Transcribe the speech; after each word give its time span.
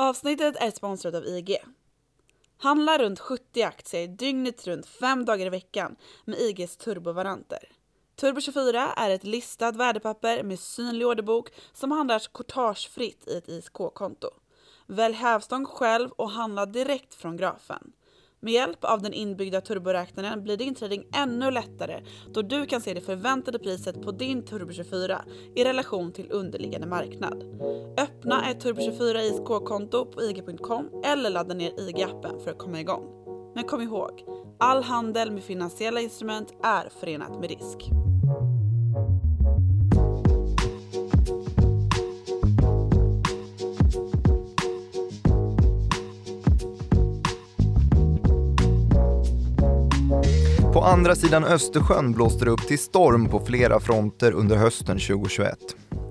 Avsnittet 0.00 0.56
är 0.56 0.70
sponsrat 0.70 1.14
av 1.14 1.26
IG. 1.26 1.56
Handla 2.58 2.98
runt 2.98 3.20
70 3.20 3.62
aktier 3.62 4.08
dygnet 4.08 4.66
runt 4.66 4.86
fem 4.86 5.24
dagar 5.24 5.46
i 5.46 5.48
veckan 5.48 5.96
med 6.24 6.40
IGs 6.40 6.76
turbovaranter. 6.76 7.68
Turbo24 8.20 8.88
är 8.96 9.10
ett 9.10 9.24
listat 9.24 9.76
värdepapper 9.76 10.42
med 10.42 10.60
synlig 10.60 11.06
orderbok 11.06 11.50
som 11.72 11.90
handlas 11.90 12.28
courtagefritt 12.28 13.28
i 13.28 13.36
ett 13.36 13.48
ISK-konto. 13.48 14.30
Välj 14.86 15.14
hävstång 15.14 15.64
själv 15.66 16.10
och 16.10 16.30
handla 16.30 16.66
direkt 16.66 17.14
från 17.14 17.36
grafen. 17.36 17.92
Med 18.40 18.52
hjälp 18.52 18.84
av 18.84 19.02
den 19.02 19.12
inbyggda 19.12 19.60
turboräknaren 19.60 20.42
blir 20.42 20.56
din 20.56 20.74
trading 20.74 21.04
ännu 21.14 21.50
lättare 21.50 22.00
då 22.32 22.42
du 22.42 22.66
kan 22.66 22.80
se 22.80 22.94
det 22.94 23.00
förväntade 23.00 23.58
priset 23.58 24.02
på 24.02 24.12
din 24.12 24.42
Turbo24 24.42 25.18
i 25.56 25.64
relation 25.64 26.12
till 26.12 26.32
underliggande 26.32 26.86
marknad. 26.86 27.42
Öppna 27.98 28.50
ett 28.50 28.64
Turbo24 28.64 29.18
ISK-konto 29.18 30.06
på 30.06 30.22
IG.com 30.22 30.88
eller 31.04 31.30
ladda 31.30 31.54
ner 31.54 31.70
IG-appen 31.70 32.44
för 32.44 32.50
att 32.50 32.58
komma 32.58 32.80
igång. 32.80 33.04
Men 33.54 33.64
kom 33.64 33.82
ihåg, 33.82 34.24
all 34.58 34.82
handel 34.82 35.30
med 35.30 35.42
finansiella 35.42 36.00
instrument 36.00 36.54
är 36.62 36.88
förenat 37.00 37.40
med 37.40 37.50
risk. 37.50 37.90
På 50.78 50.84
andra 50.84 51.14
sidan 51.14 51.44
Östersjön 51.44 52.12
blåste 52.12 52.44
det 52.44 52.50
upp 52.50 52.66
till 52.66 52.78
storm 52.78 53.28
på 53.28 53.40
flera 53.40 53.80
fronter 53.80 54.32
under 54.32 54.56
hösten 54.56 54.98
2021. 54.98 55.58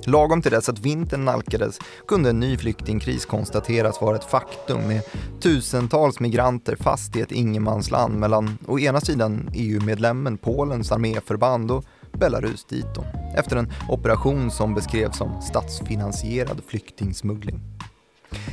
Lagom 0.06 0.42
till 0.42 0.52
dess 0.52 0.70
att 0.70 0.80
vintern 0.80 1.26
nalkades 1.26 1.80
kunde 2.08 2.30
en 2.30 2.40
ny 2.40 2.58
flyktingkris 2.58 3.26
konstateras 3.26 4.02
vara 4.02 4.16
ett 4.16 4.24
faktum 4.24 4.88
med 4.88 5.02
tusentals 5.42 6.20
migranter 6.20 6.76
fast 6.76 7.16
i 7.16 7.22
ett 7.22 7.32
ingenmansland 7.32 8.20
mellan 8.20 8.58
å 8.68 8.80
ena 8.80 9.02
sidan 9.02 9.50
EU-medlemmen 9.54 10.38
Polens 10.38 10.92
arméförband 10.92 11.72
och 11.72 11.86
Belarus 12.12 12.66
dit 12.66 12.86
efter 13.36 13.56
en 13.56 13.72
operation 13.90 14.52
som 14.52 14.74
beskrevs 14.74 15.18
som 15.18 15.42
statsfinansierad 15.42 16.62
flyktingsmuggling. 16.68 17.77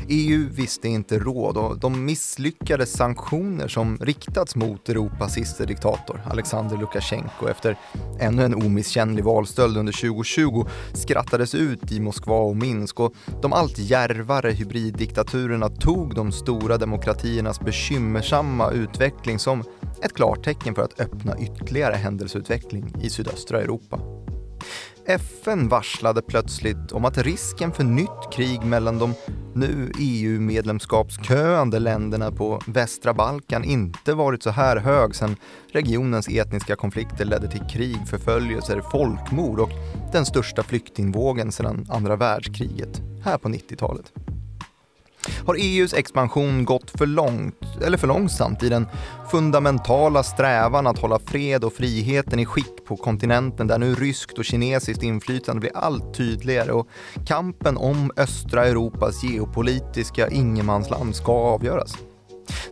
EU 0.08 0.48
visste 0.50 0.88
inte 0.88 1.18
råd 1.18 1.56
och 1.56 1.78
de 1.78 2.04
misslyckade 2.04 2.86
sanktioner 2.86 3.68
som 3.68 3.98
riktats 4.00 4.56
mot 4.56 4.88
Europas 4.88 5.34
sista 5.34 5.64
diktator, 5.64 6.20
Alexander 6.30 6.76
Lukasjenko, 6.76 7.48
efter 7.48 7.78
ännu 8.20 8.44
en 8.44 8.54
omisskännlig 8.54 9.24
valstöld 9.24 9.76
under 9.76 9.92
2020 9.92 10.66
skrattades 10.92 11.54
ut 11.54 11.92
i 11.92 12.00
Moskva 12.00 12.36
och 12.36 12.56
Minsk 12.56 13.00
och 13.00 13.14
de 13.42 13.52
allt 13.52 13.78
järvare 13.78 14.50
hybriddiktaturerna 14.50 15.68
tog 15.68 16.14
de 16.14 16.32
stora 16.32 16.78
demokratiernas 16.78 17.60
bekymmersamma 17.60 18.70
utveckling 18.70 19.38
som 19.38 19.64
ett 20.02 20.12
klartecken 20.12 20.74
för 20.74 20.82
att 20.82 21.00
öppna 21.00 21.38
ytterligare 21.38 21.94
händelseutveckling 21.94 22.92
i 23.02 23.10
sydöstra 23.10 23.60
Europa. 23.60 24.23
FN 25.06 25.68
varslade 25.68 26.22
plötsligt 26.22 26.92
om 26.92 27.04
att 27.04 27.18
risken 27.18 27.72
för 27.72 27.84
nytt 27.84 28.32
krig 28.32 28.64
mellan 28.64 28.98
de 28.98 29.14
nu 29.54 29.92
EU-medlemskapsköande 29.98 31.78
länderna 31.78 32.32
på 32.32 32.60
västra 32.66 33.14
Balkan 33.14 33.64
inte 33.64 34.14
varit 34.14 34.42
så 34.42 34.50
här 34.50 34.76
hög 34.76 35.14
sedan 35.14 35.36
regionens 35.72 36.28
etniska 36.28 36.76
konflikter 36.76 37.24
ledde 37.24 37.50
till 37.50 37.66
krig, 37.70 38.08
förföljelser, 38.08 38.82
folkmord 38.92 39.60
och 39.60 39.70
den 40.12 40.26
största 40.26 40.62
flyktingvågen 40.62 41.52
sedan 41.52 41.86
andra 41.90 42.16
världskriget, 42.16 43.02
här 43.24 43.38
på 43.38 43.48
90-talet. 43.48 44.12
Har 45.46 45.56
EUs 45.60 45.94
expansion 45.94 46.64
gått 46.64 46.90
för 46.90 47.06
långt, 47.06 47.56
eller 47.86 47.98
för 47.98 48.06
långsamt, 48.06 48.62
i 48.62 48.68
den 48.68 48.86
fundamentala 49.30 50.22
strävan 50.22 50.86
att 50.86 50.98
hålla 50.98 51.18
fred 51.18 51.64
och 51.64 51.72
friheten 51.72 52.40
i 52.40 52.46
skick 52.46 52.84
på 52.86 52.96
kontinenten 52.96 53.66
där 53.66 53.78
nu 53.78 53.94
ryskt 53.94 54.38
och 54.38 54.44
kinesiskt 54.44 55.02
inflytande 55.02 55.60
blir 55.60 55.76
allt 55.76 56.14
tydligare 56.14 56.72
och 56.72 56.88
kampen 57.26 57.76
om 57.76 58.12
östra 58.16 58.64
Europas 58.64 59.24
geopolitiska 59.24 60.28
ingenmansland 60.28 61.16
ska 61.16 61.32
avgöras? 61.32 61.96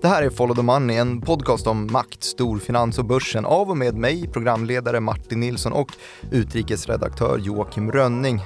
Det 0.01 0.09
här 0.09 0.23
är 0.23 0.31
Follow 0.31 0.57
the 0.57 0.63
Money, 0.63 0.97
en 0.97 1.21
podcast 1.21 1.67
om 1.67 1.89
makt, 1.93 2.25
storfinans 2.25 2.99
och 2.99 3.05
börsen 3.05 3.45
av 3.45 3.71
och 3.71 3.77
med 3.77 3.95
mig, 3.95 4.29
programledare 4.33 5.01
Martin 5.01 5.41
Nilsson 5.41 5.73
och 5.73 5.93
utrikesredaktör 6.31 7.39
Joakim 7.39 7.93
Rönning. 7.93 8.41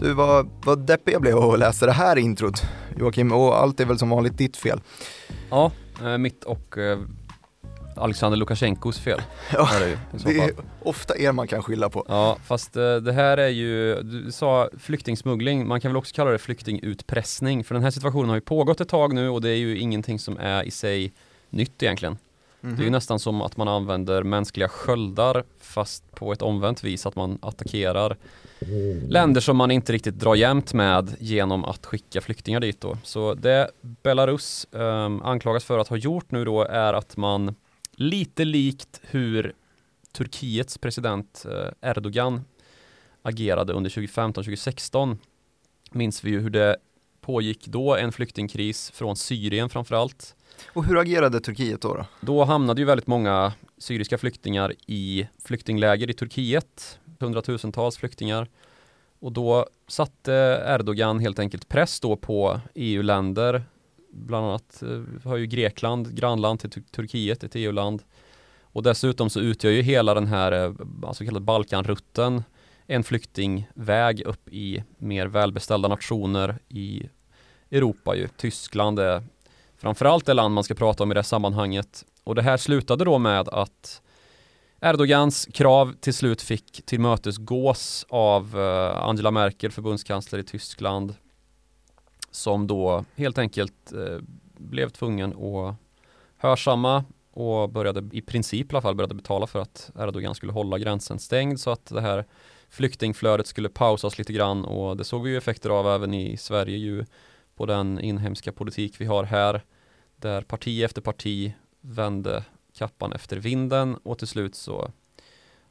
Du, 0.00 0.12
vad, 0.12 0.50
vad 0.64 0.86
deppig 0.86 1.14
jag 1.14 1.20
blev 1.22 1.38
att 1.38 1.58
läsa 1.58 1.86
det 1.86 1.92
här 1.92 2.16
introt, 2.18 2.62
Joakim, 2.98 3.32
och 3.32 3.58
allt 3.58 3.80
är 3.80 3.84
väl 3.84 3.98
som 3.98 4.10
vanligt 4.10 4.38
ditt 4.38 4.56
fel? 4.56 4.80
Ja, 5.50 5.72
eh, 6.02 6.18
mitt 6.18 6.44
och 6.44 6.78
eh, 6.78 6.98
Alexander 7.96 8.38
Lukasjenkos 8.38 8.98
fel. 8.98 9.22
Ja, 9.52 9.74
är 9.74 9.80
det, 9.80 9.88
ju, 9.88 9.96
det 10.24 10.38
är 10.38 10.52
ofta 10.82 11.18
er 11.18 11.32
man 11.32 11.48
kan 11.48 11.62
skylla 11.62 11.88
på. 11.88 12.04
Ja, 12.08 12.36
fast 12.44 12.76
eh, 12.76 12.96
det 12.96 13.12
här 13.12 13.38
är 13.38 13.48
ju, 13.48 14.02
du 14.02 14.32
sa 14.32 14.68
flyktingsmuggling, 14.78 15.68
man 15.68 15.80
kan 15.80 15.90
väl 15.90 15.96
också 15.96 16.14
kalla 16.14 16.30
det 16.30 16.38
flyktingutpressning, 16.38 17.64
för 17.64 17.74
den 17.74 17.84
här 17.84 17.90
situationen 17.90 18.28
har 18.28 18.36
ju 18.36 18.40
pågått 18.40 18.80
ett 18.80 18.88
tag 18.88 19.14
nu 19.14 19.28
och 19.28 19.40
det 19.40 19.50
är 19.50 19.56
ju 19.56 19.78
ingenting 19.78 20.18
som 20.18 20.38
är 20.38 20.62
i 20.62 20.70
sig 20.70 21.12
nytt 21.50 21.82
egentligen. 21.82 22.18
Mm 22.62 22.74
-hmm. 22.74 22.78
Det 22.78 22.82
är 22.82 22.84
ju 22.84 22.90
nästan 22.90 23.18
som 23.18 23.42
att 23.42 23.56
man 23.56 23.68
använder 23.68 24.22
mänskliga 24.22 24.68
sköldar 24.68 25.44
fast 25.60 26.14
på 26.14 26.32
ett 26.32 26.42
omvänt 26.42 26.84
vis, 26.84 27.06
att 27.06 27.16
man 27.16 27.38
attackerar 27.42 28.16
länder 29.08 29.40
som 29.40 29.56
man 29.56 29.70
inte 29.70 29.92
riktigt 29.92 30.18
drar 30.18 30.34
jämnt 30.34 30.72
med 30.72 31.16
genom 31.18 31.64
att 31.64 31.86
skicka 31.86 32.20
flyktingar 32.20 32.60
dit 32.60 32.80
då. 32.80 32.98
Så 33.02 33.34
det 33.34 33.70
Belarus 33.80 34.66
eh, 34.72 35.04
anklagas 35.22 35.64
för 35.64 35.78
att 35.78 35.88
ha 35.88 35.96
gjort 35.96 36.30
nu 36.30 36.44
då 36.44 36.62
är 36.62 36.92
att 36.92 37.16
man 37.16 37.54
lite 37.92 38.44
likt 38.44 39.00
hur 39.02 39.52
Turkiets 40.12 40.78
president 40.78 41.46
eh, 41.50 41.90
Erdogan 41.90 42.44
agerade 43.22 43.72
under 43.72 43.90
2015-2016 43.90 45.18
minns 45.90 46.24
vi 46.24 46.30
ju 46.30 46.40
hur 46.40 46.50
det 46.50 46.76
pågick 47.20 47.66
då 47.66 47.96
en 47.96 48.12
flyktingkris 48.12 48.90
från 48.90 49.16
Syrien 49.16 49.68
framförallt. 49.68 50.34
Och 50.72 50.84
hur 50.84 50.98
agerade 50.98 51.40
Turkiet 51.40 51.80
då? 51.80 51.94
Då, 51.94 52.06
då 52.20 52.44
hamnade 52.44 52.80
ju 52.80 52.84
väldigt 52.84 53.06
många 53.06 53.52
syriska 53.78 54.18
flyktingar 54.18 54.72
i 54.86 55.28
flyktingläger 55.44 56.10
i 56.10 56.12
Turkiet 56.12 56.98
hundratusentals 57.20 57.96
flyktingar. 57.96 58.48
Och 59.18 59.32
då 59.32 59.66
satte 59.88 60.32
Erdogan 60.66 61.18
helt 61.18 61.38
enkelt 61.38 61.68
press 61.68 62.00
då 62.00 62.16
på 62.16 62.60
EU-länder. 62.74 63.64
Bland 64.10 64.46
annat 64.46 64.82
eh, 64.82 65.28
har 65.30 65.36
ju 65.36 65.46
Grekland, 65.46 66.16
grannland 66.16 66.60
till 66.60 66.82
Turkiet, 66.84 67.44
ett 67.44 67.54
EU-land. 67.54 68.02
Och 68.60 68.82
dessutom 68.82 69.30
så 69.30 69.40
utgör 69.40 69.70
ju 69.70 69.82
hela 69.82 70.14
den 70.14 70.26
här, 70.26 70.74
så 71.00 71.06
alltså 71.06 71.24
kallade 71.24 71.44
Balkanrutten, 71.44 72.42
en 72.86 73.04
flyktingväg 73.04 74.20
upp 74.20 74.48
i 74.48 74.84
mer 74.98 75.26
välbeställda 75.26 75.88
nationer 75.88 76.58
i 76.68 77.08
Europa 77.70 78.16
ju. 78.16 78.28
Tyskland 78.36 78.98
är 78.98 79.22
framförallt 79.76 80.26
det 80.26 80.34
land 80.34 80.54
man 80.54 80.64
ska 80.64 80.74
prata 80.74 81.02
om 81.02 81.10
i 81.10 81.14
det 81.14 81.20
här 81.20 81.24
sammanhanget. 81.24 82.04
Och 82.24 82.34
det 82.34 82.42
här 82.42 82.56
slutade 82.56 83.04
då 83.04 83.18
med 83.18 83.48
att 83.48 84.02
Erdogans 84.86 85.48
krav 85.52 85.94
till 86.00 86.14
slut 86.14 86.42
fick 86.42 86.86
tillmötesgås 86.86 88.06
av 88.08 88.60
eh, 88.60 89.08
Angela 89.08 89.30
Merkel, 89.30 89.70
förbundskansler 89.70 90.38
i 90.38 90.42
Tyskland, 90.42 91.14
som 92.30 92.66
då 92.66 93.04
helt 93.16 93.38
enkelt 93.38 93.92
eh, 93.92 94.18
blev 94.56 94.88
tvungen 94.88 95.32
att 95.32 95.76
hörsamma 96.36 97.04
och 97.32 97.70
började 97.70 98.16
i 98.16 98.22
princip 98.22 98.72
i 98.72 98.74
alla 98.74 98.82
fall 98.82 98.94
började 98.94 99.14
betala 99.14 99.46
för 99.46 99.58
att 99.58 99.90
Erdogan 99.98 100.34
skulle 100.34 100.52
hålla 100.52 100.78
gränsen 100.78 101.18
stängd 101.18 101.60
så 101.60 101.70
att 101.70 101.86
det 101.86 102.00
här 102.00 102.24
flyktingflödet 102.68 103.46
skulle 103.46 103.68
pausas 103.68 104.18
lite 104.18 104.32
grann. 104.32 104.64
Och 104.64 104.96
det 104.96 105.04
såg 105.04 105.22
vi 105.22 105.30
ju 105.30 105.36
effekter 105.36 105.70
av 105.70 105.88
även 105.88 106.14
i 106.14 106.36
Sverige 106.36 106.76
ju 106.76 107.04
på 107.56 107.66
den 107.66 108.00
inhemska 108.00 108.52
politik 108.52 108.94
vi 108.98 109.04
har 109.04 109.24
här 109.24 109.62
där 110.16 110.42
parti 110.42 110.82
efter 110.82 111.02
parti 111.02 111.54
vände 111.80 112.44
kappan 112.76 113.12
efter 113.12 113.36
vinden 113.36 113.96
och 113.96 114.18
till 114.18 114.28
slut 114.28 114.54
så 114.54 114.90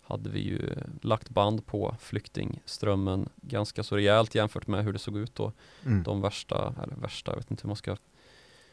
hade 0.08 0.30
vi 0.30 0.40
ju 0.40 0.76
lagt 1.02 1.30
band 1.30 1.66
på 1.66 1.96
flyktingströmmen 2.00 3.30
ganska 3.36 3.84
så 3.84 3.96
rejält 3.96 4.36
jämfört 4.36 4.68
med 4.68 4.84
hur 4.84 4.94
det 4.94 5.00
såg 5.00 5.18
ut 5.18 5.36
då. 5.36 5.52
Mm. 5.86 6.04
De 6.04 6.22
värsta, 6.22 6.74
eller 6.84 6.96
värsta, 6.96 7.32
jag 7.32 7.38
vet 7.38 7.52
inte 7.52 7.64
hur 7.64 7.68
man 7.68 7.76
ska 7.76 7.98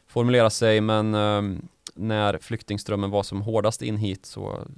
formulera 0.06 0.50
sig, 0.50 0.80
men 0.80 1.14
um, 1.14 1.68
när 1.94 2.38
flyktingströmmen 2.38 3.10
var 3.10 3.22
som 3.22 3.42
hårdast 3.42 3.82
in 3.82 3.96
hit 3.96 4.26
så, 4.26 4.68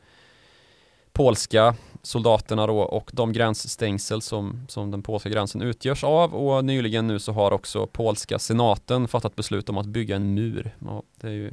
polska 1.13 1.75
soldaterna 2.03 2.67
då 2.67 2.79
och 2.79 3.11
de 3.13 3.33
gränsstängsel 3.33 4.23
som, 4.23 4.67
som 4.69 4.91
den 4.91 5.03
polska 5.03 5.29
gränsen 5.29 5.63
utgörs 5.63 6.05
av 6.05 6.35
och 6.35 6.65
nyligen 6.65 7.07
nu 7.07 7.19
så 7.19 7.33
har 7.33 7.53
också 7.53 7.87
polska 7.87 8.39
senaten 8.39 9.09
fattat 9.09 9.37
beslut 9.37 9.69
om 9.69 9.79
att 9.79 9.87
bygga 9.87 10.17
en 10.17 10.35
mur. 10.35 10.77
Ja, 10.79 11.03
det 11.21 11.27
är 11.27 11.33
ju 11.33 11.53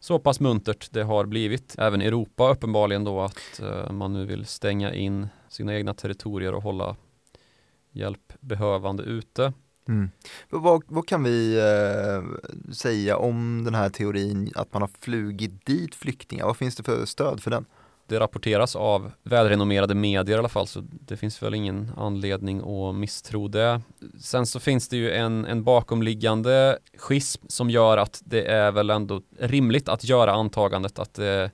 så 0.00 0.18
pass 0.18 0.40
muntert 0.40 0.88
det 0.90 1.02
har 1.02 1.24
blivit. 1.24 1.74
Även 1.78 2.00
Europa 2.00 2.50
uppenbarligen 2.50 3.04
då 3.04 3.20
att 3.20 3.60
eh, 3.60 3.92
man 3.92 4.12
nu 4.12 4.24
vill 4.24 4.46
stänga 4.46 4.94
in 4.94 5.28
sina 5.48 5.74
egna 5.74 5.94
territorier 5.94 6.54
och 6.54 6.62
hålla 6.62 6.96
hjälpbehövande 7.92 9.02
ute. 9.02 9.52
Mm. 9.88 10.10
Vad, 10.48 10.82
vad, 10.86 11.08
kan 11.08 11.22
vi 11.22 11.58
eh, 11.58 12.50
säga 12.72 13.16
om 13.16 13.64
den 13.64 13.74
här 13.74 13.88
teorin 13.88 14.52
att 14.54 14.72
man 14.72 14.82
har 14.82 14.90
flugit 15.00 15.66
dit 15.66 15.94
flyktingar? 15.94 16.46
Vad 16.46 16.56
finns 16.56 16.76
det 16.76 16.82
för 16.82 17.04
stöd 17.04 17.42
för 17.42 17.50
den? 17.50 17.64
Det 18.10 18.20
rapporteras 18.20 18.76
av 18.76 19.12
välrenommerade 19.22 19.94
medier 19.94 20.36
i 20.36 20.38
alla 20.38 20.48
fall 20.48 20.66
så 20.66 20.82
det 20.90 21.16
finns 21.16 21.42
väl 21.42 21.54
ingen 21.54 21.92
anledning 21.96 22.60
att 22.60 22.94
misstro 22.94 23.48
det. 23.48 23.80
Sen 24.20 24.46
så 24.46 24.60
finns 24.60 24.88
det 24.88 24.96
ju 24.96 25.12
en, 25.12 25.46
en 25.46 25.64
bakomliggande 25.64 26.78
schism 26.98 27.44
som 27.48 27.70
gör 27.70 27.98
att 27.98 28.22
det 28.24 28.44
är 28.44 28.72
väl 28.72 28.90
ändå 28.90 29.22
rimligt 29.38 29.88
att 29.88 30.04
göra 30.04 30.32
antagandet 30.32 30.98
att 30.98 31.14
det, 31.14 31.50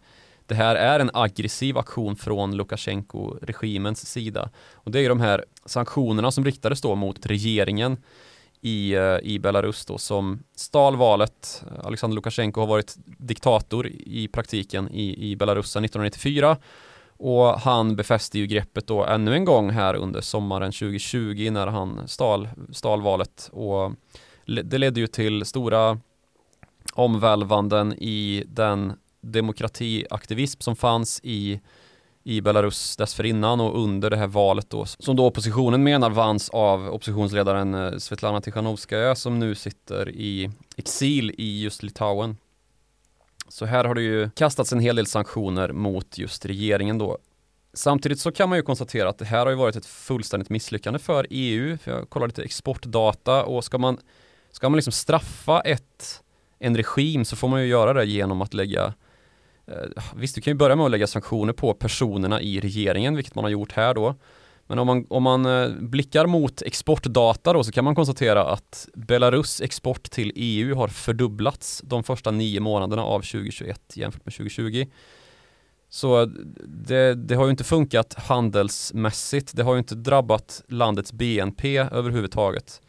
det 0.47 0.55
här 0.55 0.77
är 0.77 1.01
en 1.01 1.11
aggressiv 1.13 1.79
aktion 1.79 2.17
från 2.17 2.57
Lukasjenko-regimens 2.57 4.07
sida. 4.07 4.51
Och 4.75 4.91
det 4.91 4.99
är 4.99 5.03
ju 5.03 5.09
de 5.09 5.21
här 5.21 5.45
sanktionerna 5.65 6.31
som 6.31 6.45
riktades 6.45 6.81
då 6.81 6.95
mot 6.95 7.27
regeringen 7.27 7.97
i, 8.67 8.95
eh, 8.95 9.19
i 9.23 9.39
Belarus 9.39 9.87
då 9.87 9.99
som 9.99 10.43
stal 10.57 10.97
valet. 10.97 11.65
Alexander 11.83 12.15
Lukasjenko 12.15 12.61
har 12.61 12.67
varit 12.67 12.95
diktator 13.07 13.87
i 13.87 14.29
praktiken 14.29 14.91
i, 14.91 15.31
i 15.31 15.37
Belarus 15.37 15.71
sedan 15.71 15.85
1994 15.85 16.57
och 17.19 17.61
han 17.61 17.97
befäste 17.97 18.39
ju 18.39 18.47
greppet 18.47 18.87
då 18.87 19.05
ännu 19.05 19.35
en 19.35 19.45
gång 19.45 19.71
här 19.71 19.95
under 19.95 20.21
sommaren 20.21 20.73
2020 20.73 21.49
när 21.53 21.67
han 21.67 22.09
stal, 22.09 22.49
stal 22.73 23.03
valet 23.03 23.51
och 23.53 23.93
det 24.47 24.79
ledde 24.79 25.01
ju 25.01 25.07
till 25.07 25.45
stora 25.45 26.01
omvälvanden 26.93 27.93
i 27.93 28.45
den 28.47 28.93
demokratiaktivism 29.21 30.61
som 30.61 30.77
fanns 30.77 31.21
i 31.23 31.61
i 32.27 32.41
Belarus 32.41 32.97
dessförinnan 32.97 33.61
och 33.61 33.83
under 33.83 34.11
det 34.11 34.17
här 34.17 34.27
valet 34.27 34.71
då 34.71 34.87
som 34.87 35.17
då 35.17 35.27
oppositionen 35.27 35.83
menar 35.83 36.11
vanns 36.11 36.51
av 36.51 36.89
oppositionsledaren 36.89 37.75
eh, 37.75 37.99
Svetlana 37.99 38.41
Tichanovskaja 38.41 39.15
som 39.15 39.39
nu 39.39 39.55
sitter 39.55 40.09
i 40.09 40.51
exil 40.77 41.35
i 41.39 41.63
just 41.63 41.83
Litauen. 41.83 42.37
Så 43.49 43.65
här 43.65 43.85
har 43.85 43.95
det 43.95 44.03
ju 44.03 44.31
kastats 44.31 44.73
en 44.73 44.81
hel 44.81 44.97
del 44.97 45.07
sanktioner 45.07 45.73
mot 45.73 46.19
just 46.19 46.47
regeringen 46.47 46.99
då. 46.99 47.19
Samtidigt 47.75 48.21
så 48.21 48.33
kan 48.33 48.49
man 48.49 48.59
ju 48.59 48.63
konstatera 48.63 49.09
att 49.09 49.19
det 49.19 49.25
här 49.25 49.39
har 49.39 49.51
ju 49.51 49.57
varit 49.57 49.77
ett 49.77 49.87
fullständigt 49.87 50.51
misslyckande 50.51 50.99
för 50.99 51.27
EU. 51.31 51.79
För 51.79 51.91
jag 51.91 52.11
kollar 52.11 52.27
lite 52.27 52.43
exportdata 52.43 53.45
och 53.45 53.65
ska 53.65 53.79
man, 53.79 53.99
ska 54.51 54.69
man 54.69 54.77
liksom 54.77 54.93
straffa 54.93 55.61
ett, 55.61 56.23
en 56.59 56.77
regim 56.77 57.25
så 57.25 57.37
får 57.37 57.49
man 57.49 57.61
ju 57.61 57.67
göra 57.67 57.93
det 57.93 58.05
genom 58.05 58.43
att 58.43 58.55
lägga 58.55 58.95
Eh, 59.67 60.03
visst, 60.17 60.35
du 60.35 60.41
kan 60.41 60.51
ju 60.51 60.57
börja 60.57 60.77
med 60.77 60.85
att 60.85 60.91
lägga 60.91 61.07
sanktioner 61.07 61.53
på 61.53 61.75
personerna 61.75 62.41
i 62.41 62.61
regeringen, 62.61 63.17
vilket 63.17 63.35
man 63.35 63.45
har 63.45 63.51
gjort 63.51 63.73
här 63.73 63.95
då. 63.95 64.15
Men 64.67 64.79
om 64.79 64.87
man, 64.87 65.07
om 65.09 65.23
man 65.23 65.47
eh, 65.47 65.69
blickar 65.81 66.27
mot 66.27 66.63
exportdata 66.63 67.53
då 67.53 67.65
så 67.65 67.73
kan 67.73 67.85
man 67.85 67.95
konstatera 67.95 68.45
att 68.45 68.89
Belarus 68.95 69.61
export 69.61 70.11
till 70.11 70.33
EU 70.35 70.75
har 70.75 70.89
fördubblats 70.89 71.83
de 71.85 72.05
första 72.05 72.31
nio 72.31 72.61
månaderna 72.61 73.03
av 73.03 73.21
2021 73.21 73.81
jämfört 73.95 74.25
med 74.25 74.35
2020. 74.35 74.87
Så 75.89 76.21
eh, 76.21 76.27
det, 76.67 77.15
det, 77.15 77.35
har 77.35 77.45
ju 77.45 77.51
inte 77.51 77.65
funkat 77.65 78.15
handelsmässigt. 78.15 79.57
Det 79.57 79.63
har 79.63 79.75
ju 79.75 79.79
inte 79.79 79.95
drabbat 79.95 80.63
landets 80.69 81.13
BNP 81.13 81.79
överhuvudtaget. 81.79 82.81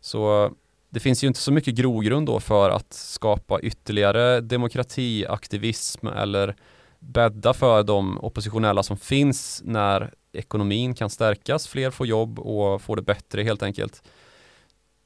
Så 0.00 0.50
det 0.96 1.00
finns 1.00 1.24
ju 1.24 1.28
inte 1.28 1.40
så 1.40 1.52
mycket 1.52 1.74
grogrund 1.74 2.26
då 2.26 2.40
för 2.40 2.70
att 2.70 2.92
skapa 2.92 3.60
ytterligare 3.60 4.40
demokratiaktivism 4.40 6.06
eller 6.06 6.56
bädda 6.98 7.54
för 7.54 7.82
de 7.82 8.18
oppositionella 8.18 8.82
som 8.82 8.96
finns 8.96 9.62
när 9.64 10.12
ekonomin 10.32 10.94
kan 10.94 11.10
stärkas, 11.10 11.68
fler 11.68 11.90
får 11.90 12.06
jobb 12.06 12.38
och 12.38 12.82
får 12.82 12.96
det 12.96 13.02
bättre 13.02 13.42
helt 13.42 13.62
enkelt. 13.62 14.02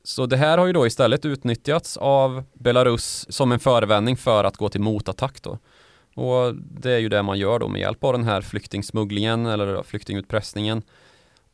Så 0.04 0.26
det 0.26 0.36
här 0.36 0.58
har 0.58 0.66
ju 0.66 0.72
då 0.72 0.86
istället 0.86 1.24
utnyttjats 1.24 1.96
av 1.96 2.44
Belarus 2.52 3.26
som 3.28 3.52
en 3.52 3.60
förevändning 3.60 4.16
för 4.16 4.44
att 4.44 4.56
gå 4.56 4.68
till 4.68 4.80
motattack 4.80 5.42
då. 5.42 5.58
Och 6.14 6.54
det 6.54 6.92
är 6.92 6.98
ju 6.98 7.08
det 7.08 7.22
man 7.22 7.38
gör 7.38 7.58
då 7.58 7.68
med 7.68 7.80
hjälp 7.80 8.04
av 8.04 8.12
den 8.12 8.24
här 8.24 8.40
flyktingsmugglingen 8.40 9.46
eller 9.46 9.82
flyktingutpressningen 9.82 10.82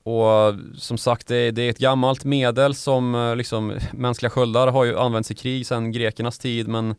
och 0.07 0.55
som 0.75 0.99
sagt, 0.99 1.27
det 1.27 1.37
är, 1.37 1.53
det 1.53 1.63
är, 1.63 1.71
ett 1.71 1.79
gammalt 1.79 2.25
medel 2.25 2.75
som 2.75 3.15
eh, 3.15 3.37
liksom 3.37 3.79
mänskliga 3.93 4.31
sköldar 4.31 4.69
har 4.69 4.85
ju 4.85 4.99
använts 4.99 5.31
i 5.31 5.35
krig 5.35 5.67
sedan 5.67 5.93
grekernas 5.93 6.39
tid 6.39 6.69
men 6.69 6.95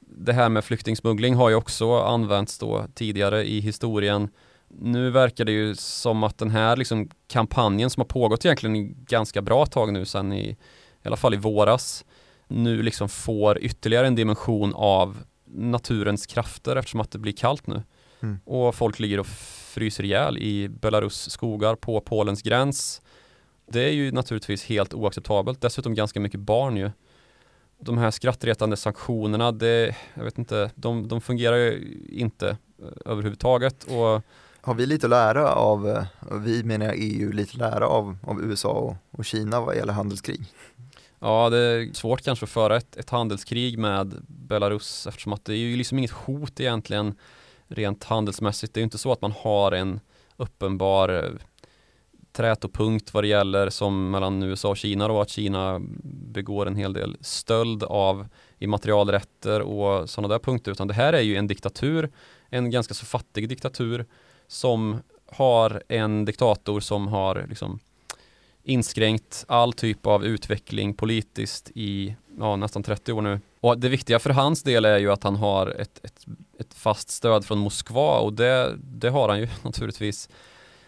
det 0.00 0.32
här 0.32 0.48
med 0.48 0.64
flyktingsmuggling 0.64 1.34
har 1.34 1.48
ju 1.48 1.54
också 1.54 2.00
använts 2.00 2.58
då 2.58 2.84
tidigare 2.94 3.44
i 3.44 3.60
historien. 3.60 4.28
Nu 4.68 5.10
verkar 5.10 5.44
det 5.44 5.52
ju 5.52 5.74
som 5.74 6.22
att 6.22 6.38
den 6.38 6.50
här 6.50 6.76
liksom 6.76 7.10
kampanjen 7.28 7.90
som 7.90 8.00
har 8.00 8.06
pågått 8.06 8.44
egentligen 8.44 9.04
ganska 9.04 9.42
bra 9.42 9.66
tag 9.66 9.92
nu 9.92 10.04
sedan 10.04 10.32
i, 10.32 10.50
i 10.50 10.56
alla 11.04 11.16
fall 11.16 11.34
i 11.34 11.36
våras 11.36 12.04
nu 12.48 12.82
liksom 12.82 13.08
får 13.08 13.58
ytterligare 13.58 14.06
en 14.06 14.14
dimension 14.14 14.74
av 14.74 15.18
naturens 15.44 16.26
krafter 16.26 16.76
eftersom 16.76 17.00
att 17.00 17.10
det 17.10 17.18
blir 17.18 17.32
kallt 17.32 17.66
nu. 17.66 17.82
Mm. 18.22 18.38
Och 18.44 18.74
folk 18.74 18.98
ligger 18.98 19.20
och 19.20 19.26
fryser 19.70 20.04
ihjäl 20.04 20.38
i 20.38 20.68
Belarus 20.68 21.30
skogar 21.30 21.74
på 21.74 22.00
Polens 22.00 22.42
gräns. 22.42 23.02
Det 23.66 23.80
är 23.80 23.92
ju 23.92 24.12
naturligtvis 24.12 24.64
helt 24.64 24.94
oacceptabelt. 24.94 25.60
Dessutom 25.60 25.94
ganska 25.94 26.20
mycket 26.20 26.40
barn 26.40 26.76
ju. 26.76 26.90
De 27.78 27.98
här 27.98 28.10
skrattretande 28.10 28.76
sanktionerna, 28.76 29.52
det, 29.52 29.96
jag 30.14 30.24
vet 30.24 30.38
inte, 30.38 30.70
de, 30.74 31.08
de 31.08 31.20
fungerar 31.20 31.56
ju 31.56 31.98
inte 32.08 32.48
eh, 32.48 33.12
överhuvudtaget. 33.12 33.84
Och 33.84 34.22
har 34.60 34.74
vi 34.74 34.86
lite 34.86 35.06
att 35.06 35.10
lära 35.10 35.52
av, 35.52 35.88
eh, 35.88 36.04
vi 36.32 36.64
menar 36.64 36.94
EU, 36.96 37.32
lite 37.32 37.50
att 37.50 37.72
lära 37.72 37.86
av, 37.86 38.18
av 38.22 38.42
USA 38.42 38.68
och, 38.68 38.96
och 39.10 39.24
Kina 39.24 39.60
vad 39.60 39.76
gäller 39.76 39.92
handelskrig? 39.92 40.46
Ja, 41.18 41.50
det 41.50 41.58
är 41.58 41.94
svårt 41.94 42.22
kanske 42.22 42.44
att 42.44 42.50
föra 42.50 42.76
ett, 42.76 42.96
ett 42.96 43.10
handelskrig 43.10 43.78
med 43.78 44.14
Belarus 44.28 45.06
eftersom 45.06 45.32
att 45.32 45.44
det 45.44 45.52
är 45.52 45.56
ju 45.58 45.76
liksom 45.76 45.98
inget 45.98 46.10
hot 46.10 46.60
egentligen 46.60 47.14
rent 47.70 48.04
handelsmässigt. 48.04 48.74
Det 48.74 48.78
är 48.78 48.82
ju 48.82 48.84
inte 48.84 48.98
så 48.98 49.12
att 49.12 49.20
man 49.20 49.32
har 49.32 49.72
en 49.72 50.00
uppenbar 50.36 51.08
eh, 51.08 51.30
trätopunkt 52.32 53.14
vad 53.14 53.24
det 53.24 53.28
gäller 53.28 53.70
som 53.70 54.10
mellan 54.10 54.42
USA 54.42 54.68
och 54.68 54.76
Kina 54.76 55.08
då, 55.08 55.20
att 55.20 55.28
Kina 55.28 55.80
begår 56.02 56.66
en 56.66 56.76
hel 56.76 56.92
del 56.92 57.16
stöld 57.20 57.82
av 57.82 58.26
immaterialrätter 58.58 59.60
och 59.60 60.10
sådana 60.10 60.28
där 60.34 60.38
punkter, 60.38 60.72
utan 60.72 60.88
det 60.88 60.94
här 60.94 61.12
är 61.12 61.20
ju 61.20 61.36
en 61.36 61.46
diktatur, 61.46 62.10
en 62.48 62.70
ganska 62.70 62.94
så 62.94 63.06
fattig 63.06 63.48
diktatur 63.48 64.06
som 64.46 64.98
har 65.32 65.82
en 65.88 66.24
diktator 66.24 66.80
som 66.80 67.08
har 67.08 67.46
liksom 67.48 67.78
inskränkt 68.62 69.44
all 69.48 69.72
typ 69.72 70.06
av 70.06 70.24
utveckling 70.24 70.94
politiskt 70.94 71.70
i 71.74 72.16
ja, 72.38 72.56
nästan 72.56 72.82
30 72.82 73.12
år 73.12 73.22
nu. 73.22 73.40
Och 73.60 73.78
det 73.78 73.88
viktiga 73.88 74.18
för 74.18 74.30
hans 74.30 74.62
del 74.62 74.84
är 74.84 74.98
ju 74.98 75.12
att 75.12 75.22
han 75.22 75.36
har 75.36 75.66
ett, 75.66 76.00
ett, 76.04 76.24
ett 76.58 76.74
fast 76.74 77.10
stöd 77.10 77.44
från 77.44 77.58
Moskva 77.58 78.18
och 78.18 78.32
det, 78.32 78.76
det 78.78 79.10
har 79.10 79.28
han 79.28 79.40
ju 79.40 79.48
naturligtvis. 79.62 80.28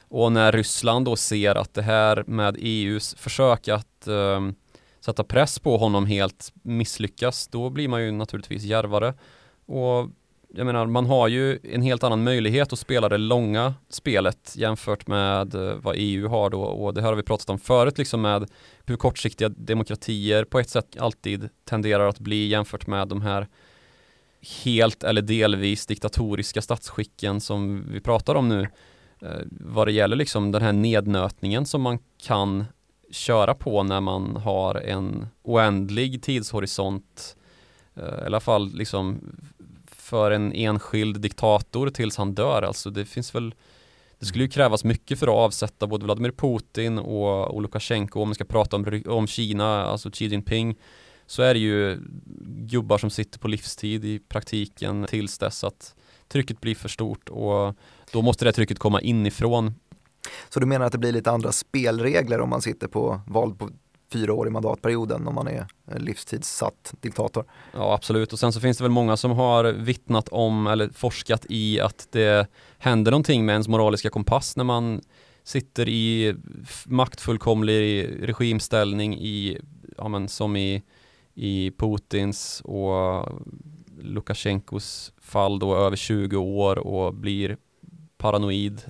Och 0.09 0.33
när 0.33 0.53
Ryssland 0.53 1.05
då 1.05 1.17
ser 1.17 1.55
att 1.55 1.75
det 1.75 1.83
här 1.83 2.25
med 2.27 2.57
EUs 2.59 3.15
försök 3.19 3.69
att 3.69 4.07
um, 4.07 4.55
sätta 5.01 5.25
press 5.25 5.59
på 5.59 5.77
honom 5.77 6.07
helt 6.07 6.53
misslyckas, 6.63 7.49
då 7.49 7.71
blir 7.71 7.89
man 7.89 8.03
ju 8.03 8.13
naturligtvis 8.13 8.63
järvare. 8.63 9.15
Och 9.67 10.09
jag 10.55 10.67
menar, 10.67 10.87
man 10.87 11.07
har 11.07 11.29
ju 11.29 11.59
en 11.63 11.83
helt 11.83 12.05
annan 12.05 12.25
möjlighet 12.25 12.73
att 12.73 12.79
spela 12.79 13.09
det 13.09 13.19
långa 13.19 13.75
spelet 13.89 14.55
jämfört 14.57 15.07
med 15.07 15.55
eh, 15.55 15.75
vad 15.75 15.95
EU 15.99 16.29
har 16.29 16.51
då. 16.51 16.63
Och 16.63 16.95
det 16.95 17.01
här 17.01 17.09
har 17.09 17.17
vi 17.17 17.23
pratat 17.23 17.51
om 17.51 17.59
förut 17.59 17.99
liksom 17.99 18.21
med 18.23 18.51
hur 18.87 18.97
kortsiktiga 18.97 19.49
demokratier 19.49 20.45
på 20.45 20.61
ett 20.61 20.71
sätt 20.71 20.97
alltid 20.99 21.49
tenderar 21.65 22.09
att 22.09 22.19
bli 22.19 22.47
jämfört 22.47 22.87
med 22.87 23.09
de 23.09 23.23
här 23.23 23.49
helt 24.65 25.05
eller 25.05 25.23
delvis 25.23 25.87
diktatoriska 25.87 26.63
statsskicken 26.63 27.41
som 27.41 27.85
vi 27.93 28.01
pratar 28.01 28.35
om 28.35 28.49
nu 28.49 28.69
eh, 29.23 29.41
vad 29.51 29.87
det 29.87 29.93
gäller 29.93 30.17
liksom 30.17 30.53
den 30.53 30.63
här 30.63 30.73
nednötningen 30.73 31.67
som 31.67 31.83
man 31.83 31.99
kan 32.23 32.65
köra 33.11 33.55
på 33.55 33.83
när 33.83 34.01
man 34.01 34.37
har 34.37 34.75
en 34.75 35.27
oändlig 35.43 36.23
tidshorisont 36.23 37.37
eh, 37.95 38.23
i 38.23 38.27
alla 38.27 38.41
fall 38.41 38.75
liksom 38.75 39.21
för 40.13 40.31
en 40.31 40.53
enskild 40.53 41.21
diktator 41.21 41.91
tills 41.91 42.17
han 42.17 42.35
dör. 42.35 42.63
Alltså 42.63 42.91
det 42.91 43.05
finns 43.05 43.35
väl 43.35 43.55
det 44.19 44.27
skulle 44.27 44.45
ju 44.45 44.51
krävas 44.51 44.85
mycket 44.85 45.19
för 45.19 45.27
att 45.27 45.35
avsätta 45.35 45.87
både 45.87 46.05
Vladimir 46.05 46.31
Putin 46.31 46.99
och, 46.99 47.55
och 47.55 47.63
Lukasjenko 47.63 48.21
om 48.21 48.29
vi 48.29 48.35
ska 48.35 48.45
prata 48.45 48.77
om, 48.77 49.03
om 49.07 49.27
Kina, 49.27 49.85
alltså 49.85 50.11
Xi 50.11 50.27
Jinping 50.27 50.79
så 51.27 51.43
är 51.43 51.55
det 51.55 51.61
ju 51.61 51.99
gubbar 52.47 52.99
som 52.99 53.11
sitter 53.11 53.39
på 53.39 53.49
livstid 53.49 54.05
i 54.05 54.19
praktiken 54.19 55.07
tills 55.09 55.39
dess 55.39 55.65
att 55.65 55.95
trycket 56.29 56.61
blir 56.61 56.75
för 56.75 56.89
stort 56.89 57.29
och 57.29 57.77
då 58.13 58.23
måste 58.23 58.45
det 58.45 58.53
trycket 58.53 58.79
komma 58.79 59.01
inifrån. 59.01 59.75
Så 60.49 60.61
du 60.61 60.67
menar 60.67 60.87
att 60.87 60.93
det 60.93 60.99
blir 60.99 61.13
lite 61.13 61.31
andra 61.31 61.53
spelregler 61.53 62.41
om 62.41 62.51
man 62.51 62.63
sitter 62.63 62.89
på 62.89 63.21
vald 63.27 63.59
på 63.59 63.71
fyra 64.13 64.33
år 64.33 64.47
i 64.47 64.51
mandatperioden 64.51 65.29
om 65.29 65.35
man 65.35 65.49
är 65.49 65.67
eh, 65.91 65.99
livstidssatt 65.99 66.95
diktator. 67.01 67.45
Ja 67.73 67.95
absolut 67.95 68.33
och 68.33 68.39
sen 68.39 68.53
så 68.53 68.61
finns 68.61 68.79
det 68.79 68.85
väl 68.85 68.91
många 68.91 69.17
som 69.17 69.31
har 69.31 69.65
vittnat 69.65 70.29
om 70.29 70.67
eller 70.67 70.89
forskat 70.89 71.47
i 71.49 71.81
att 71.81 72.09
det 72.11 72.47
händer 72.79 73.11
någonting 73.11 73.47
med 73.47 73.53
ens 73.53 73.69
moraliska 73.69 74.11
kompass 74.11 74.57
när 74.57 74.65
man 74.65 75.01
sitter 75.45 75.89
i 75.89 76.35
maktfullkomlig 76.87 78.09
regimställning 78.23 79.19
i, 79.19 79.59
ja 79.97 80.09
men 80.09 80.29
som 80.29 80.57
i, 80.57 80.83
i 81.35 81.71
Putins 81.71 82.63
och 82.65 83.29
Lukasjenkos 84.03 85.13
fall 85.21 85.59
då 85.59 85.77
över 85.77 85.97
20 85.97 86.37
år 86.37 86.79
och 86.79 87.15
blir 87.15 87.57
paranoid, 88.19 88.83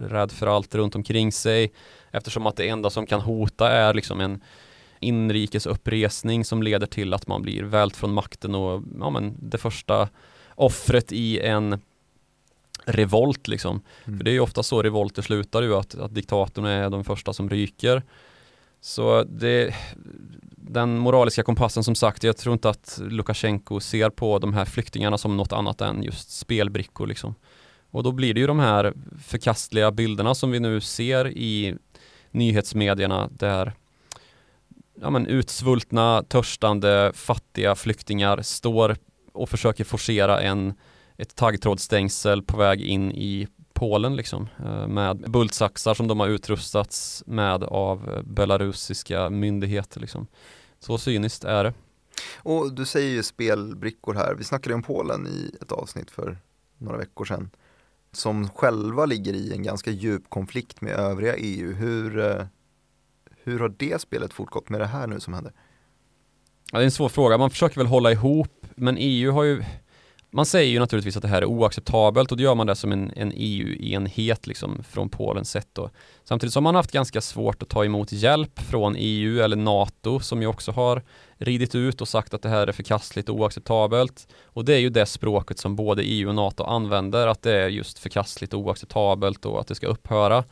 rädd 0.00 0.32
för 0.32 0.46
allt 0.46 0.74
runt 0.74 0.94
omkring 0.94 1.32
sig 1.32 1.72
eftersom 2.16 2.46
att 2.46 2.56
det 2.56 2.68
enda 2.68 2.90
som 2.90 3.06
kan 3.06 3.20
hota 3.20 3.70
är 3.70 3.94
liksom 3.94 4.20
en 4.20 4.40
inrikes 5.00 5.66
uppresning 5.66 6.44
som 6.44 6.62
leder 6.62 6.86
till 6.86 7.14
att 7.14 7.26
man 7.26 7.42
blir 7.42 7.62
vält 7.62 7.96
från 7.96 8.12
makten 8.12 8.54
och 8.54 8.82
ja, 9.00 9.10
men 9.10 9.34
det 9.38 9.58
första 9.58 10.08
offret 10.54 11.12
i 11.12 11.40
en 11.40 11.80
revolt 12.84 13.48
liksom. 13.48 13.80
Mm. 14.04 14.18
För 14.18 14.24
det 14.24 14.30
är 14.30 14.32
ju 14.32 14.40
ofta 14.40 14.62
så 14.62 14.82
revolter 14.82 15.22
slutar 15.22 15.62
ju 15.62 15.74
att, 15.74 15.94
att 15.94 16.14
diktatorn 16.14 16.64
är 16.64 16.90
de 16.90 17.04
första 17.04 17.32
som 17.32 17.50
ryker. 17.50 18.02
Så 18.80 19.22
det, 19.22 19.74
den 20.56 20.98
moraliska 20.98 21.42
kompassen 21.42 21.84
som 21.84 21.94
sagt, 21.94 22.24
jag 22.24 22.36
tror 22.36 22.52
inte 22.52 22.68
att 22.68 23.00
Lukasjenko 23.02 23.80
ser 23.80 24.10
på 24.10 24.38
de 24.38 24.54
här 24.54 24.64
flyktingarna 24.64 25.18
som 25.18 25.36
något 25.36 25.52
annat 25.52 25.80
än 25.80 26.02
just 26.02 26.30
spelbrickor 26.30 27.06
liksom. 27.06 27.34
Och 27.90 28.02
då 28.02 28.12
blir 28.12 28.34
det 28.34 28.40
ju 28.40 28.46
de 28.46 28.58
här 28.58 28.92
förkastliga 29.24 29.90
bilderna 29.90 30.34
som 30.34 30.50
vi 30.50 30.60
nu 30.60 30.80
ser 30.80 31.28
i 31.28 31.74
nyhetsmedierna 32.36 33.28
där 33.32 33.72
ja, 35.00 35.10
men 35.10 35.26
utsvultna, 35.26 36.22
törstande, 36.22 37.12
fattiga 37.14 37.74
flyktingar 37.74 38.42
står 38.42 38.96
och 39.32 39.48
försöker 39.48 39.84
forcera 39.84 40.40
en, 40.40 40.74
ett 41.16 41.34
taggtrådsstängsel 41.34 42.42
på 42.42 42.56
väg 42.56 42.80
in 42.80 43.12
i 43.12 43.48
Polen 43.72 44.16
liksom 44.16 44.48
eh, 44.64 44.86
med 44.86 45.30
bultsaxar 45.30 45.94
som 45.94 46.08
de 46.08 46.20
har 46.20 46.28
utrustats 46.28 47.22
med 47.26 47.64
av 47.64 48.22
belarusiska 48.24 49.30
myndigheter 49.30 50.00
liksom. 50.00 50.26
Så 50.78 50.98
cyniskt 50.98 51.44
är 51.44 51.64
det. 51.64 51.74
Och 52.36 52.72
du 52.72 52.84
säger 52.84 53.10
ju 53.10 53.22
spelbrickor 53.22 54.14
här, 54.14 54.34
vi 54.34 54.44
snackade 54.44 54.74
om 54.74 54.82
Polen 54.82 55.26
i 55.26 55.56
ett 55.60 55.72
avsnitt 55.72 56.10
för 56.10 56.38
några 56.78 56.98
veckor 56.98 57.24
sedan 57.24 57.50
som 58.16 58.48
själva 58.48 59.06
ligger 59.06 59.34
i 59.34 59.52
en 59.52 59.62
ganska 59.62 59.90
djup 59.90 60.30
konflikt 60.30 60.80
med 60.80 60.92
övriga 60.92 61.36
EU. 61.36 61.72
Hur, 61.72 62.18
eh, 62.18 62.44
hur 63.44 63.60
har 63.60 63.74
det 63.78 64.00
spelet 64.00 64.32
fortgått 64.32 64.68
med 64.68 64.80
det 64.80 64.86
här 64.86 65.06
nu 65.06 65.20
som 65.20 65.34
händer? 65.34 65.52
Ja, 66.72 66.78
det 66.78 66.82
är 66.82 66.84
en 66.84 66.90
svår 66.90 67.08
fråga. 67.08 67.38
Man 67.38 67.50
försöker 67.50 67.76
väl 67.76 67.86
hålla 67.86 68.12
ihop, 68.12 68.66
men 68.74 68.96
EU 68.98 69.32
har 69.32 69.44
ju 69.44 69.64
man 70.30 70.46
säger 70.46 70.72
ju 70.72 70.78
naturligtvis 70.78 71.16
att 71.16 71.22
det 71.22 71.28
här 71.28 71.42
är 71.42 71.46
oacceptabelt 71.46 72.32
och 72.32 72.38
då 72.38 72.44
gör 72.44 72.54
man 72.54 72.66
det 72.66 72.76
som 72.76 72.92
en, 72.92 73.12
en 73.16 73.32
EU-enhet 73.34 74.46
liksom 74.46 74.84
från 74.88 75.08
Polens 75.08 75.50
sätt 75.50 75.68
då. 75.72 75.90
Samtidigt 76.24 76.52
som 76.52 76.64
man 76.64 76.74
haft 76.74 76.92
ganska 76.92 77.20
svårt 77.20 77.62
att 77.62 77.68
ta 77.68 77.84
emot 77.84 78.12
hjälp 78.12 78.60
från 78.60 78.94
EU 78.98 79.40
eller 79.40 79.56
NATO 79.56 80.20
som 80.20 80.42
ju 80.42 80.48
också 80.48 80.72
har 80.72 81.02
ridit 81.38 81.74
ut 81.74 82.00
och 82.00 82.08
sagt 82.08 82.34
att 82.34 82.42
det 82.42 82.48
här 82.48 82.66
är 82.66 82.72
förkastligt 82.72 83.28
och 83.28 83.34
oacceptabelt. 83.34 84.28
Och 84.44 84.64
det 84.64 84.74
är 84.74 84.78
ju 84.78 84.90
det 84.90 85.06
språket 85.06 85.58
som 85.58 85.76
både 85.76 86.02
EU 86.02 86.28
och 86.28 86.34
NATO 86.34 86.64
använder, 86.64 87.26
att 87.26 87.42
det 87.42 87.52
är 87.52 87.68
just 87.68 87.98
förkastligt 87.98 88.54
och 88.54 88.60
oacceptabelt 88.60 89.46
och 89.46 89.60
att 89.60 89.66
det 89.66 89.74
ska 89.74 89.86
upphöra. 89.86 90.44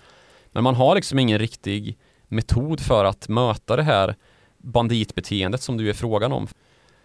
Men 0.53 0.65
man 0.65 0.75
har 0.75 0.95
liksom 0.95 1.19
ingen 1.19 1.39
riktig 1.39 1.99
metod 2.29 2.81
för 2.81 3.05
att 3.05 3.29
möta 3.29 3.77
det 3.77 3.83
här 3.83 4.17
banditbeteendet 4.59 5.63
som 5.63 5.77
du 5.77 5.89
är 5.89 5.95
frågan 5.95 6.33
om. 6.33 6.49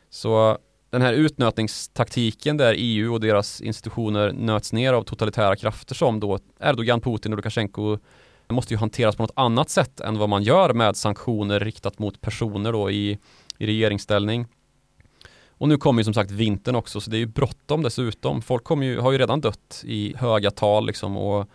Så 0.09 0.57
den 0.89 1.01
här 1.01 1.13
utnötningstaktiken 1.13 2.57
där 2.57 2.75
EU 2.77 3.13
och 3.13 3.19
deras 3.19 3.61
institutioner 3.61 4.31
nöts 4.31 4.73
ner 4.73 4.93
av 4.93 5.03
totalitära 5.03 5.55
krafter 5.55 5.95
som 5.95 6.19
då 6.19 6.39
Erdogan, 6.59 7.01
Putin 7.01 7.33
och 7.33 7.37
Lukasjenko 7.37 7.97
måste 8.49 8.73
ju 8.73 8.77
hanteras 8.77 9.15
på 9.15 9.23
något 9.23 9.31
annat 9.35 9.69
sätt 9.69 9.99
än 9.99 10.17
vad 10.17 10.29
man 10.29 10.43
gör 10.43 10.73
med 10.73 10.95
sanktioner 10.95 11.59
riktat 11.59 11.99
mot 11.99 12.21
personer 12.21 12.71
då 12.71 12.91
i, 12.91 13.17
i 13.59 13.67
regeringsställning. 13.67 14.45
Och 15.47 15.69
nu 15.69 15.77
kommer 15.77 15.99
ju 15.99 16.03
som 16.03 16.13
sagt 16.13 16.31
vintern 16.31 16.75
också 16.75 17.01
så 17.01 17.09
det 17.11 17.17
är 17.17 17.19
ju 17.19 17.25
bråttom 17.25 17.83
dessutom. 17.83 18.41
Folk 18.41 18.63
kommer 18.63 18.85
ju, 18.85 18.99
har 18.99 19.11
ju 19.11 19.17
redan 19.17 19.41
dött 19.41 19.83
i 19.85 20.15
höga 20.17 20.51
tal 20.51 20.85
liksom 20.85 21.17
och 21.17 21.49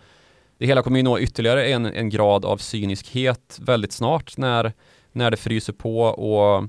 det 0.59 0.67
hela 0.67 0.83
kommer 0.83 0.97
ju 0.97 1.03
nå 1.03 1.19
ytterligare 1.19 1.67
en, 1.67 1.87
en 1.87 2.11
grad 2.11 2.45
av 2.45 2.57
cyniskhet 2.59 3.59
väldigt 3.63 3.93
snart 3.93 4.37
när, 4.37 4.73
när 5.13 5.31
det 5.31 5.37
fryser 5.37 5.73
på 5.73 6.01
och 6.03 6.69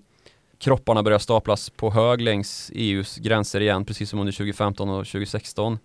kropparna 0.58 1.04
börjar 1.04 1.20
staplas 1.20 1.70
på 1.70 1.92
hög 1.92 2.22
längs 2.22 2.72
EUs 2.76 3.18
gränser 3.18 3.62
igen, 3.62 3.86
precis 3.86 4.10
som 4.10 4.20
under 4.20 4.34
2015 4.34 4.90
och 4.90 5.06
2016. 5.06 5.80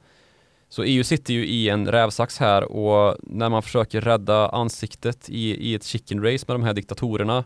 Så 0.69 0.83
EU 0.83 1.05
sitter 1.05 1.35
ju 1.35 1.47
i 1.47 1.69
en 1.69 1.87
rävsax 1.87 2.39
här 2.39 2.73
och 2.73 3.17
när 3.23 3.49
man 3.49 3.63
försöker 3.63 4.01
rädda 4.01 4.49
ansiktet 4.49 5.31
i, 5.31 5.71
i 5.71 5.75
ett 5.75 5.85
chicken 5.85 6.23
race 6.23 6.45
med 6.49 6.55
de 6.55 6.63
här 6.63 6.75
diktatorerna 6.75 7.45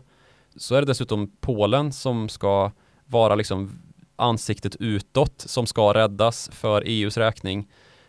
så 0.55 0.75
är 0.75 0.81
det 0.81 0.87
dessutom 0.87 1.31
Polen 1.41 1.91
som 1.91 2.29
ska 2.29 2.71
vara 3.05 3.35
liksom 3.35 3.79
ansiktet 4.15 4.75
utåt 4.75 5.43
som 5.45 5.65
ska 5.65 5.93
räddas 5.93 6.49
för 6.53 6.83
EUs 6.85 7.17
räkning. 7.17 7.67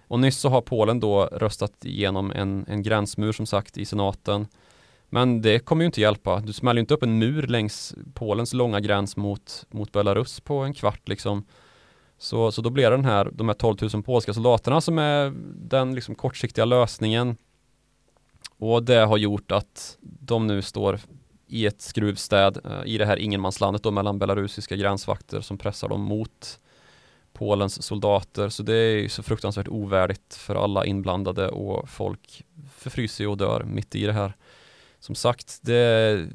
Och 0.09 0.21
nyss 0.21 0.38
så 0.38 0.49
har 0.49 0.61
Polen 0.61 1.00
då 1.00 1.25
röstat 1.25 1.85
igenom 1.85 2.31
en, 2.31 2.65
en 2.69 2.83
gränsmur 2.83 3.33
som 3.33 3.47
sagt 3.47 3.79
i 3.79 3.85
senaten 3.85 4.47
men 5.09 5.43
det 5.43 5.59
kommer 5.59 5.83
ju 5.83 5.87
inte 5.87 6.00
hjälpa. 6.00 6.41
Du 6.41 6.53
smäller 6.53 6.81
inte 6.81 6.95
upp 6.95 7.03
en 7.03 7.19
mur 7.19 7.47
längs 7.47 7.95
Polens 8.15 8.53
långa 8.53 8.81
gräns 8.81 9.17
mot, 9.17 9.67
mot 9.71 9.93
Belarus 9.93 10.41
på 10.41 10.59
en 10.59 10.75
kvart 10.75 11.09
liksom. 11.09 11.45
Så, 12.19 12.53
så 12.53 12.62
då 12.62 12.71
blir 12.71 12.85
det 12.85 12.97
den 12.97 13.05
här, 13.05 13.31
de 13.33 13.49
här 13.49 13.55
12 13.55 13.76
000 13.93 14.03
polska 14.03 14.35
soldaterna 14.35 14.81
som 14.81 14.99
är 14.99 15.33
den 15.55 15.95
liksom 15.95 16.15
kortsiktiga 16.15 16.65
lösningen. 16.65 17.37
Och 18.59 18.83
det 18.83 19.05
har 19.05 19.17
gjort 19.17 19.53
att 19.53 19.99
de 20.00 20.47
nu 20.47 20.62
står 20.62 21.00
i 21.47 21.67
ett 21.67 21.81
skruvstäd 21.81 22.59
eh, 22.65 22.83
i 22.85 22.99
det 22.99 23.07
här 23.07 23.17
ingenmanslandet 23.17 23.83
då 23.83 23.91
mellan 23.91 24.19
belarusiska 24.19 24.76
gränsvakter 24.76 25.41
som 25.41 25.59
pressar 25.59 25.88
dem 25.88 26.00
mot 26.00 26.59
Polens 27.33 27.83
soldater. 27.83 28.49
Så 28.49 28.62
det 28.62 28.75
är 28.75 29.09
så 29.09 29.23
fruktansvärt 29.23 29.69
ovärdigt 29.69 30.35
för 30.35 30.55
alla 30.55 30.85
inblandade 30.87 31.49
och 31.49 31.88
folk 31.88 32.43
förfryser 32.76 33.29
och 33.29 33.37
dör 33.37 33.65
mitt 33.65 33.95
i 33.95 34.07
det 34.07 34.12
här 34.12 34.33
som 34.99 35.15
sagt, 35.15 35.59
det 35.62 36.26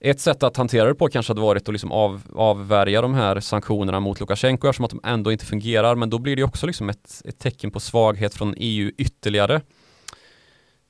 Ett 0.00 0.20
sätt 0.20 0.42
att 0.42 0.56
hantera 0.56 0.88
det 0.88 0.94
på 0.94 1.08
kanske 1.08 1.30
hade 1.30 1.40
varit 1.40 1.68
att 1.68 1.72
liksom 1.74 1.92
av, 1.92 2.22
avvärja 2.34 3.02
de 3.02 3.14
här 3.14 3.40
sanktionerna 3.40 4.00
mot 4.00 4.20
Lukasjenko 4.20 4.68
eftersom 4.68 4.84
att 4.84 4.90
de 4.90 5.00
ändå 5.04 5.32
inte 5.32 5.44
fungerar 5.44 5.94
men 5.94 6.10
då 6.10 6.18
blir 6.18 6.36
det 6.36 6.42
också 6.42 6.66
liksom 6.66 6.88
ett, 6.88 7.22
ett 7.24 7.38
tecken 7.38 7.70
på 7.70 7.80
svaghet 7.80 8.34
från 8.34 8.54
EU 8.56 8.90
ytterligare. 8.98 9.60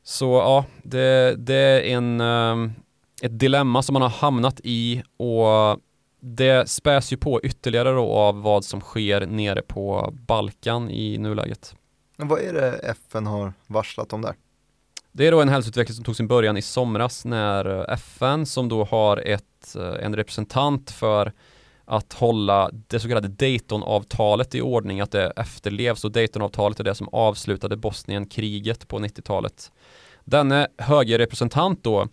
Så 0.02 0.24
ja, 0.24 0.64
det, 0.82 1.34
det 1.38 1.54
är 1.54 1.80
en, 1.80 2.20
um, 2.20 2.72
ett 3.22 3.38
dilemma 3.38 3.82
som 3.82 3.92
man 3.92 4.02
har 4.02 4.08
hamnat 4.08 4.60
i 4.64 5.02
och 5.16 5.80
det 6.20 6.68
späs 6.68 7.12
ju 7.12 7.16
på 7.16 7.40
ytterligare 7.42 7.90
då 7.90 8.12
av 8.12 8.42
vad 8.42 8.64
som 8.64 8.80
sker 8.80 9.26
nere 9.26 9.62
på 9.62 10.14
Balkan 10.26 10.90
i 10.90 11.18
nuläget. 11.18 11.74
Men 12.16 12.28
vad 12.28 12.40
är 12.40 12.52
det 12.52 12.72
FN 12.72 13.26
har 13.26 13.52
varslat 13.66 14.12
om 14.12 14.22
där? 14.22 14.34
Det 15.12 15.26
är 15.26 15.32
då 15.32 15.40
en 15.40 15.48
hälsoutveckling 15.48 15.94
som 15.94 16.04
tog 16.04 16.16
sin 16.16 16.28
början 16.28 16.56
i 16.56 16.62
somras 16.62 17.24
när 17.24 17.90
FN 17.90 18.46
som 18.46 18.68
då 18.68 18.84
har 18.84 19.16
ett, 19.16 19.76
en 20.00 20.16
representant 20.16 20.90
för 20.90 21.32
att 21.84 22.12
hålla 22.12 22.70
det 22.72 23.00
så 23.00 23.08
kallade 23.08 23.28
Daytonavtalet 23.28 24.54
i 24.54 24.60
ordning, 24.60 25.00
att 25.00 25.10
det 25.10 25.32
efterlevs 25.36 26.04
och 26.04 26.12
Daytonavtalet 26.12 26.80
är 26.80 26.84
det 26.84 26.94
som 26.94 27.08
avslutade 27.12 27.76
Bosnienkriget 27.76 28.88
på 28.88 28.98
90-talet. 28.98 29.72
Denne 30.24 30.68
höge 30.78 31.18
representant 31.18 31.84
då 31.84 32.08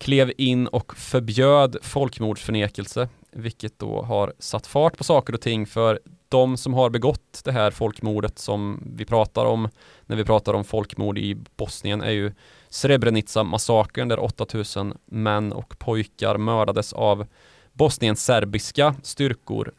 klev 0.00 0.32
in 0.38 0.66
och 0.66 0.96
förbjöd 0.96 1.76
folkmordsförnekelse, 1.82 3.08
vilket 3.30 3.78
då 3.78 4.02
har 4.02 4.32
satt 4.38 4.66
fart 4.66 4.96
på 4.96 5.04
saker 5.04 5.32
och 5.32 5.40
ting 5.40 5.66
för 5.66 6.00
de 6.28 6.56
som 6.56 6.74
har 6.74 6.90
begått 6.90 7.40
det 7.44 7.52
här 7.52 7.70
folkmordet 7.70 8.38
som 8.38 8.82
vi 8.96 9.04
pratar 9.04 9.44
om 9.44 9.68
när 10.06 10.16
vi 10.16 10.24
pratar 10.24 10.54
om 10.54 10.64
folkmord 10.64 11.18
i 11.18 11.36
Bosnien 11.56 12.02
är 12.02 12.10
ju 12.10 12.32
Srebrenica-massakern 12.68 14.08
där 14.08 14.18
8000 14.18 14.94
män 15.06 15.52
och 15.52 15.78
pojkar 15.78 16.38
mördades 16.38 16.92
av 16.92 17.26
Bosniens 17.72 18.24
serbiska 18.24 18.94
styrkor 19.02 19.72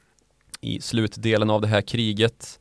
i 0.61 0.81
slutdelen 0.81 1.49
av 1.49 1.61
det 1.61 1.67
här 1.67 1.81
kriget. 1.81 2.59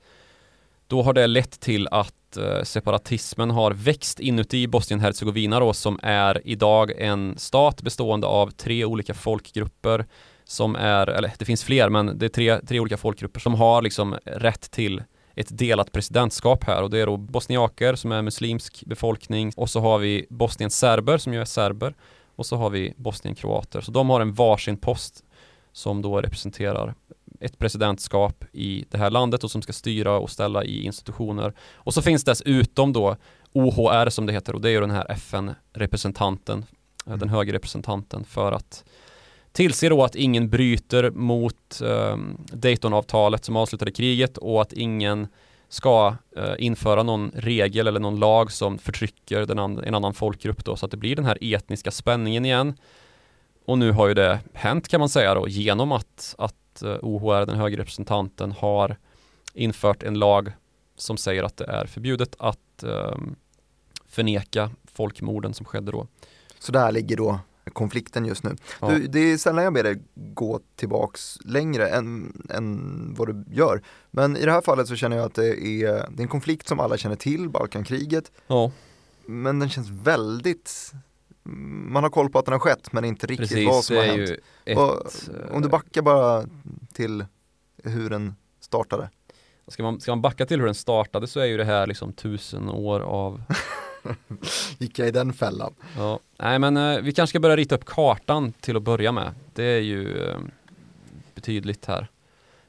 Då 0.91 1.03
har 1.03 1.13
det 1.13 1.27
lett 1.27 1.61
till 1.61 1.89
att 1.91 2.37
eh, 2.37 2.63
separatismen 2.63 3.51
har 3.51 3.71
växt 3.71 4.21
inuti 4.21 4.67
Bosnien-Hercegovina 4.67 5.61
då 5.61 5.73
som 5.73 5.99
är 6.03 6.43
idag 6.45 6.93
en 6.99 7.39
stat 7.39 7.83
bestående 7.83 8.27
av 8.27 8.51
tre 8.51 8.85
olika 8.85 9.15
folkgrupper 9.15 10.07
som 10.45 10.77
är, 10.77 11.07
eller 11.07 11.33
det 11.39 11.45
finns 11.45 11.65
fler 11.65 11.89
men 11.89 12.19
det 12.19 12.27
är 12.27 12.29
tre, 12.29 12.59
tre 12.59 12.81
olika 12.81 12.97
folkgrupper 12.97 13.41
som 13.41 13.55
har 13.55 13.83
liksom 13.83 14.17
rätt 14.25 14.71
till 14.71 15.03
ett 15.35 15.59
delat 15.59 15.93
presidentskap 15.93 16.65
här 16.65 16.83
och 16.83 16.91
det 16.91 16.99
är 16.99 17.07
då 17.07 17.17
bosniaker 17.17 17.95
som 17.95 18.13
är 18.13 18.23
muslimsk 18.23 18.85
befolkning 18.87 19.53
och 19.57 19.71
så 19.71 19.81
har 19.81 19.99
vi 19.99 20.27
Bosnien-serber 20.31 21.19
som 21.19 21.35
ju 21.35 21.41
är 21.41 21.45
serber 21.45 21.95
och 22.37 22.47
så 22.47 22.57
har 22.57 22.71
vi 22.71 22.95
Bosnien-kroater. 22.97 23.81
Så 23.81 23.91
de 23.93 24.11
har 24.11 24.21
en 24.21 24.33
varsin 24.33 24.77
post 24.77 25.25
som 25.73 26.03
då 26.03 26.21
representerar 26.21 26.95
ett 27.41 27.59
presidentskap 27.59 28.45
i 28.53 28.85
det 28.91 28.99
här 28.99 29.11
landet 29.11 29.45
och 29.45 29.51
som 29.51 29.63
ska 29.63 29.73
styra 29.73 30.19
och 30.19 30.31
ställa 30.31 30.65
i 30.65 30.85
institutioner. 30.85 31.55
Och 31.75 31.95
så 31.95 32.03
finns 32.03 32.25
dessutom 32.25 32.93
då 32.93 33.17
OHR 33.53 34.09
som 34.09 34.27
det 34.27 34.33
heter 34.33 34.55
och 34.55 34.61
det 34.61 34.69
är 34.69 34.73
ju 34.73 34.81
den 34.81 34.91
här 34.91 35.11
FN-representanten, 35.11 36.65
mm. 37.07 37.19
den 37.19 37.29
högre 37.29 37.57
representanten 37.57 38.25
för 38.25 38.53
att 38.53 38.85
tillse 39.53 39.89
då 39.89 40.05
att 40.05 40.15
ingen 40.15 40.51
bryter 40.51 41.11
mot 41.11 41.81
eh, 41.81 42.17
Daytonavtalet 42.53 43.45
som 43.45 43.57
avslutade 43.57 43.91
kriget 43.91 44.39
och 44.39 44.63
att 44.63 44.73
ingen 44.73 45.29
ska 45.69 46.15
eh, 46.37 46.55
införa 46.59 47.03
någon 47.03 47.31
regel 47.35 47.87
eller 47.87 48.01
någon 48.01 48.19
lag 48.19 48.53
som 48.53 48.79
förtrycker 48.79 49.47
den 49.47 49.59
and 49.59 49.81
en 49.85 49.95
annan 49.95 50.15
folkgrupp 50.15 50.65
då 50.65 50.77
så 50.77 50.87
att 50.87 50.91
det 50.91 50.97
blir 50.97 51.17
den 51.17 51.25
här 51.25 51.39
etniska 51.41 51.91
spänningen 51.91 52.45
igen. 52.45 52.75
Och 53.65 53.79
nu 53.79 53.93
har 53.93 54.09
ju 54.09 54.15
det 54.15 54.39
hänt 54.55 54.89
kan 54.89 55.01
man 55.01 55.09
säga 55.09 55.35
då 55.35 55.49
genom 55.49 55.93
att, 55.93 56.35
att 56.39 56.55
eh, 56.83 56.97
OHR, 57.03 57.47
den 57.47 57.57
högre 57.57 57.81
representanten, 57.81 58.53
har 58.53 58.97
infört 59.55 60.03
en 60.03 60.19
lag 60.19 60.53
som 60.97 61.17
säger 61.17 61.43
att 61.43 61.57
det 61.57 61.65
är 61.65 61.87
förbjudet 61.87 62.37
att 62.39 62.83
eh, 62.83 63.17
förneka 64.07 64.71
folkmorden 64.85 65.55
som 65.55 65.67
skedde 65.67 65.93
då. 65.93 66.07
Så 66.59 66.73
där 66.73 66.93
ligger 66.93 67.17
då 67.17 67.39
konflikten 67.73 68.27
just 68.27 68.45
nu. 68.45 68.57
Ja. 68.81 68.91
Du, 68.91 69.07
det 69.07 69.21
är 69.21 69.37
sällan 69.37 69.65
jag 69.65 69.73
ber 69.73 69.83
dig 69.83 70.03
gå 70.15 70.61
tillbaks 70.77 71.39
längre 71.45 71.89
än, 71.89 72.33
än 72.51 73.15
vad 73.15 73.29
du 73.29 73.45
gör. 73.55 73.83
Men 74.11 74.37
i 74.37 74.45
det 74.45 74.53
här 74.53 74.61
fallet 74.61 74.89
så 74.89 74.97
känner 74.97 75.17
jag 75.17 75.27
att 75.27 75.35
det 75.35 75.67
är, 75.67 75.87
det 75.87 76.21
är 76.21 76.23
en 76.23 76.29
konflikt 76.29 76.69
som 76.69 76.81
alla 76.81 76.97
känner 76.97 77.17
till, 77.17 77.49
Balkankriget. 77.49 78.33
Ja. 78.47 78.73
Men 79.27 79.59
den 79.59 79.69
känns 79.69 79.89
väldigt 79.89 80.93
man 81.43 82.03
har 82.03 82.11
koll 82.11 82.31
på 82.31 82.39
att 82.39 82.45
den 82.45 82.53
har 82.53 82.59
skett 82.59 82.93
men 82.93 83.05
inte 83.05 83.27
riktigt 83.27 83.49
Precis, 83.49 83.69
vad 83.69 83.85
som 83.85 83.97
har 83.97 84.03
hänt. 84.03 84.31
Ett, 84.65 84.79
och, 84.79 85.07
om 85.51 85.63
du 85.63 85.69
backar 85.69 86.03
bara 86.03 86.45
till 86.93 87.25
hur 87.85 88.11
den 88.11 88.35
startade. 88.61 89.11
Ska 89.69 89.83
man, 89.83 90.01
ska 90.01 90.13
man 90.13 90.23
backa 90.23 90.47
till 90.47 90.59
hur 90.59 90.67
den 90.67 90.75
startade 90.75 91.27
så 91.27 91.41
är 91.41 91.45
ju 91.45 91.57
det 91.57 91.65
här 91.65 91.87
liksom 91.87 92.13
tusen 92.13 92.69
år 92.69 93.01
av 93.01 93.43
Gick 94.79 94.99
jag 94.99 95.09
i 95.09 95.11
den 95.11 95.33
fällan? 95.33 95.75
Ja, 95.97 96.19
nej 96.39 96.59
men 96.59 96.77
eh, 96.77 97.01
vi 97.01 97.13
kanske 97.13 97.33
ska 97.33 97.41
börja 97.41 97.57
rita 97.57 97.75
upp 97.75 97.85
kartan 97.85 98.53
till 98.53 98.77
att 98.77 98.83
börja 98.83 99.13
med. 99.13 99.35
Det 99.55 99.65
är 99.65 99.81
ju 99.81 100.29
eh, 100.29 100.39
betydligt 101.35 101.87
här. 101.87 102.11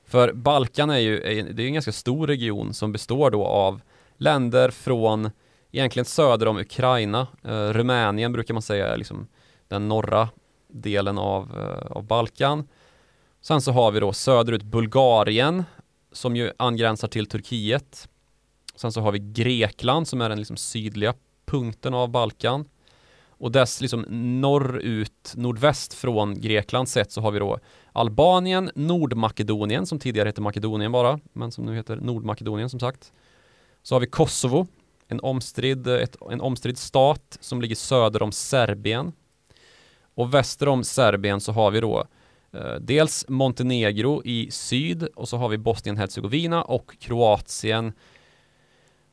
För 0.06 0.34
Balkan 0.34 0.90
är 0.90 0.98
ju 0.98 1.20
det 1.54 1.64
är 1.64 1.68
en 1.68 1.74
ganska 1.74 1.92
stor 1.92 2.28
region 2.28 2.74
som 2.74 2.92
består 2.92 3.32
då 3.32 3.46
av 3.46 3.82
länder 4.18 4.70
från 4.70 5.32
egentligen 5.72 6.06
söder 6.06 6.48
om 6.48 6.58
Ukraina. 6.58 7.28
Eh, 7.44 7.70
Rumänien 7.70 8.34
brukar 8.34 8.54
man 8.54 8.62
säga 8.62 8.88
är 8.88 8.98
liksom 8.98 9.28
den 9.68 9.88
norra 9.88 10.30
delen 10.68 11.18
av, 11.18 11.60
eh, 11.60 11.92
av 11.92 12.04
Balkan. 12.04 12.68
Sen 13.42 13.62
så 13.62 13.72
har 13.72 13.92
vi 13.92 14.00
då 14.00 14.14
söderut 14.14 14.64
Bulgarien 14.64 15.64
som 16.12 16.36
ju 16.36 16.52
angränsar 16.58 17.08
till 17.08 17.26
Turkiet. 17.26 18.08
Sen 18.76 18.92
så 18.92 19.02
har 19.02 19.12
vi 19.12 19.20
Grekland 19.20 20.08
som 20.08 20.22
är 20.22 20.30
den 20.30 20.38
liksom 20.38 20.58
sydliga 20.58 21.14
punkten 21.46 21.94
av 21.94 22.10
Balkan. 22.10 22.66
Och 23.30 23.52
dess 23.52 23.82
liksom 23.82 24.06
norrut, 24.42 25.34
nordväst 25.36 25.94
från 25.94 26.42
Grekland 26.42 26.90
sett 26.90 27.12
så 27.12 27.22
har 27.22 27.32
vi 27.32 27.40
då 27.40 27.60
Albanien, 27.92 28.72
Nordmakedonien 28.76 29.86
som 29.86 30.00
tidigare 30.00 30.30
hette 30.30 30.42
Makedonien 30.42 30.92
bara, 30.92 31.20
men 31.34 31.52
som 31.52 31.66
nu 31.66 31.76
heter 31.76 31.96
Nordmakedonien 31.96 32.70
som 32.70 32.80
sagt. 32.80 33.12
Så 33.84 33.96
har 33.96 34.00
vi 34.00 34.08
Kosovo, 34.08 34.68
en 35.12 35.20
omstridd, 35.20 35.88
ett, 35.88 36.18
en 36.32 36.42
omstridd 36.42 36.78
stat 36.78 37.38
som 37.40 37.62
ligger 37.62 37.76
söder 37.76 38.24
om 38.24 38.32
Serbien. 38.32 39.12
Och 40.16 40.34
väster 40.34 40.68
om 40.68 40.84
Serbien 40.84 41.42
så 41.42 41.52
har 41.52 41.72
vi 41.72 41.80
då 41.80 42.06
eh, 42.54 42.76
dels 42.80 43.26
Montenegro 43.28 44.22
i 44.26 44.52
syd 44.52 45.04
och 45.04 45.30
så 45.30 45.38
har 45.38 45.50
vi 45.50 45.58
Bosnien-Hercegovina 45.58 46.62
och 46.62 47.00
Kroatien 47.00 47.94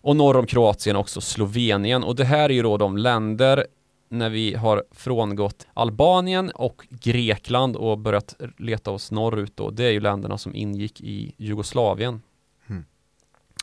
och 0.00 0.16
norr 0.16 0.37
om 0.37 0.46
Kroatien 0.46 0.96
också 0.96 1.20
Slovenien 1.20 2.04
och 2.04 2.16
det 2.16 2.24
här 2.24 2.50
är 2.50 2.54
ju 2.54 2.62
då 2.62 2.76
de 2.76 2.96
länder 2.96 3.66
när 4.08 4.30
vi 4.30 4.54
har 4.54 4.84
frångått 4.90 5.66
Albanien 5.74 6.50
och 6.50 6.87
Grekland 6.90 7.76
och 7.76 7.98
börjat 7.98 8.37
leta 8.58 8.90
oss 8.90 9.11
norrut 9.11 9.56
då, 9.56 9.70
det 9.70 9.84
är 9.84 9.90
ju 9.90 10.00
länderna 10.00 10.38
som 10.38 10.54
ingick 10.54 11.00
i 11.00 11.34
Jugoslavien. 11.37 12.20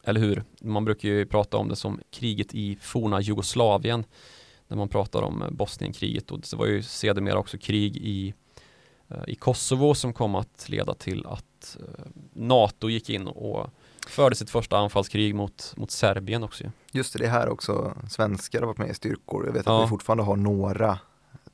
Eller 0.05 0.21
hur? 0.21 0.43
Man 0.61 0.85
brukar 0.85 1.09
ju 1.09 1.25
prata 1.25 1.57
om 1.57 1.69
det 1.69 1.75
som 1.75 1.99
kriget 2.09 2.55
i 2.55 2.77
forna 2.81 3.21
Jugoslavien 3.21 4.05
när 4.67 4.77
man 4.77 4.89
pratar 4.89 5.21
om 5.21 5.43
Bosnienkriget 5.51 6.31
och 6.31 6.39
det 6.39 6.53
var 6.53 6.65
ju 6.65 6.83
sedermera 6.83 7.37
också 7.37 7.57
krig 7.57 7.97
i, 7.97 8.33
eh, 9.07 9.17
i 9.27 9.35
Kosovo 9.35 9.93
som 9.93 10.13
kom 10.13 10.35
att 10.35 10.69
leda 10.69 10.93
till 10.93 11.25
att 11.25 11.77
eh, 11.79 12.05
NATO 12.33 12.89
gick 12.89 13.09
in 13.09 13.27
och 13.27 13.69
förde 14.07 14.35
sitt 14.35 14.49
första 14.49 14.77
anfallskrig 14.77 15.35
mot, 15.35 15.73
mot 15.77 15.91
Serbien 15.91 16.43
också. 16.43 16.63
Just 16.91 17.13
det, 17.13 17.19
det 17.19 17.25
är 17.25 17.29
här 17.29 17.49
också 17.49 17.93
svenskar 18.09 18.59
har 18.59 18.67
varit 18.67 18.77
med 18.77 18.89
i 18.89 18.93
styrkor. 18.93 19.45
Jag 19.45 19.53
vet 19.53 19.65
ja. 19.65 19.79
att 19.79 19.85
vi 19.85 19.89
fortfarande 19.89 20.23
har 20.23 20.35
några 20.35 20.99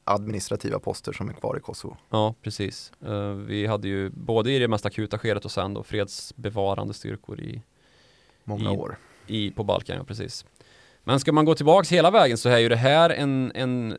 administrativa 0.04 0.80
poster 0.80 1.14
som 1.14 1.30
är 1.30 1.34
kvar 1.34 1.58
i 1.58 1.60
Kosovo. 1.60 1.98
Ja, 2.10 2.36
precis. 2.42 2.92
Vi 3.46 3.66
hade 3.66 3.88
ju 3.88 4.10
både 4.10 4.52
i 4.52 4.60
det 4.60 4.68
mest 4.68 4.86
akuta 4.86 5.18
skedet 5.18 5.46
och 5.46 5.52
sen 5.52 5.74
då 5.74 5.84
fredsbevarande 5.84 6.94
styrkor 6.94 7.40
i 7.40 7.62
många 8.52 8.74
i, 8.74 8.78
år 8.78 8.98
i, 9.28 9.52
på 9.52 9.64
Balkan, 9.64 9.98
ja 9.98 10.04
precis. 10.04 10.46
Men 11.04 11.20
ska 11.20 11.32
man 11.32 11.46
gå 11.46 11.56
tillbaks 11.56 11.92
hela 11.92 12.12
vägen 12.12 12.38
så 12.38 12.50
är 12.50 12.58
ju 12.58 12.70
det 12.70 12.76
här 12.76 13.10
en, 13.10 13.52
en 13.56 13.98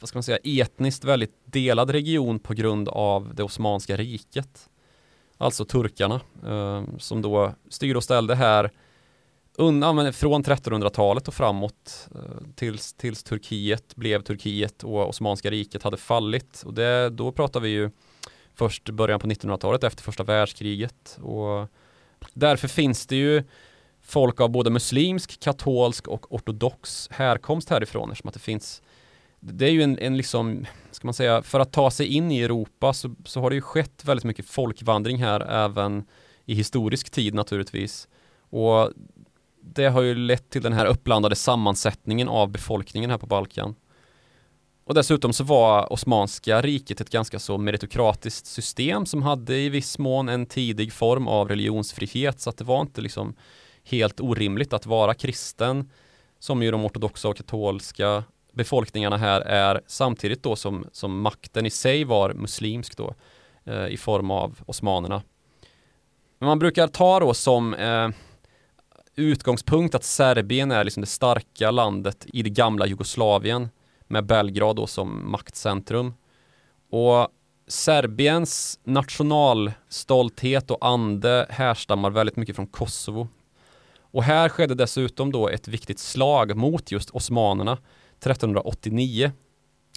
vad 0.00 0.08
ska 0.08 0.16
man 0.16 0.22
säga, 0.22 0.38
etniskt 0.62 1.04
väldigt 1.04 1.34
delad 1.44 1.90
region 1.90 2.38
på 2.38 2.54
grund 2.54 2.88
av 2.88 3.34
det 3.34 3.42
Osmanska 3.42 3.96
riket. 3.96 4.68
Alltså 5.38 5.64
turkarna 5.64 6.20
eh, 6.46 6.82
som 6.98 7.22
då 7.22 7.52
styrde 7.68 7.96
och 7.96 8.04
ställde 8.04 8.34
här 8.34 8.70
undan, 9.54 10.12
från 10.12 10.44
1300-talet 10.44 11.28
och 11.28 11.34
framåt 11.34 12.08
eh, 12.14 12.20
tills, 12.54 12.92
tills 12.92 13.22
Turkiet 13.22 13.96
blev 13.96 14.22
Turkiet 14.22 14.84
och 14.84 15.08
Osmanska 15.08 15.50
riket 15.50 15.82
hade 15.82 15.96
fallit. 15.96 16.62
Och 16.66 16.74
det, 16.74 17.10
då 17.10 17.32
pratar 17.32 17.60
vi 17.60 17.68
ju 17.68 17.90
först 18.54 18.90
början 18.90 19.20
på 19.20 19.26
1900-talet 19.26 19.84
efter 19.84 20.02
första 20.02 20.24
världskriget. 20.24 21.18
Och 21.22 21.68
därför 22.32 22.68
finns 22.68 23.06
det 23.06 23.16
ju 23.16 23.44
folk 24.02 24.40
av 24.40 24.50
både 24.50 24.70
muslimsk, 24.70 25.40
katolsk 25.40 26.08
och 26.08 26.34
ortodox 26.34 27.08
härkomst 27.10 27.70
härifrån 27.70 28.10
eftersom 28.10 28.28
att 28.28 28.34
det 28.34 28.40
finns 28.40 28.82
det 29.40 29.66
är 29.66 29.70
ju 29.70 29.82
en, 29.82 29.98
en 29.98 30.16
liksom 30.16 30.66
ska 30.90 31.06
man 31.06 31.14
säga, 31.14 31.42
för 31.42 31.60
att 31.60 31.72
ta 31.72 31.90
sig 31.90 32.06
in 32.06 32.30
i 32.30 32.42
Europa 32.42 32.92
så, 32.92 33.14
så 33.24 33.40
har 33.40 33.50
det 33.50 33.56
ju 33.56 33.62
skett 33.62 34.04
väldigt 34.04 34.24
mycket 34.24 34.46
folkvandring 34.46 35.22
här 35.22 35.40
även 35.40 36.04
i 36.44 36.54
historisk 36.54 37.10
tid 37.10 37.34
naturligtvis. 37.34 38.08
Och 38.50 38.90
det 39.62 39.86
har 39.86 40.02
ju 40.02 40.14
lett 40.14 40.50
till 40.50 40.62
den 40.62 40.72
här 40.72 40.86
uppblandade 40.86 41.36
sammansättningen 41.36 42.28
av 42.28 42.48
befolkningen 42.48 43.10
här 43.10 43.18
på 43.18 43.26
Balkan. 43.26 43.74
Och 44.86 44.94
dessutom 44.94 45.32
så 45.32 45.44
var 45.44 45.92
Osmanska 45.92 46.62
riket 46.62 47.00
ett 47.00 47.10
ganska 47.10 47.38
så 47.38 47.58
meritokratiskt 47.58 48.46
system 48.46 49.06
som 49.06 49.22
hade 49.22 49.56
i 49.56 49.68
viss 49.68 49.98
mån 49.98 50.28
en 50.28 50.46
tidig 50.46 50.92
form 50.92 51.28
av 51.28 51.48
religionsfrihet 51.48 52.40
så 52.40 52.50
att 52.50 52.56
det 52.56 52.64
var 52.64 52.80
inte 52.80 53.00
liksom 53.00 53.34
helt 53.84 54.20
orimligt 54.20 54.72
att 54.72 54.86
vara 54.86 55.14
kristen 55.14 55.90
som 56.38 56.62
ju 56.62 56.70
de 56.70 56.84
ortodoxa 56.84 57.28
och 57.28 57.36
katolska 57.36 58.24
befolkningarna 58.52 59.16
här 59.16 59.40
är 59.40 59.80
samtidigt 59.86 60.42
då 60.42 60.56
som, 60.56 60.86
som 60.92 61.20
makten 61.20 61.66
i 61.66 61.70
sig 61.70 62.04
var 62.04 62.34
muslimsk 62.34 62.96
då 62.96 63.14
eh, 63.64 63.86
i 63.86 63.96
form 63.96 64.30
av 64.30 64.58
osmanerna. 64.66 65.22
Men 66.38 66.46
man 66.46 66.58
brukar 66.58 66.88
ta 66.88 67.20
då 67.20 67.34
som 67.34 67.74
eh, 67.74 68.08
utgångspunkt 69.16 69.94
att 69.94 70.04
Serbien 70.04 70.70
är 70.70 70.84
liksom 70.84 71.00
det 71.00 71.06
starka 71.06 71.70
landet 71.70 72.26
i 72.32 72.42
det 72.42 72.50
gamla 72.50 72.86
Jugoslavien 72.86 73.68
med 74.06 74.26
Belgrad 74.26 74.76
då 74.76 74.86
som 74.86 75.30
maktcentrum. 75.30 76.14
Och 76.90 77.28
Serbiens 77.66 78.80
nationalstolthet 78.84 80.70
och 80.70 80.86
ande 80.86 81.46
härstammar 81.50 82.10
väldigt 82.10 82.36
mycket 82.36 82.56
från 82.56 82.66
Kosovo. 82.66 83.28
Och 84.00 84.22
här 84.22 84.48
skedde 84.48 84.74
dessutom 84.74 85.32
då 85.32 85.48
ett 85.48 85.68
viktigt 85.68 85.98
slag 85.98 86.56
mot 86.56 86.90
just 86.92 87.10
osmanerna 87.10 87.72
1389. 87.72 89.32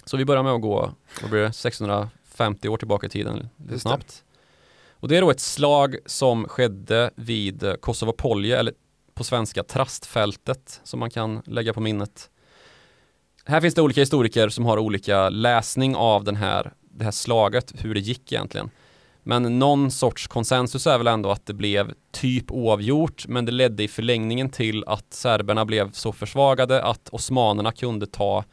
Så 0.04 0.16
vi 0.16 0.24
börjar 0.24 0.42
med 0.42 0.52
att 0.52 0.62
gå, 0.62 0.92
vad 1.22 1.30
blir 1.30 1.40
det, 1.40 1.52
650 1.52 2.68
år 2.68 2.76
tillbaka 2.76 3.06
i 3.06 3.10
tiden, 3.10 3.48
lite 3.56 3.80
snabbt. 3.80 4.24
Och 4.90 5.08
det 5.08 5.16
är 5.16 5.20
då 5.20 5.30
ett 5.30 5.40
slag 5.40 5.96
som 6.06 6.48
skedde 6.48 7.10
vid 7.14 7.76
Kosovopolje, 7.80 8.58
eller 8.58 8.74
på 9.14 9.24
svenska 9.24 9.62
Trastfältet, 9.62 10.80
som 10.84 11.00
man 11.00 11.10
kan 11.10 11.42
lägga 11.46 11.72
på 11.72 11.80
minnet. 11.80 12.30
Här 13.50 13.60
finns 13.60 13.74
det 13.74 13.82
olika 13.82 14.00
historiker 14.00 14.48
som 14.48 14.66
har 14.66 14.78
olika 14.78 15.28
läsning 15.28 15.96
av 15.96 16.24
den 16.24 16.36
här, 16.36 16.72
det 16.90 17.04
här 17.04 17.10
slaget, 17.10 17.72
hur 17.78 17.94
det 17.94 18.00
gick 18.00 18.32
egentligen. 18.32 18.70
Men 19.22 19.58
någon 19.58 19.90
sorts 19.90 20.26
konsensus 20.26 20.86
är 20.86 20.98
väl 20.98 21.06
ändå 21.06 21.30
att 21.30 21.46
det 21.46 21.54
blev 21.54 21.92
typ 22.12 22.50
oavgjort, 22.50 23.26
men 23.28 23.44
det 23.44 23.52
ledde 23.52 23.82
i 23.82 23.88
förlängningen 23.88 24.50
till 24.50 24.84
att 24.86 25.14
serberna 25.14 25.64
blev 25.64 25.92
så 25.92 26.12
försvagade 26.12 26.82
att 26.82 27.08
osmanerna 27.08 27.72
kunde 27.72 28.06
ta 28.06 28.44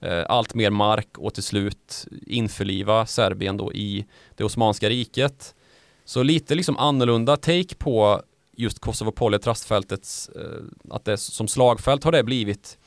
eh, 0.00 0.24
allt 0.28 0.54
mer 0.54 0.70
mark 0.70 1.18
och 1.18 1.34
till 1.34 1.42
slut 1.42 2.06
införliva 2.26 3.06
Serbien 3.06 3.56
då 3.56 3.72
i 3.72 4.06
det 4.36 4.44
Osmanska 4.44 4.88
riket. 4.88 5.54
Så 6.04 6.22
lite 6.22 6.54
liksom 6.54 6.76
annorlunda 6.76 7.36
take 7.36 7.74
på 7.74 8.22
just 8.56 8.78
Kosovo 8.78 9.38
trastfältets 9.38 10.28
eh, 10.28 10.94
att 10.94 11.04
det 11.04 11.16
som 11.16 11.48
slagfält 11.48 12.04
har 12.04 12.12
det 12.12 12.24
blivit 12.24 12.78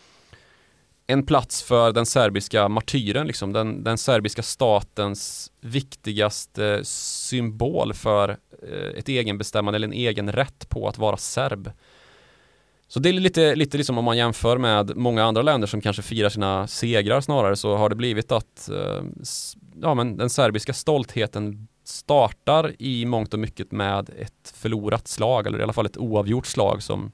en 1.08 1.26
plats 1.26 1.64
för 1.64 1.92
den 1.92 2.06
serbiska 2.06 2.70
martyren, 2.70 3.28
liksom. 3.28 3.54
den, 3.54 3.84
den 3.84 3.98
serbiska 3.98 4.44
statens 4.44 5.52
viktigaste 5.62 6.68
eh, 6.68 6.82
symbol 6.84 7.94
för 7.94 8.30
eh, 8.70 9.00
ett 9.00 9.10
egenbestämmande 9.10 9.76
eller 9.76 9.88
en 9.88 9.94
egen 9.94 10.32
rätt 10.32 10.70
på 10.70 10.88
att 10.88 10.98
vara 10.98 11.18
serb. 11.18 11.72
Så 12.88 13.00
det 13.00 13.10
är 13.10 13.14
lite, 13.14 13.56
lite 13.56 13.78
liksom 13.78 13.98
om 13.98 14.06
man 14.06 14.18
jämför 14.18 14.58
med 14.58 14.98
många 14.98 15.24
andra 15.24 15.42
länder 15.42 15.68
som 15.68 15.82
kanske 15.82 16.02
firar 16.02 16.30
sina 16.30 16.68
segrar 16.68 17.22
snarare 17.22 17.56
så 17.56 17.76
har 17.76 17.90
det 17.90 17.96
blivit 17.96 18.32
att 18.32 18.70
eh, 18.70 19.04
ja, 19.82 19.94
men 19.94 20.18
den 20.18 20.30
serbiska 20.30 20.74
stoltheten 20.74 21.68
startar 21.84 22.74
i 22.80 23.06
mångt 23.06 23.34
och 23.34 23.40
mycket 23.40 23.72
med 23.72 24.10
ett 24.10 24.54
förlorat 24.56 25.08
slag 25.08 25.48
eller 25.48 25.60
i 25.60 25.64
alla 25.64 25.74
fall 25.74 25.86
ett 25.86 25.98
oavgjort 25.98 26.48
slag 26.48 26.84
som, 26.84 27.12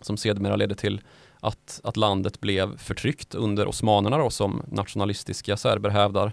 som 0.00 0.16
sedermera 0.16 0.56
leder 0.56 0.74
till 0.74 1.00
att, 1.40 1.80
att 1.84 1.96
landet 1.96 2.40
blev 2.40 2.78
förtryckt 2.78 3.34
under 3.34 3.68
osmanerna 3.68 4.18
då 4.18 4.30
som 4.30 4.62
nationalistiska 4.68 5.56
serber 5.56 5.90
hävdar. 5.90 6.32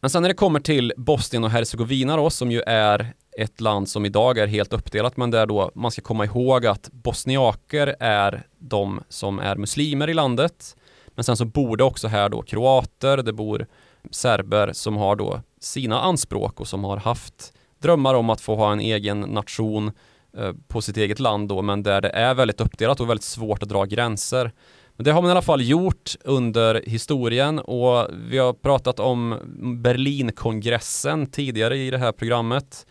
Men 0.00 0.10
sen 0.10 0.22
när 0.22 0.28
det 0.28 0.34
kommer 0.34 0.60
till 0.60 0.92
Bosnien 0.96 1.44
och 1.44 1.50
Hercegovina 1.50 2.16
då 2.16 2.30
som 2.30 2.50
ju 2.50 2.60
är 2.66 3.14
ett 3.38 3.60
land 3.60 3.88
som 3.88 4.04
idag 4.04 4.38
är 4.38 4.46
helt 4.46 4.72
uppdelat 4.72 5.16
men 5.16 5.30
där 5.30 5.46
då 5.46 5.70
man 5.74 5.90
ska 5.90 6.02
komma 6.02 6.24
ihåg 6.24 6.66
att 6.66 6.88
bosniaker 6.92 7.96
är 8.00 8.46
de 8.58 9.00
som 9.08 9.38
är 9.38 9.56
muslimer 9.56 10.10
i 10.10 10.14
landet. 10.14 10.76
Men 11.08 11.24
sen 11.24 11.36
så 11.36 11.44
bor 11.44 11.76
det 11.76 11.84
också 11.84 12.08
här 12.08 12.28
då 12.28 12.42
kroater, 12.42 13.16
det 13.16 13.32
bor 13.32 13.66
serber 14.10 14.72
som 14.72 14.96
har 14.96 15.16
då 15.16 15.40
sina 15.60 16.00
anspråk 16.00 16.60
och 16.60 16.68
som 16.68 16.84
har 16.84 16.96
haft 16.96 17.52
drömmar 17.78 18.14
om 18.14 18.30
att 18.30 18.40
få 18.40 18.56
ha 18.56 18.72
en 18.72 18.80
egen 18.80 19.20
nation 19.20 19.92
Eh, 20.38 20.52
på 20.68 20.82
sitt 20.82 20.96
eget 20.96 21.20
land 21.20 21.48
då, 21.48 21.62
men 21.62 21.82
där 21.82 22.00
det 22.00 22.08
är 22.08 22.34
väldigt 22.34 22.60
uppdelat 22.60 23.00
och 23.00 23.10
väldigt 23.10 23.24
svårt 23.24 23.62
att 23.62 23.68
dra 23.68 23.84
gränser. 23.84 24.52
Men 24.96 25.04
det 25.04 25.12
har 25.12 25.22
man 25.22 25.28
i 25.28 25.32
alla 25.32 25.42
fall 25.42 25.62
gjort 25.62 26.16
under 26.24 26.82
historien 26.86 27.58
och 27.58 28.08
vi 28.28 28.38
har 28.38 28.52
pratat 28.52 29.00
om 29.00 29.38
Berlinkongressen 29.82 31.26
tidigare 31.26 31.78
i 31.78 31.90
det 31.90 31.98
här 31.98 32.12
programmet. 32.12 32.86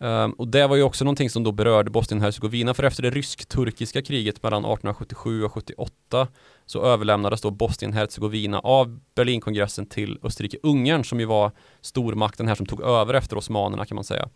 Eh, 0.00 0.28
och 0.38 0.48
det 0.48 0.66
var 0.66 0.76
ju 0.76 0.82
också 0.82 1.04
någonting 1.04 1.30
som 1.30 1.42
då 1.42 1.52
berörde 1.52 1.90
Bosnien-Hercegovina 1.90 2.74
för 2.74 2.82
efter 2.82 3.02
det 3.02 3.10
rysk-turkiska 3.10 4.02
kriget 4.02 4.42
mellan 4.42 4.64
1877 4.64 5.44
och 5.44 5.52
78 5.52 6.28
så 6.66 6.82
överlämnades 6.82 7.40
då 7.40 7.50
Bosnien-Hercegovina 7.50 8.60
av 8.60 9.00
Berlinkongressen 9.14 9.86
till 9.86 10.18
Österrike-Ungern 10.22 11.02
som 11.02 11.20
ju 11.20 11.26
var 11.26 11.52
stormakten 11.80 12.48
här 12.48 12.54
som 12.54 12.66
tog 12.66 12.82
över 12.82 13.14
efter 13.14 13.36
osmanerna 13.36 13.86
kan 13.86 13.94
man 13.94 14.04
säga. 14.04 14.28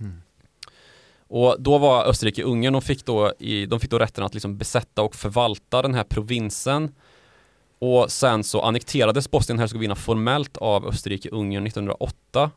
Mm. 0.00 0.22
Och 1.28 1.56
då 1.58 1.78
var 1.78 2.04
Österrike-Ungern, 2.04 2.72
de 2.72 2.82
fick 2.82 3.04
då, 3.04 3.32
i, 3.38 3.66
de 3.66 3.80
fick 3.80 3.90
då 3.90 3.98
rätten 3.98 4.24
att 4.24 4.34
liksom 4.34 4.58
besätta 4.58 5.02
och 5.02 5.14
förvalta 5.14 5.82
den 5.82 5.94
här 5.94 6.04
provinsen. 6.04 6.94
Och 7.78 8.10
sen 8.10 8.44
så 8.44 8.62
annekterades 8.62 9.30
Bosnien-Hercegovina 9.30 9.94
formellt 9.94 10.56
av 10.56 10.86
Österrike-Ungern 10.86 11.66
1908. 11.66 12.50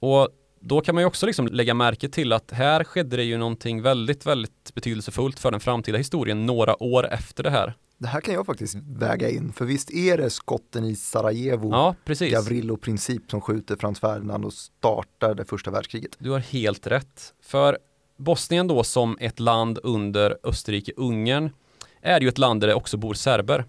Och 0.00 0.28
då 0.60 0.80
kan 0.80 0.94
man 0.94 1.02
ju 1.02 1.06
också 1.06 1.26
liksom 1.26 1.46
lägga 1.46 1.74
märke 1.74 2.08
till 2.08 2.32
att 2.32 2.50
här 2.50 2.84
skedde 2.84 3.16
det 3.16 3.24
ju 3.24 3.38
någonting 3.38 3.82
väldigt, 3.82 4.26
väldigt 4.26 4.74
betydelsefullt 4.74 5.38
för 5.38 5.50
den 5.50 5.60
framtida 5.60 5.98
historien 5.98 6.46
några 6.46 6.82
år 6.82 7.06
efter 7.12 7.42
det 7.42 7.50
här. 7.50 7.74
Det 8.04 8.08
här 8.08 8.20
kan 8.20 8.34
jag 8.34 8.46
faktiskt 8.46 8.76
väga 8.86 9.30
in, 9.30 9.52
för 9.52 9.64
visst 9.64 9.90
är 9.90 10.18
det 10.18 10.30
skotten 10.30 10.84
i 10.84 10.96
Sarajevo, 10.96 11.70
ja, 11.70 11.94
Gavrilo-princip 12.20 13.30
som 13.30 13.40
skjuter 13.40 13.76
Frans 13.76 14.00
Ferdinand 14.00 14.44
och 14.44 14.52
startar 14.52 15.34
det 15.34 15.44
första 15.44 15.70
världskriget? 15.70 16.16
Du 16.18 16.30
har 16.30 16.38
helt 16.38 16.86
rätt. 16.86 17.34
För 17.42 17.78
Bosnien 18.16 18.66
då 18.66 18.84
som 18.84 19.18
ett 19.20 19.40
land 19.40 19.78
under 19.82 20.38
Österrike-Ungern 20.42 21.50
är 22.02 22.20
ju 22.20 22.28
ett 22.28 22.38
land 22.38 22.60
där 22.60 22.68
det 22.68 22.74
också 22.74 22.96
bor 22.96 23.14
serber. 23.14 23.64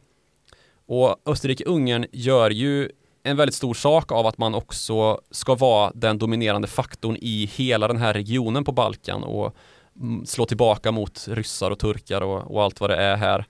Och 0.85 1.15
Österrike-Ungern 1.25 2.05
gör 2.11 2.49
ju 2.49 2.89
en 3.23 3.37
väldigt 3.37 3.55
stor 3.55 3.73
sak 3.73 4.11
av 4.11 4.27
att 4.27 4.37
man 4.37 4.55
också 4.55 5.21
ska 5.31 5.55
vara 5.55 5.91
den 5.95 6.17
dominerande 6.17 6.67
faktorn 6.67 7.17
i 7.21 7.45
hela 7.45 7.87
den 7.87 7.97
här 7.97 8.13
regionen 8.13 8.63
på 8.63 8.71
Balkan 8.71 9.23
och 9.23 9.55
mm, 10.01 10.25
slå 10.25 10.45
tillbaka 10.45 10.91
mot 10.91 11.27
ryssar 11.27 11.71
och 11.71 11.79
turkar 11.79 12.21
och, 12.21 12.55
och 12.55 12.63
allt 12.63 12.79
vad 12.79 12.89
det 12.89 12.95
är 12.95 13.15
här. 13.15 13.45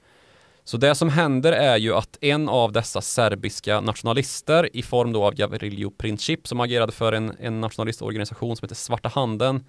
Så 0.68 0.78
det 0.78 0.96
som 0.96 1.10
händer 1.10 1.52
är 1.52 1.78
ju 1.78 1.94
att 1.94 2.18
en 2.22 2.50
av 2.50 2.72
dessa 2.72 3.02
serbiska 3.02 3.82
nationalister 3.82 4.70
i 4.74 4.82
form 4.82 5.12
då 5.12 5.24
av 5.24 5.34
Gavrilo 5.34 5.92
Princip 5.92 6.48
som 6.48 6.60
agerade 6.60 6.92
för 6.92 7.14
en, 7.14 7.36
en 7.40 7.62
nationalistorganisation 7.62 8.56
som 8.56 8.66
heter 8.66 8.76
Svarta 8.76 9.10
Handen 9.10 9.66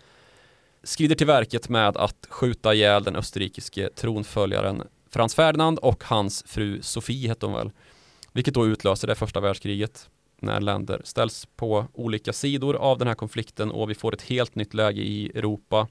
skrider 0.83 1.15
till 1.15 1.27
verket 1.27 1.69
med 1.69 1.97
att 1.97 2.27
skjuta 2.29 2.75
ihjäl 2.75 3.05
den 3.05 3.17
österrikiske 3.17 3.91
tronföljaren 3.95 4.83
Frans 5.11 5.35
Ferdinand 5.35 5.79
och 5.79 6.05
hans 6.05 6.45
fru 6.47 6.83
Sofie 6.83 7.29
hette 7.29 7.47
hon 7.47 7.55
väl. 7.55 7.71
Vilket 8.33 8.55
då 8.55 8.67
utlöser 8.67 9.09
det 9.09 9.15
första 9.15 9.41
världskriget 9.41 10.09
när 10.41 10.61
länder 10.61 11.01
ställs 11.05 11.47
på 11.57 11.87
olika 11.93 12.33
sidor 12.33 12.77
av 12.77 12.99
den 12.99 13.09
här 13.09 13.15
konflikten 13.15 13.71
och 13.71 13.91
vi 13.91 13.95
får 13.95 14.15
ett 14.15 14.23
helt 14.23 14.55
nytt 14.55 14.75
läge 14.75 15.01
i 15.01 15.27
Europa 15.35 15.89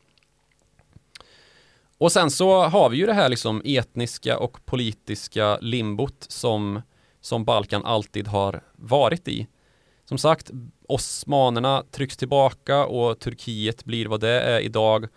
och 1.97 2.11
sen 2.11 2.31
så 2.31 2.63
har 2.63 2.89
vi 2.89 2.97
ju 2.97 3.05
det 3.05 3.13
här 3.13 3.29
liksom 3.29 3.61
etniska 3.65 4.37
och 4.37 4.65
politiska 4.65 5.57
limbot 5.61 6.25
som, 6.27 6.81
som 7.21 7.45
Balkan 7.45 7.85
alltid 7.85 8.27
har 8.27 8.63
varit 8.75 9.27
i. 9.27 9.47
Som 10.05 10.17
sagt, 10.17 10.51
osmanerna 10.87 11.83
trycks 11.91 12.17
tillbaka 12.17 12.85
och 12.85 13.19
Turkiet 13.19 13.85
blir 13.85 14.05
vad 14.05 14.19
det 14.19 14.41
är 14.41 14.59
idag. 14.59 15.07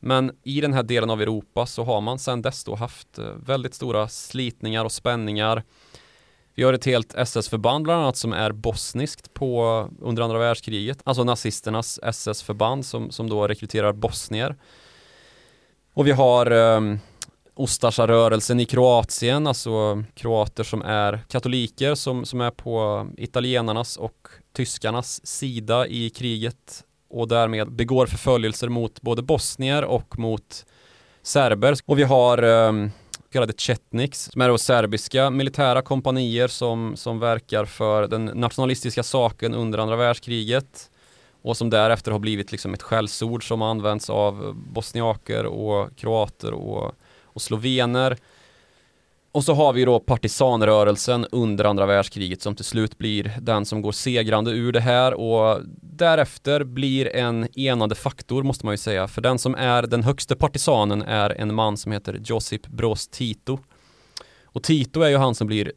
Men 0.00 0.32
i 0.42 0.60
den 0.60 0.72
här 0.72 0.82
delen 0.82 1.10
av 1.10 1.22
Europa 1.22 1.66
så 1.66 1.84
har 1.84 2.00
man 2.00 2.18
sedan 2.18 2.42
dess 2.42 2.64
då 2.64 2.74
haft 2.74 3.18
eh, 3.18 3.24
väldigt 3.24 3.74
stora 3.74 4.08
slitningar 4.08 4.84
och 4.84 4.92
spänningar. 4.92 5.62
Vi 6.54 6.62
har 6.62 6.72
ett 6.72 6.84
helt 6.84 7.14
SS-förband 7.14 7.84
bland 7.84 8.02
annat 8.02 8.16
som 8.16 8.32
är 8.32 8.52
bosniskt 8.52 9.34
på 9.34 9.88
under 10.00 10.22
andra 10.22 10.38
världskriget, 10.38 10.98
alltså 11.04 11.24
nazisternas 11.24 12.00
SS-förband 12.02 12.86
som, 12.86 13.10
som 13.10 13.30
då 13.30 13.48
rekryterar 13.48 13.92
bosnier. 13.92 14.56
Och 15.94 16.06
vi 16.06 16.12
har 16.12 16.50
ehm, 16.50 16.90
um, 16.90 16.98
Ustasja-rörelsen 17.56 18.60
i 18.60 18.64
Kroatien, 18.64 19.46
alltså 19.46 20.04
kroater 20.14 20.64
som 20.64 20.82
är 20.82 21.20
katoliker 21.28 21.94
som, 21.94 22.24
som 22.24 22.40
är 22.40 22.50
på 22.50 23.06
italienarnas 23.16 23.96
och 23.96 24.28
tyskarnas 24.56 25.26
sida 25.26 25.86
i 25.86 26.10
kriget 26.10 26.84
och 27.10 27.28
därmed 27.28 27.72
begår 27.72 28.06
förföljelser 28.06 28.68
mot 28.68 29.00
både 29.00 29.22
bosnier 29.22 29.84
och 29.84 30.18
mot 30.18 30.66
serber. 31.22 31.76
Och 31.86 31.98
vi 31.98 32.02
har 32.02 32.42
um, 32.44 32.90
kallade 33.32 33.52
Chetniks, 33.52 34.30
som 34.32 34.40
är 34.40 34.48
då 34.48 34.58
serbiska 34.58 35.30
militära 35.30 35.82
kompanier 35.82 36.48
som, 36.48 36.96
som 36.96 37.18
verkar 37.18 37.64
för 37.64 38.06
den 38.06 38.24
nationalistiska 38.24 39.02
saken 39.02 39.54
under 39.54 39.78
andra 39.78 39.96
världskriget 39.96 40.90
och 41.42 41.56
som 41.56 41.70
därefter 41.70 42.12
har 42.12 42.18
blivit 42.18 42.52
liksom 42.52 42.74
ett 42.74 42.82
skällsord 42.82 43.48
som 43.48 43.62
används 43.62 44.10
av 44.10 44.54
bosniaker 44.54 45.46
och 45.46 45.96
kroater 45.96 46.52
och, 46.52 46.94
och 47.22 47.42
slovener. 47.42 48.16
Och 49.32 49.44
så 49.44 49.54
har 49.54 49.72
vi 49.72 49.84
då 49.84 50.00
partisanrörelsen 50.00 51.26
under 51.32 51.64
andra 51.64 51.86
världskriget 51.86 52.42
som 52.42 52.56
till 52.56 52.64
slut 52.64 52.98
blir 52.98 53.32
den 53.40 53.64
som 53.64 53.82
går 53.82 53.92
segrande 53.92 54.50
ur 54.50 54.72
det 54.72 54.80
här 54.80 55.14
och 55.14 55.60
därefter 55.82 56.64
blir 56.64 57.16
en 57.16 57.58
enande 57.58 57.94
faktor 57.94 58.42
måste 58.42 58.66
man 58.66 58.72
ju 58.72 58.78
säga. 58.78 59.08
För 59.08 59.22
den 59.22 59.38
som 59.38 59.54
är 59.54 59.82
den 59.82 60.02
högste 60.02 60.36
partisanen 60.36 61.02
är 61.02 61.30
en 61.30 61.54
man 61.54 61.76
som 61.76 61.92
heter 61.92 62.20
Josip 62.24 62.66
Broz 62.66 63.08
Tito. 63.08 63.58
Och 64.44 64.62
Tito 64.62 65.00
är 65.00 65.08
ju 65.08 65.16
han 65.16 65.34
som 65.34 65.46
blir 65.46 65.72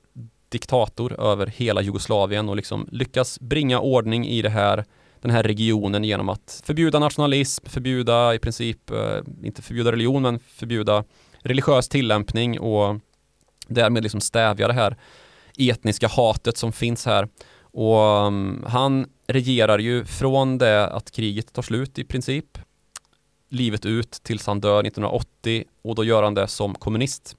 diktator 0.50 1.20
över 1.22 1.48
hela 1.48 1.82
Jugoslavien 1.82 2.50
och 2.50 2.56
liksom 2.56 2.88
lyckas 2.92 3.40
bringa 3.40 3.80
ordning 3.80 4.28
i 4.28 4.42
det 4.42 4.50
här 4.50 4.86
den 5.26 5.36
här 5.36 5.44
regionen 5.44 6.04
genom 6.04 6.30
att 6.30 6.62
förbjuda 6.66 7.00
nationalism, 7.00 7.66
förbjuda 7.66 8.36
i 8.36 8.40
princip, 8.40 8.92
eh, 8.92 9.18
inte 9.44 9.62
förbjuda 9.62 9.92
religion, 9.92 10.22
men 10.22 10.40
förbjuda 10.40 11.04
religiös 11.40 11.90
tillämpning 11.90 12.60
och 12.60 13.00
därmed 13.68 14.04
liksom 14.04 14.22
stävja 14.22 14.68
det 14.68 14.74
här 14.74 14.98
etniska 15.58 16.08
hatet 16.08 16.58
som 16.58 16.74
finns 16.74 17.06
här. 17.06 17.28
Och 17.62 18.28
mm, 18.28 18.64
han 18.68 19.06
regerar 19.28 19.80
ju 19.80 20.06
från 20.06 20.58
det 20.58 20.88
att 20.88 21.12
kriget 21.12 21.54
tar 21.54 21.62
slut 21.62 22.00
i 22.00 22.04
princip 22.04 22.58
livet 23.50 23.86
ut 23.86 24.12
tills 24.12 24.48
han 24.48 24.60
dör 24.60 24.80
1980 24.80 25.64
och 25.82 25.96
då 25.96 26.04
gör 26.04 26.24
han 26.24 26.34
det 26.34 26.48
som 26.48 26.76
kommunist. 26.76 27.36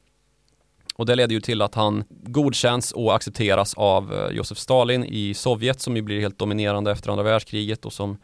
Och 0.98 1.06
det 1.06 1.14
leder 1.14 1.34
ju 1.34 1.40
till 1.40 1.62
att 1.62 1.74
han 1.74 2.04
godkänns 2.10 2.92
och 2.92 3.14
accepteras 3.14 3.74
av 3.74 4.14
eh, 4.14 4.36
Josef 4.36 4.58
Stalin 4.58 5.04
i 5.04 5.34
Sovjet 5.34 5.80
som 5.80 5.96
ju 5.96 6.02
blir 6.02 6.20
helt 6.20 6.38
dominerande 6.38 6.90
efter 6.92 7.10
andra 7.10 7.22
världskriget 7.22 7.84
och 7.84 7.92
som, 7.92 8.18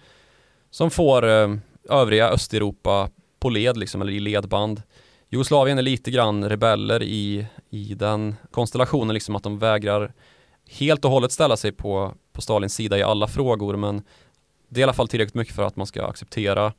som 0.70 0.90
får 0.90 1.28
eh, 1.28 1.54
övriga 1.88 2.28
Östeuropa 2.28 3.10
på 3.40 3.50
led 3.50 3.76
liksom, 3.76 4.02
eller 4.02 4.12
i 4.12 4.20
ledband. 4.20 4.82
Jugoslavien 5.28 5.78
är 5.78 5.82
lite 5.82 6.10
grann 6.10 6.48
rebeller 6.48 7.02
i, 7.02 7.46
i 7.70 7.94
den 7.94 8.34
konstellationen, 8.50 9.14
liksom 9.14 9.36
att 9.36 9.42
de 9.42 9.58
vägrar 9.58 10.12
helt 10.70 11.04
och 11.04 11.10
hållet 11.10 11.32
ställa 11.32 11.56
sig 11.56 11.72
på, 11.72 12.14
på 12.32 12.40
Stalins 12.40 12.74
sida 12.74 12.98
i 12.98 13.02
alla 13.02 13.28
frågor, 13.28 13.76
men 13.76 14.02
det 14.68 14.78
är 14.78 14.80
i 14.80 14.84
alla 14.84 14.92
fall 14.92 15.08
tillräckligt 15.08 15.34
mycket 15.34 15.54
för 15.54 15.62
att 15.62 15.76
man 15.76 15.86
ska 15.86 16.06
acceptera 16.06 16.72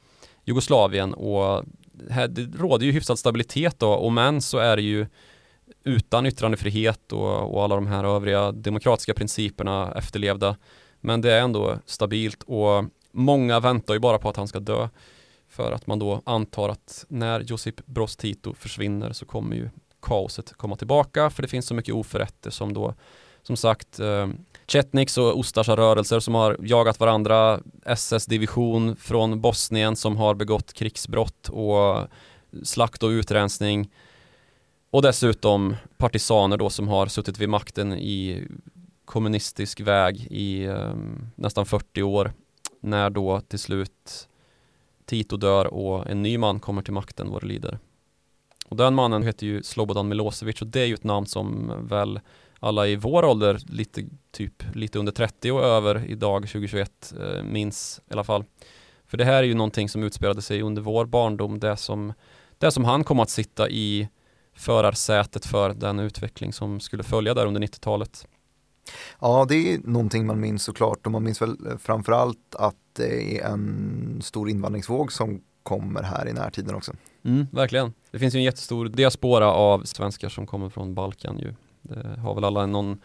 Jugoslavien 0.45 1.13
och 1.13 1.63
här, 2.09 2.27
det 2.27 2.57
råder 2.59 2.85
ju 2.85 2.91
hyfsad 2.91 3.19
stabilitet 3.19 3.79
då, 3.79 3.91
och 3.91 4.11
men 4.11 4.41
så 4.41 4.57
är 4.57 4.75
det 4.75 4.81
ju 4.81 5.07
utan 5.83 6.25
yttrandefrihet 6.25 7.11
och, 7.11 7.53
och 7.53 7.63
alla 7.63 7.75
de 7.75 7.87
här 7.87 8.03
övriga 8.03 8.51
demokratiska 8.51 9.13
principerna 9.13 9.93
efterlevda. 9.95 10.55
Men 10.99 11.21
det 11.21 11.33
är 11.33 11.41
ändå 11.41 11.79
stabilt 11.85 12.43
och 12.43 12.85
många 13.11 13.59
väntar 13.59 13.93
ju 13.93 13.99
bara 13.99 14.17
på 14.17 14.29
att 14.29 14.37
han 14.37 14.47
ska 14.47 14.59
dö. 14.59 14.89
För 15.49 15.71
att 15.71 15.87
man 15.87 15.99
då 15.99 16.21
antar 16.25 16.69
att 16.69 17.05
när 17.07 17.39
Josip 17.39 17.85
Broz 17.85 18.15
Tito 18.15 18.53
försvinner 18.53 19.11
så 19.11 19.25
kommer 19.25 19.55
ju 19.55 19.69
kaoset 20.01 20.53
komma 20.53 20.75
tillbaka 20.75 21.29
för 21.29 21.41
det 21.41 21.47
finns 21.47 21.65
så 21.65 21.73
mycket 21.73 21.95
oförrätter 21.95 22.49
som 22.49 22.73
då 22.73 22.93
som 23.43 23.57
sagt 23.57 23.99
eh, 23.99 24.27
Chetniks 24.67 25.17
och 25.17 25.39
Ustasja-rörelser 25.39 26.19
som 26.19 26.35
har 26.35 26.57
jagat 26.59 26.99
varandra 26.99 27.59
SS-division 27.85 28.95
från 28.95 29.41
Bosnien 29.41 29.95
som 29.95 30.17
har 30.17 30.33
begått 30.33 30.73
krigsbrott 30.73 31.49
och 31.49 32.07
slakt 32.63 33.03
och 33.03 33.09
utrensning 33.09 33.89
och 34.93 35.01
dessutom 35.01 35.75
partisaner 35.97 36.57
då 36.57 36.69
som 36.69 36.87
har 36.87 37.07
suttit 37.07 37.39
vid 37.39 37.49
makten 37.49 37.93
i 37.93 38.47
kommunistisk 39.05 39.79
väg 39.79 40.27
i 40.31 40.67
um, 40.67 41.27
nästan 41.35 41.65
40 41.65 42.03
år 42.03 42.33
när 42.81 43.09
då 43.09 43.39
till 43.39 43.59
slut 43.59 44.27
Tito 45.05 45.37
dör 45.37 45.65
och 45.65 46.07
en 46.07 46.21
ny 46.21 46.37
man 46.37 46.59
kommer 46.59 46.81
till 46.81 46.93
makten 46.93 47.29
vad 47.31 47.41
det 47.41 47.47
lider. 47.47 47.79
Och 48.67 48.77
den 48.77 48.95
mannen 48.95 49.23
heter 49.23 49.47
ju 49.47 49.63
Slobodan 49.63 50.07
Milosevic 50.07 50.61
och 50.61 50.67
det 50.67 50.81
är 50.81 50.85
ju 50.85 50.93
ett 50.93 51.03
namn 51.03 51.25
som 51.25 51.73
väl 51.87 52.19
alla 52.59 52.87
i 52.87 52.95
vår 52.95 53.25
ålder, 53.25 53.59
lite, 53.69 54.03
typ 54.31 54.63
lite 54.75 54.99
under 54.99 55.11
30 55.11 55.51
och 55.51 55.63
över 55.63 56.05
idag 56.07 56.41
2021 56.41 57.13
eh, 57.19 57.43
minns 57.43 58.01
i 58.09 58.13
alla 58.13 58.23
fall. 58.23 58.43
För 59.05 59.17
det 59.17 59.25
här 59.25 59.33
är 59.33 59.43
ju 59.43 59.53
någonting 59.53 59.89
som 59.89 60.03
utspelade 60.03 60.41
sig 60.41 60.61
under 60.61 60.81
vår 60.81 61.05
barndom, 61.05 61.59
det 61.59 61.77
som, 61.77 62.13
det 62.57 62.71
som 62.71 62.85
han 62.85 63.03
kom 63.03 63.19
att 63.19 63.29
sitta 63.29 63.69
i 63.69 64.09
förarsätet 64.55 65.45
för 65.45 65.73
den 65.73 65.99
utveckling 65.99 66.53
som 66.53 66.79
skulle 66.79 67.03
följa 67.03 67.33
där 67.33 67.45
under 67.45 67.61
90-talet. 67.61 68.27
Ja, 69.19 69.45
det 69.49 69.73
är 69.73 69.79
någonting 69.83 70.25
man 70.25 70.39
minns 70.39 70.63
såklart 70.63 71.05
och 71.05 71.11
man 71.11 71.23
minns 71.23 71.41
väl 71.41 71.57
framförallt 71.79 72.55
att 72.55 72.75
det 72.93 73.39
är 73.39 73.45
en 73.45 74.21
stor 74.23 74.49
invandringsvåg 74.49 75.11
som 75.11 75.41
kommer 75.63 76.03
här 76.03 76.27
i 76.27 76.33
närtiden 76.33 76.75
också. 76.75 76.93
Mm, 77.25 77.47
verkligen. 77.51 77.93
Det 78.11 78.19
finns 78.19 78.35
ju 78.35 78.37
en 78.37 78.43
jättestor 78.43 78.85
diaspora 78.85 79.51
av 79.51 79.83
svenskar 79.83 80.29
som 80.29 80.47
kommer 80.47 80.69
från 80.69 80.93
Balkan 80.93 81.39
ju. 81.39 81.53
Det 81.81 82.19
har 82.19 82.35
väl 82.35 82.43
alla 82.43 82.65
någon 82.65 83.01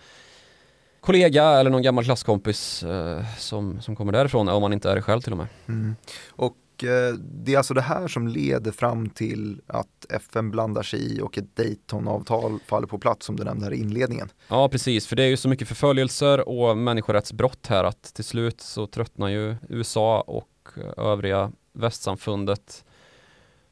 kollega 1.01 1.45
eller 1.45 1.71
någon 1.71 1.83
gammal 1.83 2.05
klasskompis 2.05 2.83
eh, 2.83 3.25
som, 3.39 3.81
som 3.81 3.97
kommer 3.97 4.13
därifrån, 4.13 4.49
om 4.49 4.63
man 4.63 4.73
inte 4.73 4.91
är 4.91 4.95
det 4.95 5.03
själv 5.03 5.21
till 5.21 5.33
och 5.33 5.39
med. 5.39 5.47
Mm. 5.67 5.97
Och 6.31 6.57
Eh, 6.85 7.15
det 7.15 7.55
är 7.55 7.59
alltså 7.59 7.75
det 7.75 7.81
här 7.81 8.09
som 8.09 8.29
leder 8.29 8.73
fram 8.73 9.11
till 9.11 9.61
att 9.67 10.07
FN 10.09 10.51
blandar 10.51 10.83
sig 10.83 11.17
i 11.17 11.21
och 11.21 11.39
ett 11.39 11.57
Daytonavtal 11.57 12.59
faller 12.67 12.87
på 12.87 12.99
plats 12.99 13.27
som 13.27 13.37
du 13.37 13.45
nämnde 13.45 13.65
här 13.65 13.73
i 13.73 13.81
inledningen. 13.81 14.29
Ja 14.49 14.69
precis, 14.69 15.07
för 15.07 15.17
det 15.17 15.23
är 15.23 15.29
ju 15.29 15.37
så 15.37 15.49
mycket 15.49 15.69
förföljelser 15.69 16.49
och 16.49 16.79
människorättsbrott 16.79 17.67
här 17.67 17.85
att 17.85 18.03
till 18.15 18.25
slut 18.25 18.61
så 18.61 18.87
tröttnar 18.87 19.29
ju 19.29 19.57
USA 19.69 20.21
och 20.21 20.49
övriga 20.97 21.53
västsamfundet. 21.73 22.85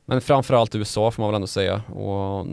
Men 0.05 0.21
framförallt 0.21 0.75
USA 0.75 1.11
får 1.11 1.23
man 1.23 1.31
väl 1.31 1.35
ändå 1.35 1.47
säga. 1.47 1.83
Och 1.83 2.47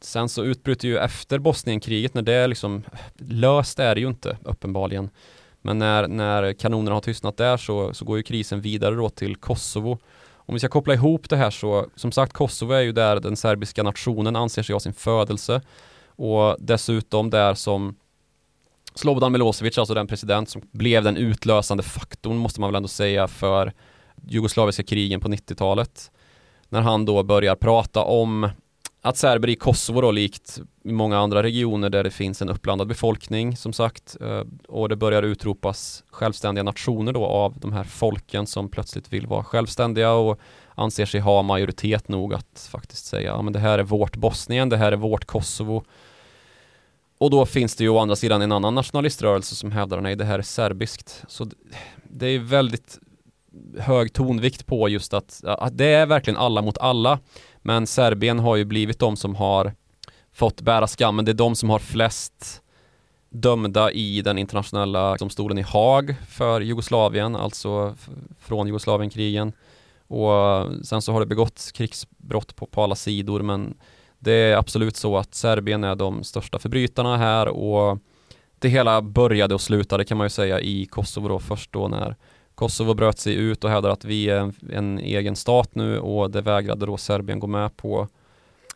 sen 0.00 0.28
så 0.28 0.44
utbryter 0.44 0.88
ju 0.88 0.98
efter 0.98 1.38
Bosnienkriget 1.38 2.14
när 2.14 2.22
det 2.22 2.32
är 2.32 2.48
liksom 2.48 2.82
löst 3.16 3.78
är 3.78 3.94
det 3.94 4.00
ju 4.00 4.08
inte 4.08 4.38
uppenbarligen. 4.44 5.10
Men 5.62 5.78
när, 5.78 6.08
när 6.08 6.52
kanonerna 6.52 6.96
har 6.96 7.00
tystnat 7.00 7.36
där 7.36 7.56
så, 7.56 7.94
så 7.94 8.04
går 8.04 8.16
ju 8.16 8.22
krisen 8.22 8.60
vidare 8.60 8.94
då 8.94 9.08
till 9.08 9.36
Kosovo. 9.36 9.98
Om 10.32 10.54
vi 10.54 10.58
ska 10.58 10.68
koppla 10.68 10.94
ihop 10.94 11.28
det 11.28 11.36
här 11.36 11.50
så, 11.50 11.86
som 11.96 12.12
sagt 12.12 12.32
Kosovo 12.32 12.72
är 12.72 12.80
ju 12.80 12.92
där 12.92 13.20
den 13.20 13.36
serbiska 13.36 13.82
nationen 13.82 14.36
anser 14.36 14.62
sig 14.62 14.72
ha 14.72 14.80
sin 14.80 14.92
födelse 14.92 15.60
och 16.06 16.56
dessutom 16.58 17.30
där 17.30 17.54
som 17.54 17.96
Slobodan 18.94 19.32
Milosevic, 19.32 19.78
alltså 19.78 19.94
den 19.94 20.06
president 20.06 20.48
som 20.48 20.62
blev 20.72 21.04
den 21.04 21.16
utlösande 21.16 21.82
faktorn 21.82 22.36
måste 22.36 22.60
man 22.60 22.70
väl 22.70 22.76
ändå 22.76 22.88
säga 22.88 23.28
för 23.28 23.72
jugoslaviska 24.28 24.82
krigen 24.82 25.20
på 25.20 25.28
90-talet. 25.28 26.10
När 26.68 26.80
han 26.80 27.04
då 27.04 27.22
börjar 27.22 27.54
prata 27.56 28.02
om 28.02 28.50
att 29.02 29.16
serber 29.16 29.48
i 29.48 29.56
Kosovo 29.56 30.00
då 30.00 30.10
likt 30.10 30.60
i 30.84 30.92
många 30.92 31.18
andra 31.18 31.42
regioner 31.42 31.90
där 31.90 32.04
det 32.04 32.10
finns 32.10 32.42
en 32.42 32.48
uppblandad 32.48 32.88
befolkning 32.88 33.56
som 33.56 33.72
sagt 33.72 34.16
eh, 34.20 34.42
och 34.68 34.88
det 34.88 34.96
börjar 34.96 35.22
utropas 35.22 36.04
självständiga 36.10 36.62
nationer 36.62 37.12
då 37.12 37.26
av 37.26 37.54
de 37.58 37.72
här 37.72 37.84
folken 37.84 38.46
som 38.46 38.68
plötsligt 38.68 39.12
vill 39.12 39.26
vara 39.26 39.44
självständiga 39.44 40.12
och 40.12 40.40
anser 40.74 41.06
sig 41.06 41.20
ha 41.20 41.42
majoritet 41.42 42.08
nog 42.08 42.34
att 42.34 42.68
faktiskt 42.70 43.06
säga 43.06 43.30
ja 43.30 43.42
men 43.42 43.52
det 43.52 43.58
här 43.58 43.78
är 43.78 43.82
vårt 43.82 44.16
Bosnien, 44.16 44.68
det 44.68 44.76
här 44.76 44.92
är 44.92 44.96
vårt 44.96 45.24
Kosovo. 45.24 45.84
Och 47.18 47.30
då 47.30 47.46
finns 47.46 47.76
det 47.76 47.84
ju 47.84 47.90
å 47.90 47.98
andra 47.98 48.16
sidan 48.16 48.42
en 48.42 48.52
annan 48.52 48.74
nationaliströrelse 48.74 49.54
som 49.56 49.72
hävdar 49.72 50.00
nej 50.00 50.16
det 50.16 50.24
här 50.24 50.38
är 50.38 50.42
serbiskt. 50.42 51.24
Så 51.28 51.50
det 52.04 52.26
är 52.26 52.38
väldigt 52.38 52.98
hög 53.78 54.12
tonvikt 54.12 54.66
på 54.66 54.88
just 54.88 55.14
att, 55.14 55.44
att 55.44 55.78
det 55.78 55.86
är 55.86 56.06
verkligen 56.06 56.36
alla 56.36 56.62
mot 56.62 56.78
alla 56.78 57.18
men 57.62 57.86
Serbien 57.86 58.38
har 58.38 58.56
ju 58.56 58.64
blivit 58.64 58.98
de 58.98 59.16
som 59.16 59.34
har 59.34 59.72
fått 60.32 60.60
bära 60.60 60.86
skammen. 60.86 61.24
Det 61.24 61.32
är 61.32 61.34
de 61.34 61.56
som 61.56 61.70
har 61.70 61.78
flest 61.78 62.62
dömda 63.30 63.92
i 63.92 64.22
den 64.22 64.38
internationella 64.38 65.16
domstolen 65.16 65.58
i 65.58 65.62
Haag 65.62 66.14
för 66.28 66.60
Jugoslavien, 66.60 67.36
alltså 67.36 67.94
från 68.40 68.66
Jugoslavienkrigen. 68.66 69.52
Och 70.06 70.66
sen 70.86 71.02
så 71.02 71.12
har 71.12 71.20
det 71.20 71.26
begåtts 71.26 71.72
krigsbrott 71.72 72.56
på, 72.56 72.66
på 72.66 72.82
alla 72.82 72.94
sidor 72.94 73.42
men 73.42 73.74
det 74.18 74.32
är 74.32 74.56
absolut 74.56 74.96
så 74.96 75.16
att 75.16 75.34
Serbien 75.34 75.84
är 75.84 75.94
de 75.94 76.24
största 76.24 76.58
förbrytarna 76.58 77.16
här 77.16 77.48
och 77.48 77.98
det 78.58 78.68
hela 78.68 79.02
började 79.02 79.54
och 79.54 79.60
slutade 79.60 80.04
kan 80.04 80.18
man 80.18 80.24
ju 80.24 80.30
säga 80.30 80.60
i 80.60 80.86
Kosovo 80.86 81.28
då 81.28 81.38
först 81.38 81.72
då 81.72 81.88
när 81.88 82.16
Kosovo 82.60 82.94
bröt 82.94 83.18
sig 83.18 83.34
ut 83.34 83.64
och 83.64 83.70
hävdar 83.70 83.90
att 83.90 84.04
vi 84.04 84.30
är 84.30 84.36
en, 84.38 84.54
en 84.72 84.98
egen 84.98 85.36
stat 85.36 85.74
nu 85.74 85.98
och 85.98 86.30
det 86.30 86.40
vägrade 86.40 86.86
då 86.86 86.96
Serbien 86.96 87.40
gå 87.40 87.46
med 87.46 87.76
på. 87.76 88.08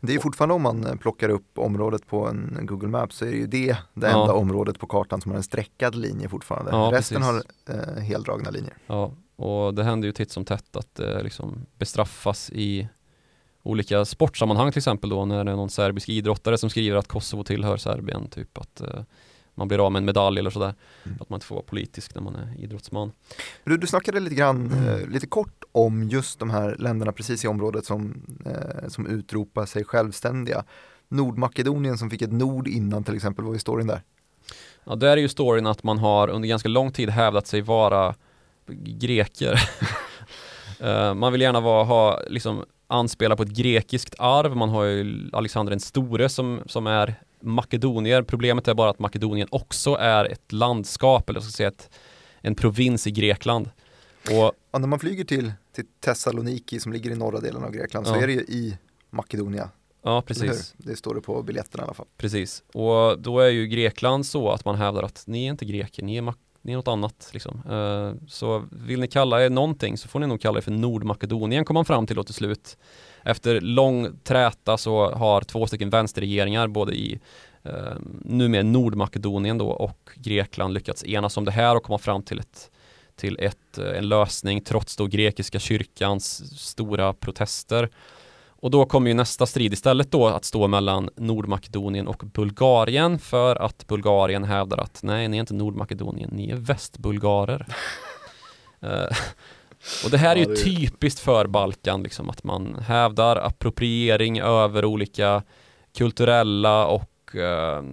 Det 0.01 0.15
är 0.15 0.19
fortfarande 0.19 0.55
om 0.55 0.61
man 0.61 0.85
eh, 0.85 0.95
plockar 0.95 1.29
upp 1.29 1.59
området 1.59 2.07
på 2.07 2.27
en 2.27 2.59
Google 2.61 2.87
Maps 2.87 3.15
så 3.17 3.25
är 3.25 3.29
det 3.31 3.37
ju 3.37 3.47
det 3.47 3.77
det 3.93 4.07
Ja. 4.09 4.21
enda 4.21 4.33
området 4.33 4.79
på 4.79 4.87
kartan 4.87 5.21
som 5.21 5.31
har 5.31 5.37
en 5.37 5.43
streckad 5.43 5.95
linje 5.95 6.29
fortfarande. 6.29 6.71
Ja, 6.71 6.89
Resten 6.93 7.21
precis. 7.21 7.43
har 7.67 7.95
eh, 7.97 8.03
heldragna 8.03 8.49
linjer. 8.49 8.73
Ja, 8.87 9.11
och 9.35 9.73
det 9.73 9.83
händer 9.83 10.05
ju 10.07 10.11
titt 10.11 10.31
som 10.31 10.45
tätt 10.45 10.75
att 10.75 10.95
det 10.95 11.23
liksom 11.23 11.65
bestraffas 11.77 12.49
i 12.53 12.87
olika 13.63 14.05
sportsammanhang 14.05 14.71
till 14.71 14.79
exempel 14.79 15.09
då 15.09 15.25
när 15.25 15.43
det 15.43 15.51
är 15.51 15.55
någon 15.55 15.69
serbisk 15.69 16.09
idrottare 16.09 16.57
som 16.57 16.69
skriver 16.69 16.97
att 16.97 17.07
Kosovo 17.07 17.43
tillhör 17.43 17.77
Serbien, 17.77 18.27
typ 18.29 18.57
att 18.57 18.81
eh, 18.81 18.87
man 19.55 19.67
blir 19.67 19.85
av 19.85 19.91
med 19.91 19.99
en 19.99 20.05
medalj 20.05 20.39
eller 20.39 20.49
sådär. 20.49 20.73
Mm. 21.05 21.17
Att 21.21 21.29
man 21.29 21.37
inte 21.37 21.45
får 21.45 21.55
vara 21.55 21.65
politisk 21.65 22.15
när 22.15 22.21
man 22.21 22.35
är 22.35 22.53
idrottsman. 22.63 23.11
Du, 23.63 23.77
du 23.77 23.87
snackade 23.87 24.19
lite 24.19 24.35
grann, 24.35 24.71
Mm. 24.71 24.87
eh, 24.87 25.07
lite 25.07 25.27
kort 25.27 25.63
om 25.71 26.03
just 26.09 26.39
de 26.39 26.49
här 26.49 26.75
länderna 26.79 27.11
precis 27.11 27.45
i 27.45 27.47
området 27.47 27.85
som, 27.85 28.21
eh, 28.45 28.87
som 28.87 29.07
utropar 29.07 29.65
sig 29.65 29.83
självständiga. 29.85 30.63
Nordmakedonien 31.07 31.97
som 31.97 32.09
fick 32.09 32.21
ett 32.21 32.31
nord 32.31 32.67
innan 32.67 33.03
till 33.03 33.15
exempel, 33.15 33.45
vad 33.45 33.55
är 33.55 33.59
storyn 33.59 33.87
där? 33.87 34.01
Ja, 34.83 34.95
där 34.95 35.07
är 35.11 35.17
ju 35.17 35.27
storyn 35.27 35.67
att 35.67 35.83
man 35.83 35.97
har 35.97 36.27
under 36.27 36.49
ganska 36.49 36.69
lång 36.69 36.91
tid 36.91 37.09
hävdat 37.09 37.47
sig 37.47 37.61
vara 37.61 38.15
greker. 38.83 39.69
Eh, 40.79 41.13
man 41.13 41.31
vill 41.31 41.41
gärna 41.41 41.59
vara, 41.59 41.83
ha, 41.83 42.19
liksom, 42.29 42.65
anspela 42.87 43.35
på 43.35 43.43
ett 43.43 43.49
grekiskt 43.49 44.15
arv. 44.19 44.55
Man 44.57 44.69
har 44.69 44.83
ju 44.83 45.29
Alexander 45.33 45.69
den 45.69 45.79
store 45.79 46.29
som, 46.29 46.61
som 46.65 46.87
är 46.87 47.15
makedonier. 47.45 48.23
Problemet 48.23 48.67
är 48.67 48.73
bara 48.73 48.89
att 48.89 48.99
Makedonien 48.99 49.47
också 49.51 49.95
är 49.95 50.25
ett 50.25 50.51
landskap, 50.51 51.29
eller 51.29 51.37
jag 51.37 51.43
ska 51.43 51.51
säga 51.57 51.67
ett, 51.69 51.89
en 52.41 52.55
provins 52.55 53.07
i 53.07 53.11
Grekland. 53.11 53.69
Och 54.31 54.51
Ja, 54.71 54.79
när 54.79 54.87
man 54.87 54.99
flyger 54.99 55.23
till, 55.23 55.53
till 55.75 55.85
Thessaloniki 55.99 56.79
som 56.79 56.93
ligger 56.93 57.11
i 57.11 57.15
norra 57.15 57.39
delen 57.39 57.63
av 57.63 57.71
Grekland 57.71 58.07
så 58.07 58.13
Ja. 58.15 58.21
är 58.21 58.27
det 58.27 58.33
ju 58.33 58.39
i 58.39 58.77
Makedonia. 59.09 59.69
ja, 60.03 60.21
precis. 60.21 60.73
Det 60.77 60.95
står 60.95 61.15
det 61.15 61.21
på 61.21 61.43
biljetten 61.43 61.79
i 61.81 61.83
alla 61.83 61.93
fall. 61.93 62.05
Precis, 62.17 62.63
och 62.73 63.19
då 63.19 63.39
är 63.39 63.49
ju 63.49 63.67
Grekland 63.67 64.25
så 64.25 64.51
att 64.51 64.65
man 64.65 64.75
hävdar 64.75 65.03
att 65.03 65.23
ni 65.27 65.45
är 65.45 65.49
inte 65.49 65.65
greker, 65.65 66.03
ni 66.03 66.17
är, 66.17 66.21
mak- 66.21 66.37
ni 66.61 66.71
är 66.71 66.75
något 66.75 66.87
annat 66.87 67.29
liksom. 67.33 67.61
Eh, 67.69 68.27
så 68.27 68.63
vill 68.71 68.99
ni 68.99 69.07
kalla 69.07 69.45
er 69.45 69.49
någonting 69.49 69.97
så 69.97 70.07
får 70.07 70.19
ni 70.19 70.27
nog 70.27 70.41
kalla 70.41 70.57
er 70.57 70.61
för 70.61 70.71
Nordmakedonien 70.71 71.65
kom 71.65 71.73
man 71.73 71.85
fram 71.85 72.07
till 72.07 72.15
då 72.15 72.23
till 72.23 72.33
slut. 72.33 72.77
Efter 73.25 73.61
lång 73.61 74.19
träta 74.23 74.77
så 74.77 75.11
har 75.11 75.41
två 75.41 75.67
stycken 75.67 75.89
vänsterregeringar 75.89 76.67
både 76.67 76.93
i 76.93 77.19
eh, 77.63 77.93
numera 78.21 78.63
Nordmakedonien 78.63 79.57
då 79.57 79.69
och 79.69 80.09
Grekland 80.15 80.73
lyckats 80.73 81.05
enas 81.05 81.37
om 81.37 81.45
det 81.45 81.51
här 81.51 81.75
och 81.75 81.83
komma 81.83 81.97
fram 81.97 82.23
till 82.23 82.39
ett 82.39 82.71
till 83.15 83.37
ett, 83.39 83.77
eh, 83.77 83.97
en 83.97 84.09
lösning 84.09 84.61
trots 84.61 84.95
då 84.95 85.05
grekiska 85.05 85.59
kyrkans 85.59 86.43
stora 86.59 87.13
protester. 87.13 87.89
Och 88.47 88.71
då 88.71 88.85
kommer 88.85 89.07
ju 89.07 89.13
nästa 89.13 89.45
strid 89.45 89.73
istället 89.73 90.11
då 90.11 90.27
att 90.27 90.45
stå 90.45 90.67
mellan 90.67 91.09
Nordmakedonien 91.15 92.07
och 92.07 92.23
Bulgarien 92.33 93.19
för 93.19 93.55
att 93.55 93.87
Bulgarien 93.87 94.43
hävdar 94.43 94.77
att 94.77 94.99
nej, 95.03 95.27
ni 95.27 95.37
är 95.37 95.39
inte 95.39 95.53
Nordmakedonien, 95.53 96.29
ni 96.33 96.49
är 96.49 96.55
västbulgarer. 96.55 97.65
Och 100.03 100.11
det 100.11 100.17
här 100.17 100.35
är 100.35 100.39
ju 100.39 100.55
typiskt 100.55 101.19
för 101.19 101.47
Balkan, 101.47 102.03
liksom 102.03 102.29
att 102.29 102.43
man 102.43 102.75
hävdar 102.87 103.35
appropriering 103.35 104.39
över 104.39 104.85
olika 104.85 105.43
kulturella 105.97 106.85
och 106.85 107.35
eh, 107.35 107.83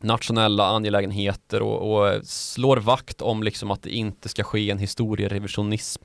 nationella 0.00 0.66
angelägenheter 0.66 1.62
och, 1.62 1.92
och 1.92 2.26
slår 2.26 2.76
vakt 2.76 3.22
om 3.22 3.42
liksom 3.42 3.70
att 3.70 3.82
det 3.82 3.90
inte 3.90 4.28
ska 4.28 4.44
ske 4.44 4.70
en 4.70 4.78
historierevisionism 4.78 6.02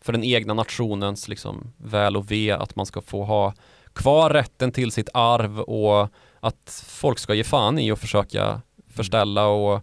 för 0.00 0.12
den 0.12 0.24
egna 0.24 0.54
nationens 0.54 1.28
liksom 1.28 1.72
väl 1.76 2.16
och 2.16 2.30
ve, 2.30 2.52
att 2.52 2.76
man 2.76 2.86
ska 2.86 3.00
få 3.00 3.24
ha 3.24 3.54
kvar 3.92 4.30
rätten 4.30 4.72
till 4.72 4.92
sitt 4.92 5.08
arv 5.14 5.60
och 5.60 6.08
att 6.40 6.84
folk 6.88 7.18
ska 7.18 7.34
ge 7.34 7.44
fan 7.44 7.78
i 7.78 7.92
och 7.92 7.98
försöka 7.98 8.60
förställa 8.88 9.46
och 9.46 9.74
och 9.74 9.82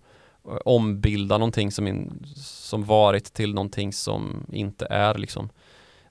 ombilda 0.65 1.38
någonting 1.38 1.71
som, 1.71 1.88
in, 1.88 2.25
som 2.36 2.84
varit 2.84 3.34
till 3.34 3.53
någonting 3.53 3.93
som 3.93 4.45
inte 4.51 4.88
är 4.89 5.17
liksom. 5.17 5.49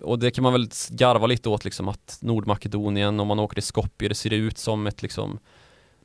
Och 0.00 0.18
det 0.18 0.30
kan 0.30 0.42
man 0.44 0.52
väl 0.52 0.68
garva 0.90 1.26
lite 1.26 1.48
åt 1.48 1.64
liksom 1.64 1.88
att 1.88 2.18
Nordmakedonien, 2.20 3.20
om 3.20 3.28
man 3.28 3.38
åker 3.38 3.54
till 3.54 3.62
Skopje, 3.62 4.08
det 4.08 4.14
ser 4.14 4.32
ut 4.32 4.58
som 4.58 4.86
ett 4.86 5.02
liksom 5.02 5.38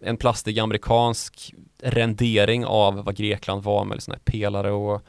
en 0.02 0.18
plastig 0.18 0.60
amerikansk 0.60 1.54
rendering 1.82 2.66
av 2.66 3.04
vad 3.04 3.16
Grekland 3.16 3.64
var 3.64 3.86
med 3.86 4.04
sådana 4.04 4.20
här 4.26 4.32
pelare 4.32 4.72
och 4.72 5.02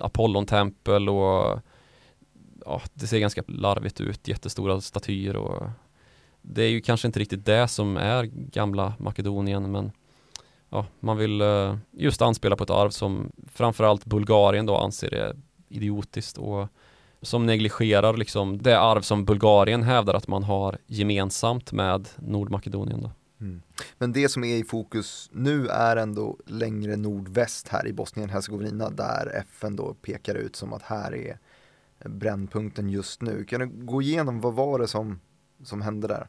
Apollontempel 0.00 1.08
och 1.08 1.60
ja, 2.64 2.82
det 2.94 3.06
ser 3.06 3.18
ganska 3.18 3.42
larvigt 3.46 4.00
ut, 4.00 4.28
jättestora 4.28 4.80
statyer 4.80 5.36
och 5.36 5.68
det 6.42 6.62
är 6.62 6.68
ju 6.68 6.80
kanske 6.80 7.08
inte 7.08 7.20
riktigt 7.20 7.44
det 7.44 7.68
som 7.68 7.96
är 7.96 8.24
gamla 8.32 8.94
Makedonien 8.98 9.70
men 9.70 9.92
ja, 10.74 10.86
man 11.00 11.16
vill 11.16 11.40
eh, 11.40 11.76
just 11.92 12.22
anspela 12.22 12.56
på 12.56 12.64
ett 12.64 12.70
arv 12.70 12.90
som 12.90 13.32
framförallt 13.52 14.04
Bulgarien 14.04 14.66
då 14.66 14.76
anser 14.76 15.14
är 15.14 15.36
idiotiskt 15.68 16.38
och 16.38 16.68
som 17.22 17.46
negligerar 17.46 18.16
liksom 18.16 18.62
det 18.62 18.78
arv 18.78 19.00
som 19.00 19.24
Bulgarien 19.24 19.82
hävdar 19.82 20.14
att 20.14 20.28
man 20.28 20.42
har 20.42 20.78
gemensamt 20.86 21.72
med 21.72 22.08
Nordmakedonien 22.16 23.02
då. 23.02 23.10
Mm. 23.40 23.62
Men 23.98 24.12
det 24.12 24.28
som 24.28 24.44
är 24.44 24.56
i 24.56 24.64
fokus 24.64 25.30
nu 25.32 25.66
är 25.68 25.96
ändå 25.96 26.38
längre 26.46 26.96
nordväst 26.96 27.68
här 27.68 27.86
i 27.86 27.92
Bosnien-Hercegovina 27.92 28.90
där 28.90 29.26
FN 29.34 29.76
då 29.76 29.94
pekar 29.94 30.34
ut 30.34 30.56
som 30.56 30.72
att 30.72 30.82
här 30.82 31.14
är 31.14 31.38
brännpunkten 32.04 32.88
just 32.88 33.22
nu. 33.22 33.44
Kan 33.44 33.60
du 33.60 33.66
gå 33.66 34.02
igenom 34.02 34.40
vad 34.40 34.54
var 34.54 34.78
det 34.78 34.88
som, 34.88 35.20
som 35.64 35.82
hände 35.82 36.08
där? 36.08 36.28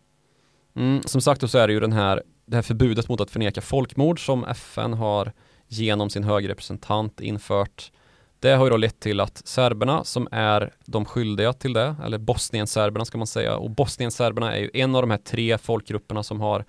Mm, 0.76 1.02
som 1.06 1.22
sagt 1.22 1.50
så 1.50 1.58
är 1.58 1.68
det 1.68 1.74
ju 1.74 1.80
den 1.80 1.94
här, 1.94 2.24
det 2.46 2.56
här 2.56 2.62
förbudet 2.62 3.10
mot 3.10 3.22
att 3.22 3.32
förneka 3.32 3.62
folkmord 3.62 4.26
som 4.26 4.44
FN 4.44 4.94
har 4.94 5.32
genom 5.68 6.10
sin 6.10 6.24
högre 6.24 6.52
representant 6.52 7.22
infört. 7.22 7.92
Det 8.40 8.52
har 8.52 8.66
ju 8.66 8.70
då 8.70 8.78
lett 8.78 9.00
till 9.00 9.20
att 9.20 9.42
serberna 9.48 10.04
som 10.04 10.28
är 10.32 10.74
de 10.86 11.06
skyldiga 11.06 11.54
till 11.54 11.74
det, 11.74 11.96
eller 12.04 12.18
Bosnienserberna 12.18 13.06
ska 13.06 13.18
man 13.18 13.28
säga, 13.28 13.58
och 13.58 13.70
Bosnienserberna 13.70 14.56
är 14.56 14.60
ju 14.60 14.70
en 14.74 14.96
av 14.96 15.02
de 15.02 15.12
här 15.12 15.18
tre 15.18 15.58
folkgrupperna 15.58 16.24
som 16.24 16.42
har 16.42 16.66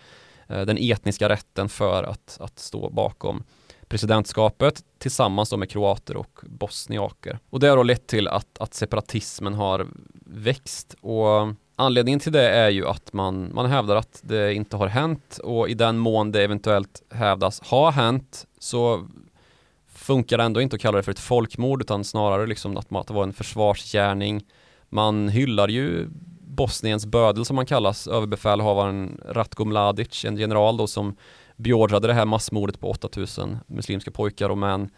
eh, 0.49 0.61
den 0.61 0.79
etniska 0.81 1.29
rätten 1.29 1.69
för 1.69 2.05
att, 2.05 2.39
att 2.41 2.59
stå 2.59 2.91
bakom 2.91 3.45
presidentskapet 3.89 4.83
tillsammans 4.99 5.57
med 5.57 5.71
kroater 5.71 6.17
och 6.17 6.41
bosniaker. 6.43 7.39
Och 7.51 7.61
det 7.61 7.69
har 7.69 7.77
då 7.77 7.83
lett 7.83 8.07
till 8.07 8.29
att, 8.29 8.59
att 8.59 8.75
separatismen 8.75 9.55
har 9.55 9.87
växt 10.27 10.97
och 11.01 11.49
anledningen 11.77 12.21
till 12.21 12.33
det 12.33 12.49
är 12.51 12.71
ju 12.71 12.87
att 12.89 13.13
man, 13.13 13.51
man 13.55 13.67
hävdar 13.67 13.97
att 13.97 14.21
det 14.25 14.55
inte 14.55 14.77
har 14.77 14.87
hänt 14.87 15.39
och 15.45 15.69
i 15.69 15.75
den 15.75 15.99
mån 15.99 16.33
det 16.33 16.43
eventuellt 16.45 17.03
hävdas 17.11 17.61
ha 17.61 17.91
hänt 17.91 18.47
så 18.59 19.07
funkar 19.89 20.39
det 20.39 20.45
ändå 20.45 20.61
inte 20.61 20.77
att 20.77 20.83
kalla 20.83 20.97
det 20.97 21.03
för 21.03 21.13
ett 21.13 21.19
folkmord 21.19 21.81
utan 21.83 22.05
snarare 22.05 22.47
liksom 22.47 22.77
att, 22.77 22.91
man- 22.91 23.01
att 23.01 23.07
det 23.07 23.15
var 23.15 23.23
en 23.23 23.33
försvarsgärning. 23.33 24.45
Man 24.89 25.29
hyllar 25.29 25.69
ju 25.69 26.09
Bosniens 26.49 27.07
bödel 27.07 27.45
som 27.45 27.57
man 27.57 27.67
kallas, 27.67 28.07
överbefälhavaren 28.07 29.21
Ratko 29.29 29.65
Mladic, 29.65 30.25
en 30.25 30.37
general 30.37 30.77
då 30.77 30.87
som 30.87 31.17
beordrade 31.57 32.07
det 32.07 32.15
här 32.15 32.25
massmordet 32.25 32.81
på 32.81 32.91
8000 32.91 33.59
muslimska 33.67 34.11
pojkar 34.11 34.49
och 34.51 34.59
män 34.59 34.91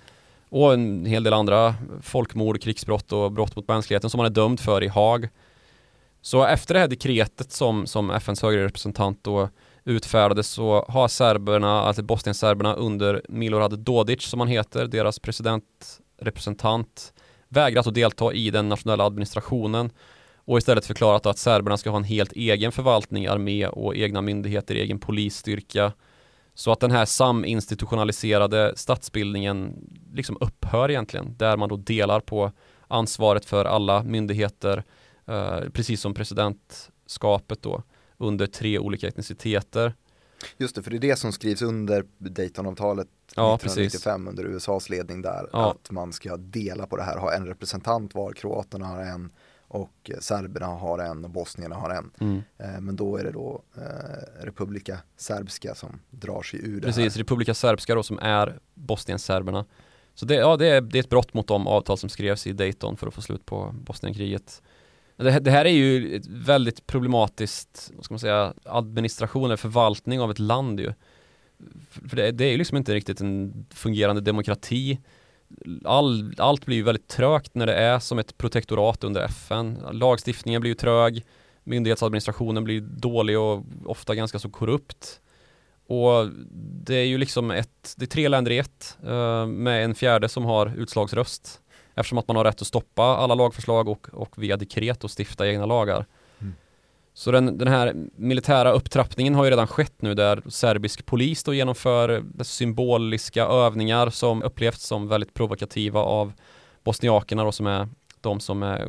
och 0.49 0.75
en 0.75 1.07
hel 1.07 1.23
del 1.23 1.33
andra 1.33 1.75
folkmord, 2.03 2.62
krigsbrott 2.62 3.12
och 3.12 3.33
brott 3.33 3.57
mot 3.57 3.69
mänskligheten 3.69 4.11
som 4.11 4.21
han 4.21 4.27
är 4.27 4.31
dömd 4.31 4.61
för 4.61 4.83
i 4.85 4.88
Haag. 4.88 5.29
Så 6.29 6.45
efter 6.45 6.75
det 6.75 6.81
här 6.81 6.88
dekretet 6.88 7.53
som, 7.53 7.87
som 7.87 8.11
FNs 8.11 8.43
högre 8.43 8.64
representant 8.64 9.25
då 9.25 9.49
utfärdade 9.85 10.43
så 10.43 10.85
har 10.88 11.09
serberna, 11.09 11.81
alltså 11.83 12.03
Bosnienserberna 12.03 12.75
under 12.75 13.23
Milorad 13.29 13.79
Dodic 13.79 14.23
som 14.23 14.41
han 14.41 14.49
heter, 14.49 14.87
deras 14.87 15.19
presidentrepresentant 15.19 17.12
vägrat 17.49 17.87
att 17.87 17.95
delta 17.95 18.33
i 18.33 18.51
den 18.51 18.69
nationella 18.69 19.05
administrationen 19.05 19.91
och 20.37 20.59
istället 20.59 20.87
förklarat 20.87 21.27
att 21.27 21.38
serberna 21.38 21.77
ska 21.77 21.91
ha 21.91 21.97
en 21.97 22.05
helt 22.05 22.33
egen 22.33 22.73
förvaltning, 22.73 23.27
armé 23.27 23.67
och 23.67 23.97
egna 23.97 24.21
myndigheter, 24.21 24.75
egen 24.75 24.99
polisstyrka. 24.99 25.93
Så 26.55 26.73
att 26.73 26.81
den 26.81 26.91
här 26.91 27.05
saminstitutionaliserade 27.05 28.73
statsbildningen 28.77 29.75
liksom 30.14 30.37
upphör 30.41 30.91
egentligen, 30.91 31.37
där 31.37 31.57
man 31.57 31.69
då 31.69 31.77
delar 31.77 32.21
på 32.21 32.53
ansvaret 32.88 33.45
för 33.45 33.64
alla 33.64 34.03
myndigheter, 34.03 34.85
eh, 35.29 35.61
precis 35.73 36.01
som 36.01 36.14
presidentskapet 36.14 37.63
då, 37.63 37.83
under 38.17 38.46
tre 38.46 38.79
olika 38.79 39.09
etniciteter. 39.09 39.94
Just 40.57 40.75
det, 40.75 40.83
för 40.83 40.90
det 40.90 40.96
är 40.96 41.00
det 41.00 41.17
som 41.17 41.33
skrivs 41.33 41.63
under 41.63 42.05
Daytonavtalet 42.19 43.09
Ja, 43.37 43.55
1995 43.55 44.29
under 44.29 44.44
USAs 44.44 44.90
ledning 44.90 45.23
där. 45.23 45.48
Ja. 45.52 45.71
Att 45.71 45.90
man 45.90 46.13
ska 46.13 46.37
dela 46.37 46.87
på 46.87 46.96
det 46.96 47.02
här, 47.02 47.17
ha 47.19 47.35
en 47.35 47.46
representant 47.46 48.15
var, 48.15 48.33
kroaterna 48.33 48.87
har 48.87 49.00
en 49.00 49.31
och 49.69 50.11
serberna 50.21 50.67
har 50.67 50.98
en 50.98 51.25
och 51.25 51.31
bosnierna 51.31 51.77
har 51.77 51.90
en. 51.90 52.11
Mm. 52.21 52.42
Eh, 52.59 52.81
Men 52.81 52.96
då 52.96 53.17
är 53.17 53.25
det 53.25 53.31
då 53.31 53.63
eh, 53.77 54.44
Republika 54.44 54.98
Serbska 55.17 55.75
som 55.75 56.00
drar 56.11 56.42
sig 56.42 56.61
ur 56.63 56.81
det 56.81 56.87
Precis, 56.87 57.15
här. 57.15 57.19
Republika 57.19 57.55
Serbska 57.55 57.94
då 57.94 58.02
som 58.02 58.19
är 58.19 58.59
Bosnien-serberna. 58.75 59.65
Så 60.15 60.27
det, 60.27 60.35
ja, 60.35 60.57
det, 60.57 60.67
är, 60.67 60.81
det 60.81 60.98
är 60.98 61.00
ett 61.00 61.09
brott 61.09 61.35
mot 61.35 61.46
de 61.46 61.67
avtal 61.67 61.98
som 61.98 62.09
skrevs 62.09 62.46
i 62.46 62.52
Dayton 62.52 62.96
för 62.96 63.07
att 63.07 63.15
få 63.15 63.23
slut 63.23 63.46
på 63.46 63.75
Bosnienkriget. 63.83 64.63
Det, 65.19 65.40
det 65.40 65.50
här 65.50 65.64
är 65.64 65.71
ju 65.71 66.16
ett 66.16 66.27
väldigt 66.27 66.87
problematiskt, 66.87 67.90
vad 67.94 68.04
ska 68.04 68.14
man 68.14 68.19
säga, 68.19 68.54
administration 68.64 69.44
eller 69.44 69.56
förvaltning 69.56 70.21
av 70.21 70.31
ett 70.31 70.38
land 70.38 70.81
ju. 70.81 70.92
För 72.08 72.16
det, 72.16 72.31
det 72.31 72.44
är 72.44 72.50
ju 72.50 72.56
liksom 72.56 72.77
inte 72.77 72.94
riktigt 72.94 73.21
en 73.21 73.66
fungerande 73.71 74.21
demokrati. 74.21 74.98
All, 75.85 76.35
allt 76.38 76.66
blir 76.66 76.77
ju 76.77 76.83
väldigt 76.83 77.08
trögt 77.08 77.54
när 77.54 77.66
det 77.66 77.75
är 77.75 77.98
som 77.98 78.19
ett 78.19 78.38
protektorat 78.38 79.04
under 79.04 79.25
FN. 79.25 79.79
Lagstiftningen 79.92 80.60
blir 80.60 80.71
ju 80.71 80.75
trög, 80.75 81.25
myndighetsadministrationen 81.64 82.64
blir 82.64 82.81
dålig 82.81 83.38
och 83.38 83.64
ofta 83.85 84.14
ganska 84.14 84.38
så 84.38 84.50
korrupt. 84.50 85.21
Och 85.87 86.29
det 86.85 86.94
är 86.94 87.04
ju 87.04 87.19
liksom 87.19 87.50
ett, 87.50 87.94
det 87.96 88.04
är 88.04 88.06
tre 88.06 88.29
länder 88.29 88.50
i 88.50 88.58
ett 88.58 88.98
eh, 89.02 89.46
med 89.46 89.85
en 89.85 89.94
fjärde 89.94 90.29
som 90.29 90.44
har 90.44 90.73
utslagsröst. 90.77 91.60
Eftersom 91.99 92.19
att 92.19 92.29
man 92.29 92.37
har 92.37 92.44
rätt 92.44 92.61
att 92.61 92.67
stoppa 92.67 93.03
alla 93.03 93.35
lagförslag 93.35 93.88
och, 93.88 94.09
och 94.13 94.42
via 94.42 94.57
dekret 94.57 95.05
och 95.05 95.11
stifta 95.19 95.49
egna 95.49 95.67
lagar. 95.67 96.07
Mm. 96.40 96.55
Så 97.15 97.31
den, 97.31 97.59
den 97.59 97.69
här 97.69 97.94
militära 98.17 98.73
upptrappningen 98.73 99.35
har 99.35 99.44
ju 99.44 99.51
redan 99.51 99.67
skett 99.67 100.03
nu 100.03 100.15
där 100.15 100.42
serbisk 100.46 101.07
polis 101.07 101.44
då 101.44 101.55
genomför 101.55 102.25
symboliska 102.42 103.44
övningar 103.44 104.11
som 104.11 104.42
upplevts 104.42 104.87
som 104.87 105.09
väldigt 105.09 105.35
provokativa 105.35 106.01
av 106.01 106.33
bosniakerna 106.85 107.44
då 107.44 107.53
som 107.53 107.67
är 107.67 107.88
de 108.21 108.40
som 108.40 108.63
är, 108.63 108.88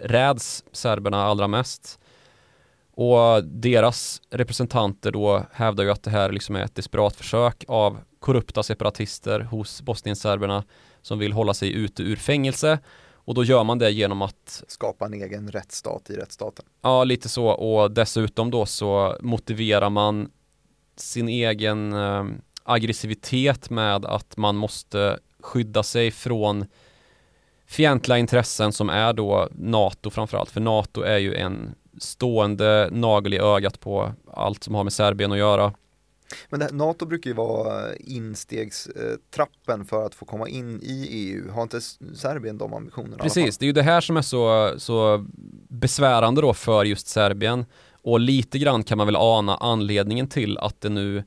räds 0.00 0.64
serberna 0.72 1.24
allra 1.24 1.48
mest. 1.48 1.98
Och 2.94 3.44
deras 3.44 4.22
representanter 4.30 5.10
då 5.12 5.42
hävdar 5.52 5.84
ju 5.84 5.90
att 5.90 6.02
det 6.02 6.10
här 6.10 6.32
liksom 6.32 6.56
är 6.56 6.62
ett 6.62 6.74
desperat 6.74 7.16
försök 7.16 7.64
av 7.68 7.98
korrupta 8.20 8.62
separatister 8.62 9.40
hos 9.40 9.82
bosnienserberna 9.82 10.64
som 11.08 11.18
vill 11.18 11.32
hålla 11.32 11.54
sig 11.54 11.72
ute 11.72 12.02
ur 12.02 12.16
fängelse. 12.16 12.78
Och 13.14 13.34
då 13.34 13.44
gör 13.44 13.64
man 13.64 13.78
det 13.78 13.90
genom 13.90 14.22
att 14.22 14.64
Skapa 14.68 15.06
en 15.06 15.14
egen 15.14 15.50
rättsstat 15.50 16.10
i 16.10 16.14
rättsstaten. 16.14 16.64
Ja, 16.82 17.04
lite 17.04 17.28
så 17.28 17.46
och 17.46 17.90
dessutom 17.90 18.50
då 18.50 18.66
så 18.66 19.16
motiverar 19.20 19.90
man 19.90 20.30
sin 20.96 21.28
egen 21.28 21.92
eh, 21.92 22.24
aggressivitet 22.62 23.70
med 23.70 24.04
att 24.04 24.36
man 24.36 24.56
måste 24.56 25.18
skydda 25.40 25.82
sig 25.82 26.10
från 26.10 26.66
fientliga 27.66 28.18
intressen 28.18 28.72
som 28.72 28.88
är 28.88 29.12
då 29.12 29.48
NATO 29.52 30.10
framförallt. 30.10 30.50
För 30.50 30.60
NATO 30.60 31.02
är 31.02 31.18
ju 31.18 31.34
en 31.34 31.74
stående 31.98 32.88
nagel 32.92 33.34
i 33.34 33.38
ögat 33.38 33.80
på 33.80 34.12
allt 34.32 34.64
som 34.64 34.74
har 34.74 34.84
med 34.84 34.92
Serbien 34.92 35.32
att 35.32 35.38
göra. 35.38 35.72
Men 36.48 36.62
här- 36.62 36.72
NATO 36.72 37.06
brukar 37.06 37.30
ju 37.30 37.34
vara 37.34 37.96
instegstrappen 37.96 39.84
för 39.84 40.06
att 40.06 40.14
få 40.14 40.24
komma 40.24 40.48
in 40.48 40.80
i 40.82 41.06
EU. 41.10 41.50
Har 41.50 41.62
inte 41.62 41.80
Serbien 42.14 42.58
de 42.58 42.74
ambitionerna? 42.74 43.16
Precis, 43.16 43.58
det 43.58 43.64
är 43.64 43.66
ju 43.66 43.72
det 43.72 43.82
här 43.82 44.00
som 44.00 44.16
är 44.16 44.22
så, 44.22 44.74
så 44.78 45.26
besvärande 45.68 46.40
då 46.40 46.54
för 46.54 46.84
just 46.84 47.08
Serbien. 47.08 47.64
Och 48.02 48.20
lite 48.20 48.58
grann 48.58 48.84
kan 48.84 48.98
man 48.98 49.06
väl 49.06 49.16
ana 49.16 49.56
anledningen 49.56 50.28
till 50.28 50.58
att 50.58 50.80
det 50.80 50.88
nu 50.88 51.24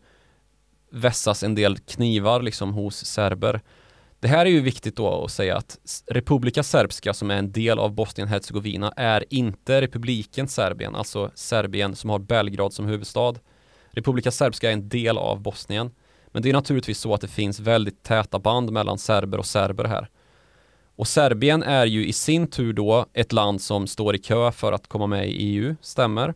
vässas 0.91 1.43
en 1.43 1.56
del 1.56 1.78
knivar 1.78 2.41
liksom 2.41 2.74
hos 2.74 3.06
serber. 3.06 3.62
Det 4.20 4.28
här 4.28 4.45
är 4.45 4.49
ju 4.49 4.62
viktigt 4.62 4.95
då 4.95 5.24
att 5.24 5.32
säga 5.32 5.58
att 5.58 6.04
Republika 6.08 6.64
Serbska 6.64 7.14
som 7.14 7.32
är 7.32 7.36
en 7.36 7.52
del 7.52 7.80
av 7.80 7.91
Bosnien-Hercegovina 7.95 8.93
är 8.95 9.26
inte 9.30 9.82
republiken 9.82 10.47
Serbien, 10.47 10.95
alltså 10.95 11.32
Serbien 11.36 11.95
som 11.95 12.10
har 12.10 12.20
Belgrad 12.20 12.74
som 12.74 12.86
huvudstad. 12.86 13.34
Republika 13.92 14.32
Serbska 14.32 14.70
är 14.70 14.74
en 14.74 14.89
del 14.89 15.18
av 15.18 15.42
Bosnien. 15.42 15.92
Men 16.32 16.42
det 16.42 16.50
är 16.50 16.54
naturligtvis 16.54 17.00
så 17.00 17.14
att 17.14 17.22
det 17.22 17.28
finns 17.28 17.60
väldigt 17.60 18.04
täta 18.04 18.39
band 18.39 18.72
mellan 18.72 18.98
serber 18.98 19.38
och 19.38 19.46
serber 19.46 19.84
här. 19.86 20.08
Och 20.96 21.08
Serbien 21.08 21.64
är 21.64 21.86
ju 21.86 22.08
i 22.08 22.14
sin 22.14 22.48
tur 22.48 22.74
då 22.74 23.06
ett 23.14 23.32
land 23.32 23.62
som 23.62 23.88
står 23.88 24.16
i 24.16 24.18
kö 24.18 24.52
för 24.52 24.72
att 24.74 24.88
komma 24.88 25.08
med 25.08 25.30
i 25.30 25.32
EU, 25.32 25.76
stämmer. 25.82 26.34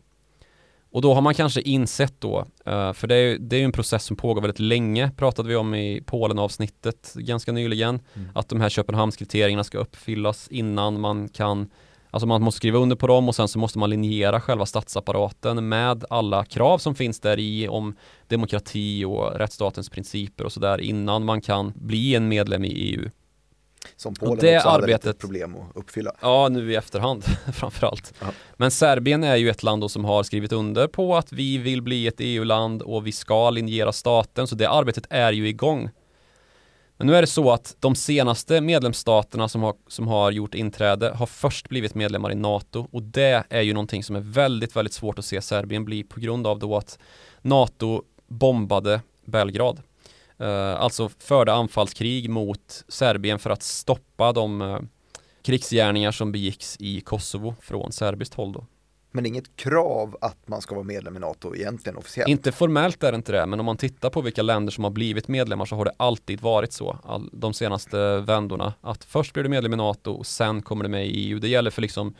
Och 0.91 1.01
då 1.01 1.13
har 1.13 1.21
man 1.21 1.33
kanske 1.33 1.61
insett 1.61 2.13
då, 2.21 2.45
eh, 2.65 2.93
för 2.93 3.07
det 3.07 3.15
är, 3.15 3.19
ju- 3.21 3.37
det 3.37 3.55
är 3.57 3.63
en 3.65 3.71
process 3.71 4.03
som 4.03 4.15
pågår 4.17 4.41
väldigt 4.41 4.59
länge, 4.59 5.11
pratade 5.17 5.49
vi 5.49 5.55
om 5.55 5.75
i 5.75 6.01
Polen-avsnittet 6.05 7.13
ganska 7.15 7.51
nyligen, 7.51 7.99
Mm. 8.13 8.29
att 8.35 8.49
de 8.49 8.61
här 8.61 8.69
Köpenhamnskriterierna 8.69 9.63
ska 9.63 9.77
uppfyllas 9.77 10.47
innan 10.47 10.99
man 10.99 11.29
kan 11.29 11.69
Alltså 12.15 12.27
man 12.27 12.41
måste 12.41 12.57
skriva 12.57 12.79
under 12.79 12.95
på 12.95 13.07
dem 13.07 13.27
och 13.27 13.35
sen 13.35 13.47
så 13.47 13.59
måste 13.59 13.79
man 13.79 13.89
linjera 13.89 14.41
själva 14.41 14.65
statsapparaten 14.65 15.69
med 15.69 16.05
alla 16.09 16.45
krav 16.45 16.77
som 16.77 16.95
finns 16.95 17.19
där 17.19 17.39
i 17.39 17.67
om 17.67 17.95
demokrati 18.27 19.05
och 19.05 19.31
rättsstatens 19.35 19.89
principer 19.89 20.45
och 20.45 20.51
sådär 20.51 20.81
innan 20.81 21.25
man 21.25 21.41
kan 21.41 21.73
bli 21.75 22.15
en 22.15 22.27
medlem 22.27 22.65
i 22.65 22.67
EU. 22.67 23.09
Som 23.95 24.13
Polen 24.13 24.37
det 24.37 24.57
också 24.57 24.69
hade 24.69 24.83
arbetet- 24.83 25.05
lite 25.05 25.19
problem 25.19 25.55
att 25.55 25.77
uppfylla. 25.77 26.11
Ja, 26.21 26.49
nu 26.49 26.71
i 26.71 26.75
efterhand 26.75 27.23
framförallt. 27.53 28.13
Men 28.57 28.71
Serbien 28.71 29.23
är 29.23 29.35
ju 29.35 29.49
ett 29.49 29.63
land 29.63 29.91
som 29.91 30.05
har 30.05 30.23
skrivit 30.23 30.51
under 30.51 30.87
på 30.87 31.15
att 31.15 31.33
vi 31.33 31.57
vill 31.57 31.81
bli 31.81 32.07
ett 32.07 32.19
EU-land 32.19 32.81
och 32.81 33.07
vi 33.07 33.11
ska 33.11 33.49
linjera 33.49 33.91
staten, 33.91 34.47
så 34.47 34.55
det 34.55 34.69
arbetet 34.69 35.05
är 35.09 35.31
ju 35.31 35.47
igång. 35.47 35.89
Men 36.97 37.07
nu 37.07 37.15
är 37.15 37.21
det 37.21 37.27
så 37.27 37.51
att 37.51 37.75
de 37.79 37.95
senaste 37.95 38.61
medlemsstaterna 38.61 39.49
som 39.49 39.63
har, 39.63 39.75
som 39.87 40.07
har 40.07 40.31
gjort 40.31 40.55
inträde 40.55 41.09
har 41.09 41.25
först 41.25 41.69
blivit 41.69 41.95
medlemmar 41.95 42.31
i 42.31 42.35
NATO 42.35 42.87
och 42.91 43.03
det 43.03 43.43
är 43.49 43.61
ju 43.61 43.73
någonting 43.73 44.03
som 44.03 44.15
är 44.15 44.19
väldigt, 44.19 44.75
väldigt 44.75 44.93
svårt 44.93 45.19
att 45.19 45.25
se 45.25 45.41
Serbien 45.41 45.85
bli 45.85 46.03
på 46.03 46.19
grund 46.19 46.47
av 46.47 46.59
då 46.59 46.77
att 46.77 46.99
NATO 47.41 48.03
bombade 48.27 49.01
Belgrad. 49.25 49.81
Uh, 50.41 50.47
alltså 50.81 51.09
förde 51.19 51.53
anfallskrig 51.53 52.29
mot 52.29 52.83
Serbien 52.87 53.39
för 53.39 53.49
att 53.49 53.63
stoppa 53.63 54.31
de 54.33 54.61
uh, 54.61 54.79
krigsgärningar 55.41 56.11
som 56.11 56.31
begicks 56.31 56.77
i 56.79 57.01
Kosovo 57.01 57.55
från 57.61 57.91
serbiskt 57.91 58.33
håll 58.33 58.51
då. 58.51 58.65
Men 59.15 59.23
det 59.23 59.27
är 59.27 59.29
inget 59.31 59.55
krav 59.55 60.17
att 60.21 60.47
man 60.47 60.61
ska 60.61 60.75
vara 60.75 60.83
medlem 60.83 61.15
i 61.15 61.19
NATO 61.19 61.55
egentligen 61.55 61.97
officiellt. 61.97 62.29
Inte 62.29 62.51
formellt 62.51 63.03
är 63.03 63.11
det 63.11 63.15
inte 63.15 63.31
det, 63.31 63.45
men 63.45 63.59
om 63.59 63.65
man 63.65 63.77
tittar 63.77 64.09
på 64.09 64.21
vilka 64.21 64.41
länder 64.41 64.71
som 64.71 64.83
har 64.83 64.91
blivit 64.91 65.27
medlemmar 65.27 65.65
så 65.65 65.75
har 65.75 65.85
det 65.85 65.93
alltid 65.97 66.41
varit 66.41 66.73
så, 66.73 66.97
all, 67.03 67.29
de 67.33 67.53
senaste 67.53 68.17
vändorna, 68.17 68.73
att 68.81 69.03
först 69.03 69.33
blir 69.33 69.43
du 69.43 69.49
medlem 69.49 69.73
i 69.73 69.75
NATO 69.75 70.11
och 70.11 70.25
sen 70.25 70.61
kommer 70.61 70.83
du 70.83 70.89
med 70.89 71.07
i 71.07 71.09
EU. 71.09 71.39
Det 71.39 71.47
gäller 71.47 71.71
för 71.71 71.81
liksom 71.81 72.13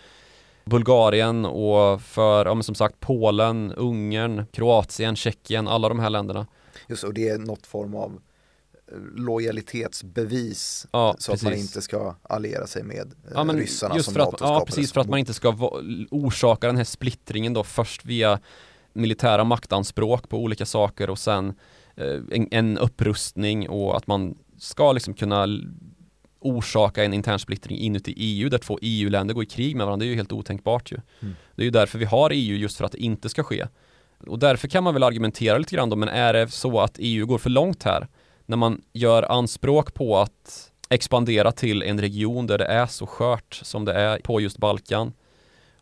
Bulgarien 0.66 1.46
och 1.46 2.02
för, 2.02 2.46
ja 2.46 2.64
som 2.64 2.76
sagt 2.76 3.00
Polen, 3.00 3.72
Ungern, 3.72 4.46
Kroatien, 4.52 5.16
Tjeckien, 5.16 5.68
alla 5.68 5.90
de 5.90 6.00
här 6.00 6.10
länderna. 6.10 6.48
Just 6.88 7.04
och 7.04 7.14
det 7.14 7.30
är 7.30 7.38
något 7.38 7.66
form 7.66 7.96
av 7.96 8.22
lojalitetsbevis 9.16 10.88
Ja, 10.92 11.16
så 11.20 11.34
att 11.34 11.44
man 11.44 11.52
precis. 11.52 11.70
inte 11.70 11.82
ska 11.82 12.16
alliera 12.24 12.68
sig 12.68 12.84
med 12.84 13.14
eh, 13.26 13.32
Ja, 13.34 13.44
men 13.44 13.58
ryssarna 13.58 13.96
just 13.96 14.06
som 14.06 14.14
för 14.14 14.22
att, 14.22 14.36
ja, 14.40 14.64
precis 14.68 14.92
för 14.92 15.02
att 15.02 15.10
man 15.10 15.20
inte 15.20 15.34
ska 15.34 15.50
orsaka 16.12 16.68
den 16.68 16.78
här 16.78 16.84
splittringen 16.84 17.54
då 17.54 17.64
först 17.64 18.06
via 18.06 18.40
militära 18.94 19.44
maktanspråk 19.44 20.30
på 20.30 20.38
olika 20.38 20.66
saker 20.66 21.10
och 21.10 21.20
sen 21.20 21.54
eh, 21.96 22.20
en, 22.32 22.48
en 22.52 22.78
upprustning 22.78 23.70
och 23.70 23.98
att 23.98 24.08
man 24.08 24.38
ska 24.58 24.92
liksom 24.92 25.14
kunna 25.14 25.48
orsaka 26.40 27.04
en 27.04 27.14
intern 27.14 27.40
splittring 27.40 27.78
inuti 27.78 28.14
EU 28.18 28.50
där 28.50 28.58
två 28.58 28.80
EU-länder 28.82 29.34
går 29.34 29.44
i 29.44 29.48
krig 29.48 29.76
med 29.76 29.86
varandra. 29.86 30.04
Det 30.04 30.08
är 30.08 30.12
ju 30.12 30.16
helt 30.16 30.32
otänkbart 30.32 30.92
ju. 30.92 30.98
Mm. 31.22 31.36
Det 31.56 31.62
är 31.62 31.66
ju 31.66 31.72
därför 31.72 32.00
vi 32.00 32.06
har 32.06 32.32
EU 32.34 32.58
just 32.58 32.78
för 32.78 32.86
att 32.86 32.92
det 32.92 32.98
inte 32.98 33.30
ska 33.30 33.44
ske. 33.44 33.68
Och 34.28 34.40
därför 34.40 34.68
kan 34.68 34.84
man 34.84 34.94
väl 34.94 35.04
argumentera 35.04 35.58
lite 35.58 35.76
grann 35.76 35.90
då, 35.90 35.96
men 35.96 36.10
är 36.10 36.34
det 36.34 36.48
så 36.52 36.80
att 36.80 36.96
EU 37.00 37.26
går 37.26 37.38
för 37.38 37.50
långt 37.50 37.84
här? 37.84 38.08
När 38.46 38.58
man 38.58 38.82
gör 38.94 39.32
anspråk 39.32 39.94
på 39.94 40.18
att 40.18 40.72
expandera 40.90 41.52
till 41.52 41.84
en 41.84 42.02
region 42.02 42.48
där 42.48 42.58
det 42.58 42.66
är 42.66 42.86
så 42.86 43.08
skört 43.08 43.60
som 43.64 43.86
det 43.86 43.94
är 43.94 44.20
på 44.20 44.42
just 44.42 44.58
Balkan. 44.58 45.14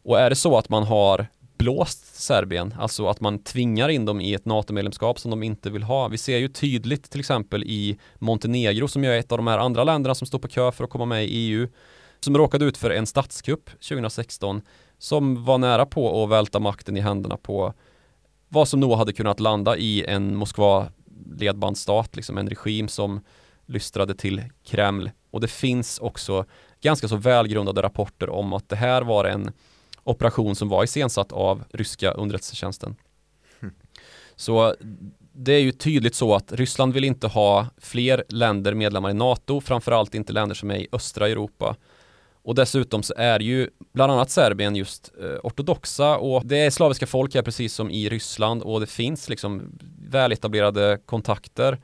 Och 0.03 0.19
är 0.19 0.29
det 0.29 0.35
så 0.35 0.57
att 0.57 0.69
man 0.69 0.83
har 0.83 1.27
blåst 1.57 2.15
Serbien, 2.15 2.75
alltså 2.79 3.07
att 3.07 3.19
man 3.19 3.39
tvingar 3.39 3.89
in 3.89 4.05
dem 4.05 4.21
i 4.21 4.33
ett 4.33 4.45
NATO-medlemskap 4.45 5.19
som 5.19 5.31
de 5.31 5.43
inte 5.43 5.69
vill 5.69 5.83
ha. 5.83 6.07
Vi 6.07 6.17
ser 6.17 6.37
ju 6.37 6.47
tydligt 6.47 7.11
till 7.11 7.19
exempel 7.19 7.63
i 7.63 7.99
Montenegro 8.19 8.87
som 8.87 9.03
ju 9.03 9.09
är 9.09 9.19
ett 9.19 9.31
av 9.31 9.37
de 9.37 9.47
här 9.47 9.57
andra 9.57 9.83
länderna 9.83 10.15
som 10.15 10.27
står 10.27 10.39
på 10.39 10.47
kö 10.47 10.71
för 10.71 10.83
att 10.83 10.89
komma 10.89 11.05
med 11.05 11.25
i 11.25 11.27
EU 11.27 11.67
som 12.19 12.37
råkade 12.37 12.65
ut 12.65 12.77
för 12.77 12.89
en 12.89 13.05
statskupp 13.05 13.69
2016 13.69 14.61
som 14.97 15.45
var 15.45 15.57
nära 15.57 15.85
på 15.85 16.23
att 16.23 16.29
välta 16.29 16.59
makten 16.59 16.97
i 16.97 17.01
händerna 17.01 17.37
på 17.37 17.73
vad 18.49 18.67
som 18.67 18.79
nog 18.79 18.93
hade 18.93 19.13
kunnat 19.13 19.39
landa 19.39 19.77
i 19.77 20.05
en 20.05 20.35
Moskva 20.35 20.87
ledbandsstat, 21.39 22.15
liksom 22.15 22.37
en 22.37 22.49
regim 22.49 22.87
som 22.87 23.21
lystrade 23.65 24.15
till 24.15 24.43
Kreml. 24.63 25.11
Och 25.31 25.41
det 25.41 25.47
finns 25.47 25.99
också 25.99 26.45
ganska 26.81 27.07
så 27.07 27.15
välgrundade 27.15 27.81
rapporter 27.81 28.29
om 28.29 28.53
att 28.53 28.69
det 28.69 28.75
här 28.75 29.01
var 29.01 29.25
en 29.25 29.51
operation 30.03 30.55
som 30.55 30.69
var 30.69 30.83
iscensatt 30.83 31.31
av 31.31 31.63
ryska 31.71 32.11
underrättelsetjänsten. 32.11 32.95
Så 34.35 34.75
det 35.33 35.53
är 35.53 35.59
ju 35.59 35.71
tydligt 35.71 36.15
så 36.15 36.35
att 36.35 36.51
Ryssland 36.51 36.93
vill 36.93 37.03
inte 37.03 37.27
ha 37.27 37.67
fler 37.77 38.23
länder 38.29 38.73
medlemmar 38.73 39.09
i 39.09 39.13
NATO, 39.13 39.61
framförallt 39.61 40.15
inte 40.15 40.33
länder 40.33 40.55
som 40.55 40.71
är 40.71 40.75
i 40.75 40.87
östra 40.91 41.27
Europa. 41.27 41.75
Och 42.43 42.55
dessutom 42.55 43.03
så 43.03 43.13
är 43.17 43.39
ju 43.39 43.69
bland 43.93 44.11
annat 44.11 44.29
Serbien 44.29 44.75
just 44.75 45.11
eh, 45.21 45.39
ortodoxa 45.43 46.17
och 46.17 46.45
det 46.45 46.57
är 46.57 46.69
slaviska 46.69 47.07
folk 47.07 47.35
här 47.35 47.41
precis 47.41 47.73
som 47.73 47.91
i 47.91 48.09
Ryssland 48.09 48.61
och 48.61 48.79
det 48.79 48.87
finns 48.87 49.29
liksom 49.29 49.79
väletablerade 50.09 50.99
kontakter. 51.05 51.79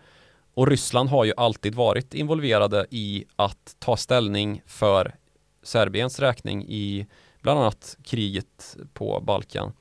Och 0.53 0.67
Ryssland 0.67 1.09
har 1.09 1.25
ju 1.25 1.33
alltid 1.37 1.75
varit 1.75 2.13
involverade 2.13 2.85
i 2.89 3.25
att 3.35 3.75
ta 3.79 3.97
ställning 3.97 4.61
för 4.65 5.15
Serbiens 5.63 6.19
räkning 6.19 6.65
i 6.67 7.07
bland 7.41 7.59
annat 7.59 7.97
kriget 8.03 8.77
på 8.93 9.19
Balkan. 9.19 9.73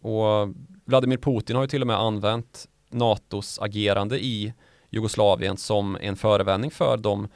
Och 0.00 0.54
Vladimir 0.84 1.16
Putin 1.16 1.56
har 1.56 1.62
ju 1.62 1.68
till 1.68 1.80
och 1.80 1.86
med 1.86 1.96
använt 1.96 2.68
NATOs 2.90 3.58
agerande 3.58 4.24
i 4.24 4.54
Jugoslavien 4.90 5.56
som 5.56 5.98
en 6.00 6.16
förevändning 6.16 6.70
för 6.70 6.96
de 6.96 7.28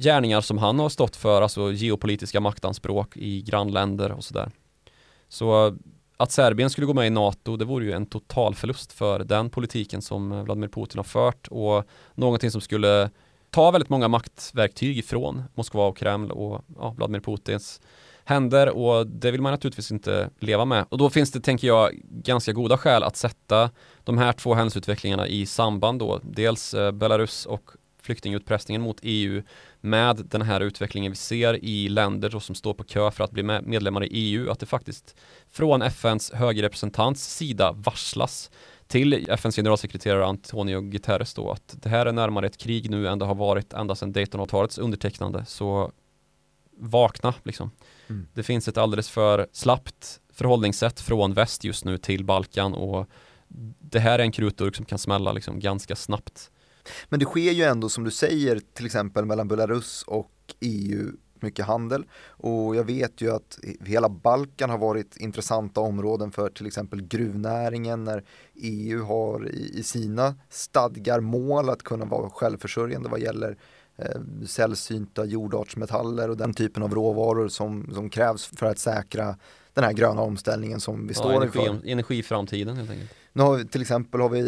gärningar 0.00 0.40
som 0.40 0.58
han 0.58 0.78
har 0.78 0.88
stått 0.88 1.16
för, 1.16 1.42
alltså 1.42 1.72
geopolitiska 1.72 2.40
maktanspråk 2.40 3.16
i 3.16 3.42
grannländer 3.42 4.12
och 4.12 4.24
sådär. 4.24 4.50
Så 5.28 5.66
eh, 5.66 5.74
att 6.16 6.32
Serbien 6.32 6.70
skulle 6.70 6.86
gå 6.86 6.94
med 6.94 7.06
i 7.06 7.10
NATO, 7.10 7.56
det 7.56 7.64
vore 7.64 7.84
ju 7.84 7.92
en 7.92 8.06
total 8.06 8.54
förlust 8.54 8.92
för 8.92 9.24
den 9.24 9.50
politiken 9.50 10.02
som 10.02 10.32
eh, 10.32 10.42
Vladimir 10.42 10.68
Putin 10.68 10.98
har 10.98 11.04
fört 11.04 11.48
och 11.48 11.84
någonting 12.14 12.50
som 12.50 12.60
skulle 12.60 13.10
ta 13.50 13.70
väldigt 13.70 13.88
många 13.88 14.08
maktverktyg 14.08 14.98
ifrån 14.98 15.42
Moskva 15.54 15.86
och 15.86 15.96
Kreml 15.96 16.30
och 16.30 16.64
ja, 16.78 16.94
Vladimir 16.96 17.20
Putins 17.20 17.80
händer 18.24 18.68
och 18.68 19.06
det 19.06 19.30
vill 19.30 19.42
man 19.42 19.52
naturligtvis 19.52 19.90
inte 19.90 20.30
leva 20.38 20.64
med. 20.64 20.84
Och 20.88 20.98
då 20.98 21.10
finns 21.10 21.32
det, 21.32 21.40
tänker 21.40 21.66
jag, 21.66 22.00
ganska 22.10 22.52
goda 22.52 22.78
skäl 22.78 23.02
att 23.02 23.16
sätta 23.16 23.70
de 24.04 24.18
här 24.18 24.32
två 24.32 24.54
händelseutvecklingarna 24.54 25.28
i 25.28 25.46
samband 25.46 25.98
då. 25.98 26.20
Dels 26.22 26.74
eh, 26.74 26.92
Belarus 26.92 27.46
och 27.46 27.70
flyktingutpressningen 28.02 28.82
mot 28.82 28.98
EU 29.02 29.42
med 29.80 30.16
den 30.16 30.42
här 30.42 30.60
utvecklingen 30.60 31.12
vi 31.12 31.16
ser 31.16 31.64
i 31.64 31.88
länder 31.88 32.38
som 32.38 32.54
står 32.54 32.74
på 32.74 32.84
kö 32.84 33.10
för 33.10 33.24
att 33.24 33.30
bli 33.30 33.42
medlemmar 33.42 34.04
i 34.04 34.08
EU, 34.10 34.50
att 34.50 34.60
det 34.60 34.66
faktiskt 34.66 35.16
från 35.50 35.82
FNs 35.82 36.32
högrepresentants 36.32 37.36
sida 37.36 37.72
varslas 37.72 38.50
till 38.86 39.30
FNs 39.30 39.56
generalsekreterare 39.56 40.26
Antonio 40.26 40.80
Guterres 40.80 41.34
då 41.34 41.50
att 41.50 41.76
det 41.82 41.88
här 41.88 42.06
är 42.06 42.12
närmare 42.12 42.46
ett 42.46 42.56
krig 42.56 42.90
nu 42.90 43.08
än 43.08 43.18
det 43.18 43.24
har 43.24 43.34
varit 43.34 43.72
ända 43.72 43.94
sedan 43.94 44.12
Daytonavtalets 44.12 44.78
undertecknande. 44.78 45.44
Så 45.46 45.92
vakna 46.78 47.34
liksom. 47.42 47.70
Mm. 48.08 48.26
Det 48.34 48.42
finns 48.42 48.68
ett 48.68 48.78
alldeles 48.78 49.10
för 49.10 49.46
slappt 49.52 50.20
förhållningssätt 50.32 51.00
från 51.00 51.34
väst 51.34 51.64
just 51.64 51.84
nu 51.84 51.98
till 51.98 52.24
Balkan 52.24 52.74
och 52.74 53.08
det 53.78 53.98
här 53.98 54.18
är 54.18 54.22
en 54.22 54.32
krutdurk 54.32 54.76
som 54.76 54.84
kan 54.84 54.98
smälla 54.98 55.32
liksom 55.32 55.60
ganska 55.60 55.96
snabbt. 55.96 56.50
Men 57.08 57.20
det 57.20 57.26
sker 57.26 57.52
ju 57.52 57.62
ändå 57.62 57.88
som 57.88 58.04
du 58.04 58.10
säger 58.10 58.60
till 58.74 58.86
exempel 58.86 59.24
mellan 59.24 59.48
Belarus 59.48 60.02
och 60.06 60.30
EU 60.60 61.12
mycket 61.42 61.66
handel 61.66 62.04
och 62.28 62.76
jag 62.76 62.84
vet 62.84 63.20
ju 63.20 63.34
att 63.34 63.58
hela 63.84 64.08
Balkan 64.08 64.70
har 64.70 64.78
varit 64.78 65.16
intressanta 65.16 65.80
områden 65.80 66.30
för 66.30 66.50
till 66.50 66.66
exempel 66.66 67.02
gruvnäringen 67.02 68.04
när 68.04 68.24
EU 68.54 69.04
har 69.04 69.48
i, 69.48 69.82
sina 69.82 70.34
stadgar 70.48 71.20
mål 71.20 71.70
att 71.70 71.82
kunna 71.82 72.04
vara 72.04 72.30
självförsörjande 72.30 73.08
vad 73.08 73.20
gäller 73.20 73.56
eh, 73.96 74.20
sällsynta 74.46 75.24
jordartsmetaller 75.24 76.30
och 76.30 76.36
den 76.36 76.54
typen 76.54 76.82
av 76.82 76.94
råvaror 76.94 77.48
som, 77.48 77.90
som 77.94 78.10
krävs 78.10 78.46
för 78.46 78.66
att 78.66 78.78
säkra 78.78 79.36
den 79.74 79.84
här 79.84 79.92
gröna 79.92 80.22
omställningen 80.22 80.80
som 80.80 81.06
vi 81.06 81.14
ja, 81.14 81.20
står 81.20 81.32
energi, 81.32 81.58
inför. 81.58 81.88
Energiframtiden 81.88 82.76
helt 82.76 82.90
enkelt. 82.90 83.10
Nu 83.32 83.42
har 83.42 83.56
vi, 83.56 83.66
till 83.66 83.80
exempel 83.80 84.20
har 84.20 84.28
vi 84.28 84.42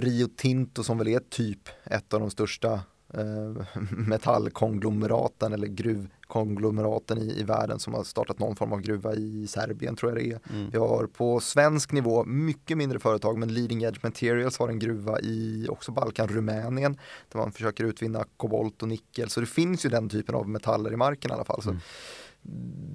Rio 0.00 0.28
Tinto 0.36 0.82
som 0.82 0.98
väl 0.98 1.08
är 1.08 1.18
typ 1.18 1.68
ett 1.84 2.14
av 2.14 2.20
de 2.20 2.30
största 2.30 2.72
eh, 3.14 3.80
metallkonglomeraten 3.90 5.52
eller 5.52 5.66
gruvkonglomeraten 5.66 7.18
i, 7.18 7.40
i 7.40 7.42
världen 7.42 7.78
som 7.78 7.94
har 7.94 8.04
startat 8.04 8.38
någon 8.38 8.56
form 8.56 8.72
av 8.72 8.80
gruva 8.80 9.14
i 9.14 9.46
Serbien 9.46 9.96
tror 9.96 10.12
jag 10.12 10.24
det 10.24 10.32
är. 10.32 10.40
Mm. 10.54 10.70
Vi 10.70 10.78
har 10.78 11.06
på 11.06 11.40
svensk 11.40 11.92
nivå 11.92 12.24
mycket 12.24 12.76
mindre 12.76 12.98
företag 12.98 13.38
men 13.38 13.54
Leading 13.54 13.82
Edge 13.82 13.98
Materials 14.02 14.58
har 14.58 14.68
en 14.68 14.78
gruva 14.78 15.20
i 15.20 15.66
också 15.70 15.92
Balkan, 15.92 16.28
Rumänien 16.28 16.98
där 17.32 17.38
man 17.38 17.52
försöker 17.52 17.84
utvinna 17.84 18.24
kobolt 18.36 18.82
och 18.82 18.88
nickel 18.88 19.30
så 19.30 19.40
det 19.40 19.46
finns 19.46 19.84
ju 19.84 19.88
den 19.88 20.08
typen 20.08 20.34
av 20.34 20.48
metaller 20.48 20.92
i 20.92 20.96
marken 20.96 21.30
i 21.30 21.34
alla 21.34 21.44
fall. 21.44 21.62
Så 21.62 21.70
mm 21.70 21.80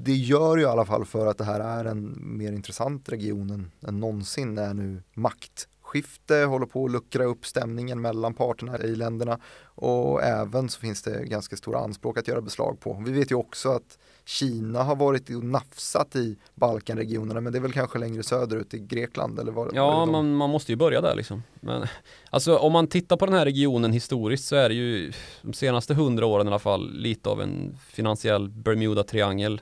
det 0.03 0.15
gör 0.15 0.57
ju 0.57 0.63
i 0.63 0.65
alla 0.65 0.85
fall 0.85 1.05
för 1.05 1.27
att 1.27 1.37
det 1.37 1.43
här 1.43 1.59
är 1.59 1.85
en 1.85 2.17
mer 2.37 2.51
intressant 2.51 3.09
region 3.09 3.49
än, 3.49 3.71
än 3.87 3.99
någonsin 3.99 4.55
när 4.55 4.73
nu 4.73 5.03
maktskifte 5.13 6.35
håller 6.35 6.65
på 6.65 6.85
att 6.85 6.91
luckra 6.91 7.23
upp 7.23 7.45
stämningen 7.45 8.01
mellan 8.01 8.33
parterna 8.33 8.77
i 8.79 8.95
länderna 8.95 9.39
och 9.63 10.23
även 10.23 10.69
så 10.69 10.79
finns 10.79 11.01
det 11.01 11.25
ganska 11.25 11.55
stora 11.55 11.79
anspråk 11.79 12.17
att 12.17 12.27
göra 12.27 12.41
beslag 12.41 12.79
på. 12.79 13.03
Vi 13.05 13.11
vet 13.11 13.31
ju 13.31 13.35
också 13.35 13.69
att 13.69 13.97
Kina 14.31 14.83
har 14.83 14.95
varit 14.95 15.29
och 15.29 15.43
nafsat 15.43 16.15
i 16.15 16.37
Balkanregionerna 16.55 17.41
men 17.41 17.53
det 17.53 17.59
är 17.59 17.61
väl 17.61 17.73
kanske 17.73 17.99
längre 17.99 18.23
söderut 18.23 18.73
i 18.73 18.79
Grekland 18.79 19.39
eller 19.39 19.51
vad? 19.51 19.71
Ja, 19.73 20.05
man, 20.05 20.35
man 20.35 20.49
måste 20.49 20.71
ju 20.71 20.75
börja 20.75 21.01
där 21.01 21.15
liksom. 21.15 21.43
Men, 21.59 21.87
alltså 22.29 22.57
om 22.57 22.71
man 22.71 22.87
tittar 22.87 23.17
på 23.17 23.25
den 23.25 23.35
här 23.35 23.45
regionen 23.45 23.93
historiskt 23.93 24.47
så 24.47 24.55
är 24.55 24.69
det 24.69 24.75
ju 24.75 25.13
de 25.41 25.53
senaste 25.53 25.93
hundra 25.93 26.25
åren 26.25 26.47
i 26.47 26.49
alla 26.49 26.59
fall 26.59 26.93
lite 26.93 27.29
av 27.29 27.41
en 27.41 27.77
finansiell 27.87 28.49
Bermuda-triangel. 28.49 29.61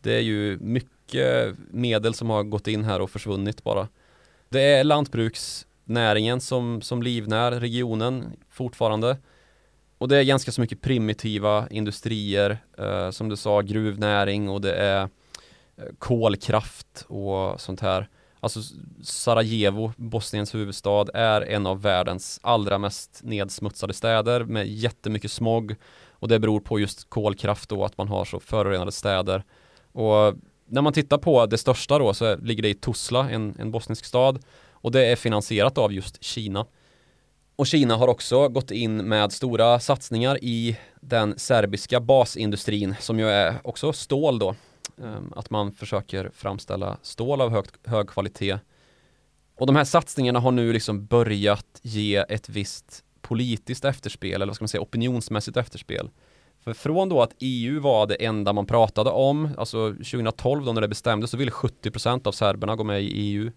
Det 0.00 0.14
är 0.14 0.20
ju 0.20 0.58
mycket 0.58 1.54
medel 1.70 2.14
som 2.14 2.30
har 2.30 2.42
gått 2.42 2.68
in 2.68 2.84
här 2.84 3.00
och 3.00 3.10
försvunnit 3.10 3.64
bara. 3.64 3.88
Det 4.48 4.62
är 4.62 4.84
lantbruksnäringen 4.84 6.40
som, 6.40 6.82
som 6.82 7.02
livnär 7.02 7.52
regionen 7.52 8.24
fortfarande. 8.50 9.16
Och 10.02 10.08
det 10.08 10.16
är 10.16 10.24
ganska 10.24 10.52
så 10.52 10.60
mycket 10.60 10.80
primitiva 10.80 11.68
industrier, 11.70 12.58
eh, 12.78 13.10
som 13.10 13.28
du 13.28 13.36
sa, 13.36 13.60
gruvnäring 13.60 14.48
och 14.48 14.60
det 14.60 14.74
är 14.74 15.00
eh, 15.76 15.84
kolkraft 15.98 17.04
och 17.08 17.60
sånt 17.60 17.80
här. 17.80 18.08
Alltså 18.40 18.60
Sarajevo, 19.02 19.92
Bosniens 19.96 20.54
huvudstad, 20.54 21.06
är 21.14 21.40
en 21.40 21.66
av 21.66 21.82
världens 21.82 22.40
allra 22.42 22.78
mest 22.78 23.20
nedsmutsade 23.24 23.94
städer 23.94 24.44
med 24.44 24.68
jättemycket 24.68 25.32
smog. 25.32 25.74
Och 26.10 26.28
det 26.28 26.38
beror 26.38 26.60
på 26.60 26.80
just 26.80 27.10
kolkraft 27.10 27.68
då, 27.68 27.84
att 27.84 27.98
man 27.98 28.08
har 28.08 28.24
så 28.24 28.40
förorenade 28.40 28.92
städer. 28.92 29.44
Och 29.92 30.34
när 30.66 30.82
man 30.82 30.92
tittar 30.92 31.18
på 31.18 31.46
det 31.46 31.58
största 31.58 31.98
då 31.98 32.14
så 32.14 32.36
ligger 32.36 32.62
det 32.62 32.68
i 32.68 32.74
Tuzla, 32.74 33.30
en, 33.30 33.54
en 33.58 33.70
bosnisk 33.70 34.04
stad. 34.04 34.38
Och 34.70 34.92
det 34.92 35.06
är 35.06 35.16
finansierat 35.16 35.78
av 35.78 35.92
just 35.92 36.24
Kina. 36.24 36.66
Och 37.62 37.66
Kina 37.66 37.96
har 37.96 38.08
också 38.08 38.48
gått 38.48 38.70
in 38.70 38.96
med 38.96 39.32
stora 39.32 39.80
satsningar 39.80 40.38
i 40.44 40.76
den 41.00 41.38
serbiska 41.38 42.00
basindustrin 42.00 42.94
som 43.00 43.18
ju 43.18 43.28
är 43.28 43.54
också 43.64 43.92
stål 43.92 44.38
då. 44.38 44.54
Ehm, 45.02 45.32
att 45.36 45.50
man 45.50 45.72
försöker 45.72 46.30
framställa 46.34 46.96
stål 47.02 47.40
av 47.40 47.50
hög, 47.50 47.64
hög 47.84 48.08
kvalitet. 48.08 48.58
Och 49.58 49.66
de 49.66 49.76
här 49.76 49.84
satsningarna 49.84 50.40
har 50.40 50.50
nu 50.50 50.72
liksom 50.72 51.06
börjat 51.06 51.80
ge 51.82 52.16
ett 52.16 52.48
visst 52.48 53.04
politiskt 53.20 53.84
efterspel 53.84 54.34
eller 54.34 54.46
vad 54.46 54.56
ska 54.56 54.62
man 54.62 54.68
säga 54.68 54.82
opinionsmässigt 54.82 55.56
efterspel. 55.56 56.10
För 56.64 56.72
från 56.72 57.08
då 57.08 57.22
att 57.22 57.34
EU 57.38 57.80
var 57.80 58.06
det 58.06 58.14
enda 58.14 58.52
man 58.52 58.66
pratade 58.66 59.10
om, 59.10 59.48
alltså 59.58 59.92
2012 59.92 60.64
då 60.64 60.72
när 60.72 60.80
det 60.80 60.88
bestämdes 60.88 61.30
så 61.30 61.36
ville 61.36 61.50
70% 61.50 62.26
av 62.26 62.32
serberna 62.32 62.76
gå 62.76 62.84
med 62.84 63.02
i 63.02 63.06
EU. 63.06 63.50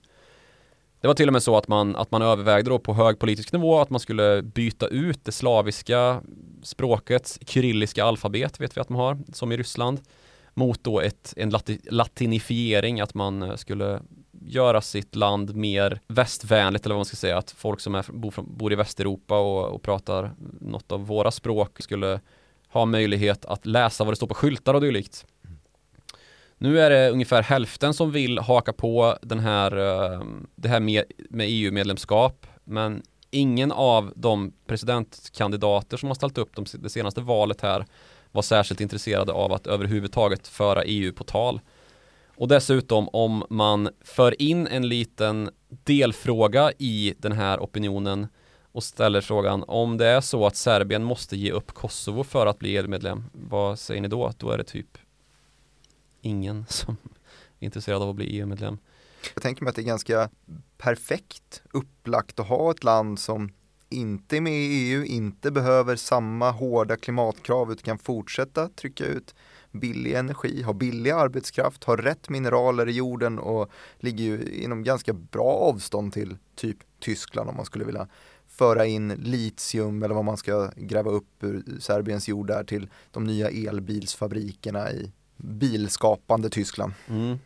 Det 1.05 1.07
var 1.07 1.15
till 1.15 1.29
och 1.29 1.33
med 1.33 1.43
så 1.43 1.57
att 1.57 1.67
man, 1.67 1.95
att 1.95 2.11
man 2.11 2.21
övervägde 2.21 2.69
då 2.69 2.79
på 2.79 2.93
hög 2.93 3.19
politisk 3.19 3.51
nivå 3.53 3.79
att 3.79 3.89
man 3.89 3.99
skulle 3.99 4.41
byta 4.41 4.87
ut 4.87 5.25
det 5.25 5.31
slaviska 5.31 6.21
språkets 6.63 7.39
kyrilliska 7.47 8.05
alfabet, 8.05 8.59
vet 8.59 8.77
vi 8.77 8.81
att 8.81 8.89
man 8.89 8.99
har, 8.99 9.17
som 9.33 9.51
i 9.51 9.57
Ryssland, 9.57 9.99
mot 10.53 10.83
då 10.83 11.01
ett, 11.01 11.33
en 11.37 11.49
lati, 11.49 11.79
latinifiering, 11.91 13.01
att 13.01 13.13
man 13.13 13.43
eh, 13.43 13.55
skulle 13.55 13.99
göra 14.45 14.81
sitt 14.81 15.15
land 15.15 15.55
mer 15.55 15.99
västvänligt 16.07 16.85
eller 16.85 16.95
vad 16.95 16.99
man 16.99 17.05
ska 17.05 17.15
säga, 17.15 17.37
att 17.37 17.51
folk 17.51 17.79
som 17.79 17.95
är, 17.95 18.05
bor, 18.09 18.33
bor 18.37 18.73
i 18.73 18.75
Västeuropa 18.75 19.39
och, 19.39 19.75
och 19.75 19.81
pratar 19.81 20.31
något 20.61 20.91
av 20.91 21.07
våra 21.07 21.31
språk 21.31 21.81
skulle 21.81 22.19
ha 22.69 22.85
möjlighet 22.85 23.45
att 23.45 23.65
läsa 23.65 24.03
vad 24.03 24.11
det 24.11 24.15
står 24.15 24.27
på 24.27 24.33
skyltar 24.33 24.73
och 24.73 24.81
dylikt. 24.81 25.25
Nu 26.57 26.79
är 26.79 26.89
det 26.89 27.09
ungefär 27.09 27.41
hälften 27.41 27.93
som 27.93 28.11
vill 28.11 28.39
haka 28.39 28.73
på 28.73 29.17
den 29.21 29.39
här, 29.39 29.77
ehm, 29.77 30.47
det 30.55 30.69
här 30.69 30.79
med, 30.79 31.03
med 31.29 31.47
EU-medlemskap, 31.49 32.47
men 32.63 33.03
ingen 33.31 33.71
av 33.71 34.13
de 34.15 34.53
presidentkandidater 34.67 35.97
som 35.97 36.09
har 36.09 36.15
ställt 36.15 36.37
upp 36.37 36.55
de, 36.55 36.65
det 36.73 36.89
senaste 36.89 37.21
valet 37.21 37.61
här 37.61 37.85
var 38.31 38.41
särskilt 38.41 38.81
intresserade 38.81 39.31
av 39.31 39.53
att 39.53 39.67
överhuvudtaget 39.67 40.47
föra 40.47 40.83
EU 40.83 41.13
på 41.13 41.23
tal. 41.23 41.59
Och 42.37 42.47
dessutom 42.47 43.09
om 43.09 43.43
man 43.49 43.89
för 44.01 44.41
in 44.41 44.67
en 44.67 44.89
liten 44.89 45.49
delfråga 45.69 46.71
i 46.77 47.13
den 47.17 47.31
här 47.31 47.59
opinionen 47.59 48.27
och 48.71 48.83
ställer 48.83 49.21
frågan 49.21 49.63
om 49.67 49.97
det 49.97 50.05
är 50.05 50.21
så 50.21 50.45
att 50.45 50.55
Serbien 50.55 51.03
måste 51.03 51.37
ge 51.37 51.51
upp 51.51 51.71
Kosovo 51.71 52.23
för 52.23 52.45
att 52.45 52.59
bli 52.59 52.77
EU-medlem, 52.77 53.23
vad 53.33 53.79
säger 53.79 54.01
ni 54.01 54.07
då? 54.07 54.31
Då 54.37 54.51
är 54.51 54.57
det 54.57 54.63
typ 54.63 54.97
ingen 56.25 56.65
som 56.69 56.97
är 57.59 57.65
intresserad 57.65 58.01
av 58.01 58.09
att 58.09 58.15
bli 58.15 58.25
EU-medlem. 58.25 58.77
Jag 59.33 59.43
tänker 59.43 59.63
mig 59.63 59.69
att 59.69 59.75
det 59.75 59.81
är 59.81 59.83
ganska 59.83 60.29
perfekt 60.77 61.63
upplagt 61.71 62.39
att 62.39 62.47
ha 62.47 62.71
ett 62.71 62.83
land 62.83 63.19
som 63.19 63.51
inte 63.89 64.37
är 64.37 64.41
med 64.41 64.53
i 64.53 64.91
EU, 64.91 65.03
inte 65.03 65.51
behöver 65.51 65.95
samma 65.95 66.51
hårda 66.51 66.97
klimatkrav 66.97 67.71
utan 67.71 67.83
kan 67.83 67.97
fortsätta 67.97 68.69
trycka 68.69 69.05
ut 69.05 69.35
billig 69.71 70.13
energi, 70.13 70.61
ha 70.61 70.73
billig 70.73 71.11
arbetskraft, 71.11 71.83
ha 71.83 71.95
rätt 71.95 72.29
mineraler 72.29 72.89
i 72.89 72.91
jorden 72.91 73.39
och 73.39 73.71
ligger 73.99 74.23
ju 74.23 74.49
inom 74.63 74.83
ganska 74.83 75.13
bra 75.13 75.53
avstånd 75.53 76.13
till 76.13 76.37
typ 76.55 76.77
Tyskland 76.99 77.49
om 77.49 77.55
man 77.55 77.65
skulle 77.65 77.85
vilja 77.85 78.07
föra 78.47 78.85
in 78.85 79.07
litium 79.09 80.03
eller 80.03 80.15
vad 80.15 80.25
man 80.25 80.37
ska 80.37 80.71
gräva 80.75 81.11
upp 81.11 81.43
ur 81.43 81.79
Serbiens 81.79 82.27
jord 82.27 82.47
där 82.47 82.63
till 82.63 82.89
de 83.11 83.23
nya 83.23 83.49
elbilsfabrikerna 83.49 84.91
i 84.91 85.11
bilskapande 85.37 86.49
Tyskland. 86.49 86.93
Mm. 87.07 87.39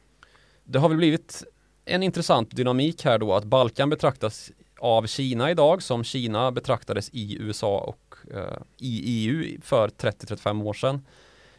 Det 0.63 0.79
har 0.79 0.89
väl 0.89 0.97
blivit 0.97 1.43
en 1.85 2.03
intressant 2.03 2.55
dynamik 2.55 3.05
här 3.05 3.17
då 3.17 3.33
att 3.33 3.43
Balkan 3.43 3.89
betraktas 3.89 4.51
av 4.79 5.07
Kina 5.07 5.51
idag 5.51 5.83
som 5.83 6.03
Kina 6.03 6.51
betraktades 6.51 7.09
i 7.13 7.37
USA 7.39 7.77
och 7.79 8.15
eh, 8.33 8.57
i 8.77 9.01
EU 9.05 9.59
för 9.61 9.89
30-35 9.89 10.63
år 10.63 10.73
sedan. 10.73 11.05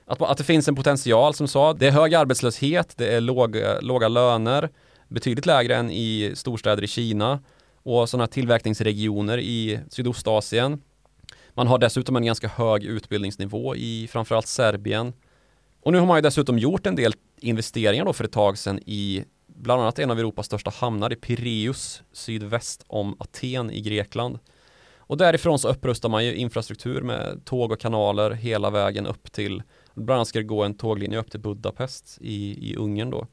Att, 0.04 0.22
att 0.22 0.38
det 0.38 0.44
finns 0.44 0.68
en 0.68 0.76
potential 0.76 1.34
som 1.34 1.48
sa, 1.48 1.72
det 1.72 1.86
är 1.86 1.90
hög 1.90 2.14
arbetslöshet, 2.14 2.94
det 2.96 3.14
är 3.14 3.20
låg, 3.20 3.56
eh, 3.56 3.80
låga 3.80 4.08
löner, 4.08 4.68
betydligt 5.08 5.46
lägre 5.46 5.76
än 5.76 5.90
i 5.90 6.32
storstäder 6.34 6.84
i 6.84 6.86
Kina 6.86 7.40
och 7.82 8.08
sådana 8.08 8.26
tillverkningsregioner 8.26 9.38
i 9.38 9.80
Sydostasien. 9.88 10.82
Man 11.54 11.66
har 11.66 11.78
dessutom 11.78 12.16
en 12.16 12.24
ganska 12.24 12.48
hög 12.48 12.84
utbildningsnivå 12.84 13.76
i 13.76 14.08
framförallt 14.12 14.46
Serbien. 14.46 15.12
Och 15.80 15.92
nu 15.92 15.98
har 15.98 16.06
man 16.06 16.16
ju 16.18 16.22
dessutom 16.22 16.58
gjort 16.58 16.86
en 16.86 16.96
del 16.96 17.14
investeringar 17.40 18.04
då 18.04 18.12
för 18.12 18.24
ett 18.24 18.32
tag 18.32 18.58
sedan 18.58 18.78
i 18.86 19.24
bland 19.46 19.82
annat 19.82 19.98
en 19.98 20.10
av 20.10 20.18
Europas 20.18 20.46
största 20.46 20.70
hamnar 20.70 21.12
i 21.12 21.16
Pireus 21.16 22.02
sydväst 22.12 22.84
om 22.86 23.16
Aten 23.18 23.70
i 23.70 23.80
Grekland. 23.80 24.38
Och 24.98 25.16
därifrån 25.16 25.58
så 25.58 25.68
upprustar 25.68 26.08
man 26.08 26.24
ju 26.24 26.34
infrastruktur 26.34 27.02
med 27.02 27.40
tåg 27.44 27.72
och 27.72 27.80
kanaler 27.80 28.30
hela 28.30 28.70
vägen 28.70 29.06
upp 29.06 29.32
till 29.32 29.62
bland 29.94 30.16
annat 30.16 30.28
ska 30.28 30.38
det 30.38 30.44
gå 30.44 30.62
en 30.64 30.74
tåglinje 30.74 31.18
upp 31.18 31.30
till 31.30 31.40
Budapest 31.40 32.18
i, 32.20 32.70
i 32.70 32.76
Ungern 32.76 33.10
då. 33.10 33.26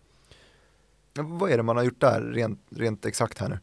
Vad 1.13 1.51
är 1.51 1.57
det 1.57 1.63
man 1.63 1.77
har 1.77 1.83
gjort 1.83 2.01
där 2.01 2.21
rent, 2.21 2.59
rent 2.69 3.05
exakt 3.05 3.37
här 3.37 3.49
nu? 3.49 3.59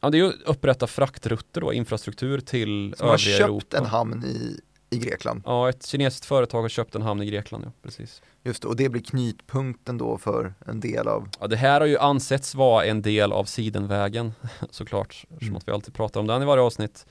Ja, 0.00 0.10
det 0.10 0.18
är 0.18 0.24
ju 0.24 0.32
upprätta 0.44 0.86
fraktrutter 0.86 1.60
då, 1.60 1.72
infrastruktur 1.72 2.40
till 2.40 2.94
Så 2.96 3.04
man 3.04 3.08
har 3.08 3.14
övriga 3.14 3.38
köpt 3.38 3.48
Europa. 3.48 3.76
en 3.76 3.86
hamn 3.86 4.24
i, 4.24 4.60
i 4.92 4.98
Grekland. 4.98 5.42
Ja, 5.46 5.68
ett 5.68 5.86
kinesiskt 5.86 6.24
företag 6.24 6.62
har 6.62 6.68
köpt 6.68 6.94
en 6.94 7.02
hamn 7.02 7.22
i 7.22 7.26
Grekland, 7.26 7.64
ja, 7.66 7.72
precis. 7.82 8.22
Just 8.42 8.62
det, 8.62 8.68
och 8.68 8.76
det 8.76 8.88
blir 8.88 9.02
knytpunkten 9.02 9.98
då 9.98 10.18
för 10.18 10.54
en 10.66 10.80
del 10.80 11.08
av 11.08 11.28
Ja, 11.40 11.46
det 11.46 11.56
här 11.56 11.80
har 11.80 11.86
ju 11.86 11.98
ansetts 11.98 12.54
vara 12.54 12.84
en 12.84 13.02
del 13.02 13.32
av 13.32 13.44
Sidenvägen, 13.44 14.32
såklart, 14.70 15.24
som 15.28 15.46
Mm. 15.46 15.56
att 15.56 15.68
vi 15.68 15.72
alltid 15.72 15.94
pratar 15.94 16.20
om 16.20 16.26
den 16.26 16.42
i 16.42 16.44
varje 16.44 16.62
avsnitt. 16.62 17.06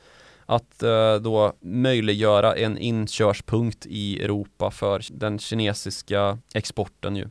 Att 0.46 0.84
eh, 0.84 1.16
då 1.16 1.54
möjliggöra 1.62 2.56
en 2.56 2.78
inkörspunkt 2.78 3.86
i 3.86 4.24
Europa 4.24 4.72
för 4.72 5.02
den 5.12 5.40
kinesiska 5.40 6.38
exporten 6.54 7.16
ju. 7.16 7.30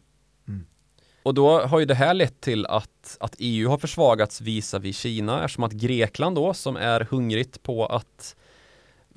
Mm. 0.49 0.67
Och 1.23 1.35
då 1.35 1.61
har 1.61 1.79
ju 1.79 1.85
det 1.85 1.95
här 1.95 2.15
lett 2.15 2.41
till 2.41 2.67
att, 2.67 3.17
att 3.21 3.35
EU 3.39 3.69
har 3.69 3.79
försvagats 3.79 4.41
visavi 4.41 4.93
Kina 4.93 5.45
eftersom 5.45 5.65
att 5.65 5.73
Grekland 5.73 6.37
då 6.37 6.55
som 6.55 6.77
är 6.77 7.01
hungrigt 7.11 7.63
på 7.63 7.87
att 7.87 8.37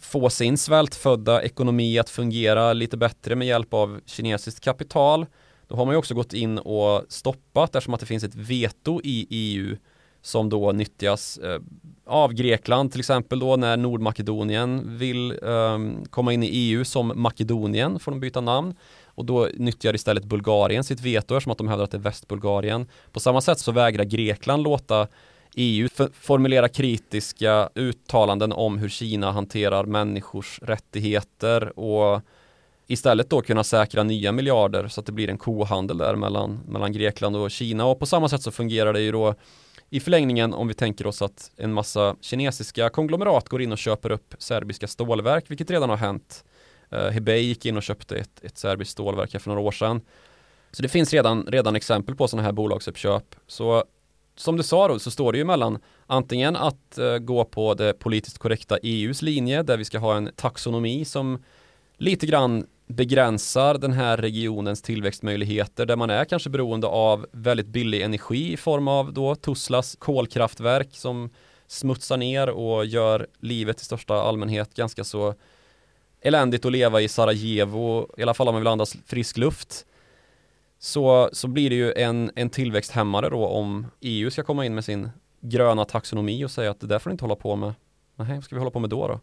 få 0.03 0.29
sin 0.29 0.57
svältfödda 0.57 1.41
ekonomi 1.41 1.99
att 1.99 2.09
fungera 2.09 2.73
lite 2.73 2.97
bättre 2.97 3.35
med 3.35 3.47
hjälp 3.47 3.73
av 3.73 3.99
kinesiskt 4.05 4.63
kapital. 4.63 5.25
Då 5.67 5.75
har 5.75 5.85
man 5.85 5.93
ju 5.93 5.99
också 5.99 6.13
gått 6.13 6.33
in 6.33 6.57
och 6.57 7.05
stoppat 7.09 7.75
eftersom 7.75 7.93
att 7.93 7.99
det 7.99 8.05
finns 8.05 8.23
ett 8.23 8.35
veto 8.35 9.01
i 9.03 9.27
EU 9.29 9.77
som 10.21 10.49
då 10.49 10.71
nyttjas 10.71 11.37
eh, 11.37 11.59
av 12.05 12.33
Grekland 12.33 12.91
till 12.91 12.99
exempel 12.99 13.39
då 13.39 13.55
när 13.55 13.77
Nordmakedonien 13.77 14.97
vill 14.97 15.39
ehm, 15.43 16.05
komma 16.09 16.33
in 16.33 16.43
i 16.43 16.47
EU 16.47 16.85
som 16.85 17.11
Makedonien 17.15 17.99
får 17.99 18.11
de 18.11 18.19
byta 18.19 18.41
namn 18.41 18.75
och 19.05 19.25
då 19.25 19.49
nyttjar 19.53 19.95
istället 19.95 20.23
Bulgarien 20.23 20.83
sitt 20.83 21.01
veto 21.01 21.35
eftersom 21.35 21.51
att 21.51 21.57
de 21.57 21.67
hävdar 21.67 21.83
att 21.83 21.91
det 21.91 21.97
är 21.97 22.01
Västbulgarien. 22.01 22.87
På 23.11 23.19
samma 23.19 23.41
sätt 23.41 23.59
så 23.59 23.71
vägrar 23.71 24.03
Grekland 24.03 24.63
låta 24.63 25.07
EU 25.55 25.89
formulerar 25.89 26.13
formulera 26.13 26.69
kritiska 26.69 27.69
uttalanden 27.75 28.51
om 28.51 28.77
hur 28.77 28.89
Kina 28.89 29.31
hanterar 29.31 29.85
människors 29.85 30.59
rättigheter 30.61 31.79
och 31.79 32.21
istället 32.87 33.29
då 33.29 33.41
kunna 33.41 33.63
säkra 33.63 34.03
nya 34.03 34.31
miljarder 34.31 34.87
så 34.87 34.99
att 34.99 35.05
det 35.05 35.11
blir 35.11 35.29
en 35.29 35.37
kohandel 35.37 35.97
där 35.97 36.15
mellan, 36.15 36.59
mellan 36.67 36.91
Grekland 36.91 37.35
och 37.35 37.51
Kina 37.51 37.85
och 37.85 37.99
på 37.99 38.05
samma 38.05 38.29
sätt 38.29 38.41
så 38.41 38.51
fungerar 38.51 38.93
det 38.93 39.01
ju 39.01 39.11
då 39.11 39.35
i 39.89 39.99
förlängningen 39.99 40.53
om 40.53 40.67
vi 40.67 40.73
tänker 40.73 41.07
oss 41.07 41.21
att 41.21 41.51
en 41.57 41.73
massa 41.73 42.15
kinesiska 42.21 42.89
konglomerat 42.89 43.49
går 43.49 43.61
in 43.61 43.71
och 43.71 43.77
köper 43.77 44.11
upp 44.11 44.35
serbiska 44.37 44.87
stålverk 44.87 45.45
vilket 45.47 45.71
redan 45.71 45.89
har 45.89 45.97
hänt. 45.97 46.43
Uh, 46.93 47.09
Hebei 47.09 47.41
gick 47.41 47.65
in 47.65 47.77
och 47.77 47.83
köpte 47.83 48.15
ett, 48.15 48.43
ett 48.43 48.57
serbiskt 48.57 48.91
stålverk 48.91 49.33
här 49.33 49.39
för 49.39 49.49
några 49.49 49.61
år 49.61 49.71
sedan. 49.71 50.01
Så 50.71 50.81
det 50.81 50.89
finns 50.89 51.13
redan, 51.13 51.45
redan 51.47 51.75
exempel 51.75 52.15
på 52.15 52.27
sådana 52.27 52.45
här 52.45 52.51
bolagsuppköp. 52.51 53.35
Så 53.47 53.83
som 54.35 54.57
du 54.57 54.63
sa 54.63 54.87
då 54.87 54.99
så 54.99 55.11
står 55.11 55.31
det 55.31 55.37
ju 55.37 55.45
mellan 55.45 55.79
antingen 56.07 56.55
att 56.55 56.97
eh, 56.97 57.17
gå 57.17 57.45
på 57.45 57.73
det 57.73 57.93
politiskt 57.93 58.37
korrekta 58.37 58.77
EUs 58.77 59.21
linje 59.21 59.63
där 59.63 59.77
vi 59.77 59.85
ska 59.85 59.99
ha 59.99 60.15
en 60.17 60.29
taxonomi 60.35 61.05
som 61.05 61.43
lite 61.97 62.25
grann 62.25 62.65
begränsar 62.87 63.77
den 63.77 63.91
här 63.91 64.17
regionens 64.17 64.81
tillväxtmöjligheter 64.81 65.85
där 65.85 65.95
man 65.95 66.09
är 66.09 66.25
kanske 66.25 66.49
beroende 66.49 66.87
av 66.87 67.25
väldigt 67.31 67.67
billig 67.67 68.01
energi 68.01 68.53
i 68.53 68.57
form 68.57 68.87
av 68.87 69.13
då 69.13 69.35
Tuzlas 69.35 69.95
kolkraftverk 69.99 70.89
som 70.91 71.29
smutsar 71.67 72.17
ner 72.17 72.49
och 72.49 72.85
gör 72.85 73.27
livet 73.39 73.81
i 73.81 73.85
största 73.85 74.15
allmänhet 74.15 74.73
ganska 74.75 75.03
så 75.03 75.35
eländigt 76.21 76.65
att 76.65 76.71
leva 76.71 77.01
i 77.01 77.07
Sarajevo, 77.07 78.09
i 78.17 78.23
alla 78.23 78.33
fall 78.33 78.47
om 78.47 78.53
man 78.53 78.61
vill 78.61 78.67
andas 78.67 78.95
frisk 79.05 79.37
luft 79.37 79.85
så, 80.83 81.29
så 81.33 81.47
blir 81.47 81.69
det 81.69 81.75
ju 81.75 81.93
en, 81.93 82.31
en 82.35 82.49
tillväxthämmare 82.49 83.29
då 83.29 83.47
om 83.47 83.85
EU 83.99 84.31
ska 84.31 84.43
komma 84.43 84.65
in 84.65 84.75
med 84.75 84.85
sin 84.85 85.09
gröna 85.41 85.85
taxonomi 85.85 86.45
och 86.45 86.51
säga 86.51 86.71
att 86.71 86.79
det 86.79 86.87
där 86.87 86.99
får 86.99 87.09
ni 87.09 87.11
inte 87.11 87.23
hålla 87.23 87.35
på 87.35 87.55
med. 87.55 87.73
Nej, 88.15 88.35
vad 88.35 88.43
ska 88.43 88.55
vi 88.55 88.59
hålla 88.59 88.71
på 88.71 88.79
med 88.79 88.89
då 88.89 89.07
då? 89.07 89.19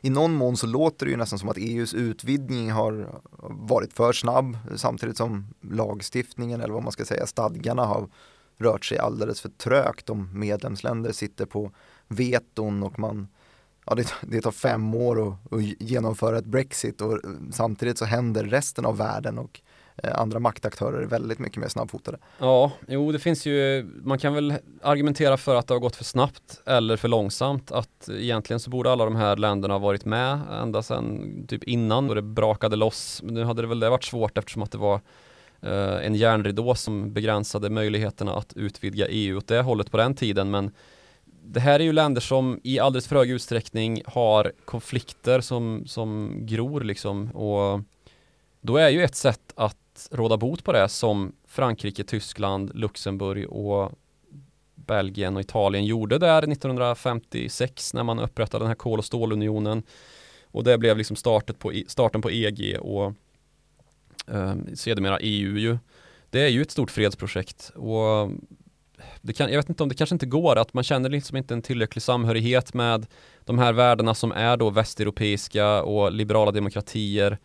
I 0.00 0.10
någon 0.10 0.34
mån 0.34 0.56
så 0.56 0.66
låter 0.66 1.06
det 1.06 1.10
ju 1.10 1.16
nästan 1.16 1.38
som 1.38 1.48
att 1.48 1.56
EUs 1.56 1.94
utvidgning 1.94 2.70
har 2.70 3.20
varit 3.48 3.92
för 3.92 4.12
snabb 4.12 4.58
samtidigt 4.76 5.16
som 5.16 5.54
lagstiftningen 5.60 6.60
eller 6.60 6.74
vad 6.74 6.82
man 6.82 6.92
ska 6.92 7.04
säga 7.04 7.26
stadgarna 7.26 7.84
har 7.84 8.08
rört 8.56 8.84
sig 8.84 8.98
alldeles 8.98 9.40
för 9.40 9.48
trögt 9.48 10.10
om 10.10 10.38
medlemsländer 10.38 11.12
sitter 11.12 11.46
på 11.46 11.70
veton 12.08 12.82
och 12.82 12.98
man 12.98 13.28
ja, 13.86 13.94
det, 13.94 14.14
det 14.22 14.40
tar 14.40 14.50
fem 14.50 14.94
år 14.94 15.28
att, 15.28 15.52
att 15.52 15.62
genomföra 15.80 16.38
ett 16.38 16.46
Brexit 16.46 17.00
och 17.00 17.20
samtidigt 17.52 17.98
så 17.98 18.04
händer 18.04 18.44
resten 18.44 18.86
av 18.86 18.96
världen 18.96 19.38
och 19.38 19.60
Eh, 20.02 20.20
andra 20.20 20.38
maktaktörer 20.38 21.02
är 21.02 21.06
väldigt 21.06 21.38
mycket 21.38 21.58
mer 21.58 21.68
snabbfotade. 21.68 22.18
Ja, 22.38 22.72
jo 22.88 23.12
det 23.12 23.18
finns 23.18 23.46
ju, 23.46 23.86
man 24.02 24.18
kan 24.18 24.34
väl 24.34 24.54
argumentera 24.82 25.36
för 25.36 25.54
att 25.54 25.66
det 25.66 25.74
har 25.74 25.78
gått 25.78 25.96
för 25.96 26.04
snabbt 26.04 26.62
eller 26.66 26.96
för 26.96 27.08
långsamt. 27.08 27.72
Att 27.72 28.08
egentligen 28.08 28.60
så 28.60 28.70
borde 28.70 28.92
alla 28.92 29.04
de 29.04 29.16
här 29.16 29.36
länderna 29.36 29.74
ha 29.74 29.78
varit 29.78 30.04
med 30.04 30.40
ända 30.62 30.82
sedan 30.82 31.44
typ 31.48 31.64
innan 31.64 32.08
då 32.08 32.14
det 32.14 32.22
brakade 32.22 32.76
loss. 32.76 33.22
Men 33.22 33.34
nu 33.34 33.44
hade 33.44 33.62
det 33.62 33.68
väl 33.68 33.80
det 33.80 33.90
varit 33.90 34.04
svårt 34.04 34.38
eftersom 34.38 34.62
att 34.62 34.70
det 34.70 34.78
var 34.78 35.00
eh, 35.60 36.06
en 36.06 36.14
järnridå 36.14 36.74
som 36.74 37.12
begränsade 37.12 37.70
möjligheterna 37.70 38.34
att 38.34 38.52
utvidga 38.56 39.06
EU 39.08 39.36
åt 39.36 39.46
det 39.46 39.60
hållet 39.60 39.90
på 39.90 39.96
den 39.96 40.14
tiden. 40.14 40.50
Men 40.50 40.70
det 41.44 41.60
här 41.60 41.80
är 41.80 41.84
ju 41.84 41.92
länder 41.92 42.20
som 42.20 42.60
i 42.62 42.78
alldeles 42.78 43.08
för 43.08 43.16
hög 43.16 43.30
utsträckning 43.30 44.02
har 44.06 44.52
konflikter 44.64 45.40
som, 45.40 45.84
som 45.86 46.38
gror 46.40 46.80
liksom. 46.80 47.30
Och 47.30 47.80
då 48.60 48.76
är 48.76 48.88
ju 48.88 49.04
ett 49.04 49.14
sätt 49.14 49.52
att 49.56 49.76
råda 50.10 50.36
bot 50.36 50.64
på 50.64 50.72
det 50.72 50.88
som 50.88 51.32
Frankrike, 51.46 52.04
Tyskland, 52.04 52.70
Luxemburg 52.74 53.48
och 53.48 53.92
Belgien 54.74 55.36
och 55.36 55.40
Italien 55.40 55.84
gjorde 55.84 56.18
där 56.18 56.42
1956 56.42 57.94
när 57.94 58.02
man 58.02 58.18
upprättade 58.18 58.64
den 58.64 58.68
här 58.68 58.74
kol 58.74 58.98
och 58.98 59.04
stålunionen. 59.04 59.82
Och 60.44 60.64
det 60.64 60.78
blev 60.78 60.98
liksom 60.98 61.16
startet 61.16 61.58
på, 61.58 61.72
e- 61.72 61.84
starten 61.88 62.22
på 62.22 62.30
EG 62.30 62.78
och 62.80 63.12
eh, 64.26 64.54
sedermera 64.74 65.18
EU 65.20 65.58
ju. 65.58 65.78
Det 66.30 66.40
är 66.40 66.48
ju 66.48 66.62
ett 66.62 66.70
stort 66.70 66.90
fredsprojekt 66.90 67.72
och 67.74 68.30
det 69.20 69.32
kan, 69.32 69.50
jag 69.50 69.56
vet 69.56 69.68
inte 69.68 69.82
om 69.82 69.88
det 69.88 69.94
kanske 69.94 70.14
inte 70.14 70.26
går 70.26 70.56
att 70.58 70.74
man 70.74 70.84
känner 70.84 71.08
liksom 71.08 71.36
inte 71.36 71.54
en 71.54 71.62
tillräcklig 71.62 72.02
samhörighet 72.02 72.74
med 72.74 73.06
de 73.44 73.58
här 73.58 73.72
värdena 73.72 74.14
som 74.14 74.32
är 74.32 74.56
då 74.56 74.70
västeuropeiska 74.70 75.82
och 75.82 76.12
liberala 76.12 76.50
demokratier 76.50 77.38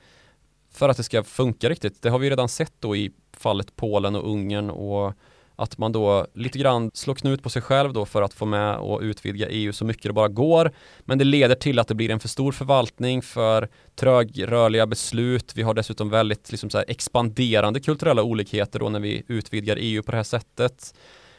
för 0.79 0.89
att 0.89 0.97
det 0.97 1.03
ska 1.03 1.23
funka 1.23 1.69
riktigt. 1.69 2.01
Det 2.01 2.09
har 2.09 2.19
vi 2.19 2.29
redan 2.29 2.49
sett 2.49 2.73
då 2.79 2.95
i 2.95 3.11
fallet 3.33 3.75
Polen 3.75 4.15
och 4.15 4.31
Ungern 4.31 4.69
och 4.69 5.13
att 5.55 5.77
man 5.77 5.91
då 5.91 6.27
lite 6.33 6.59
grann 6.59 6.91
slår 6.93 7.15
knut 7.15 7.43
på 7.43 7.49
sig 7.49 7.61
själv 7.61 7.93
då 7.93 8.05
för 8.05 8.21
att 8.21 8.33
få 8.33 8.45
med 8.45 8.77
och 8.77 9.01
utvidga 9.01 9.49
EU 9.49 9.73
så 9.73 9.85
mycket 9.85 10.03
det 10.03 10.13
bara 10.13 10.27
går. 10.27 10.71
Men 10.99 11.17
det 11.17 11.23
leder 11.23 11.55
till 11.55 11.79
att 11.79 11.87
det 11.87 11.95
blir 11.95 12.11
en 12.11 12.19
för 12.19 12.27
stor 12.27 12.51
förvaltning 12.51 13.21
för 13.21 13.69
trögrörliga 13.95 14.87
beslut. 14.87 15.51
Vi 15.55 15.61
har 15.61 15.73
dessutom 15.73 16.09
väldigt 16.09 16.51
liksom 16.51 16.69
så 16.69 16.77
här 16.77 16.85
expanderande 16.87 17.79
kulturella 17.79 18.23
olikheter 18.23 18.79
då 18.79 18.89
när 18.89 18.99
vi 18.99 19.23
utvidgar 19.27 19.77
EU 19.79 20.03
på 20.03 20.11
det 20.11 20.17
här 20.17 20.23
sättet. 20.23 20.93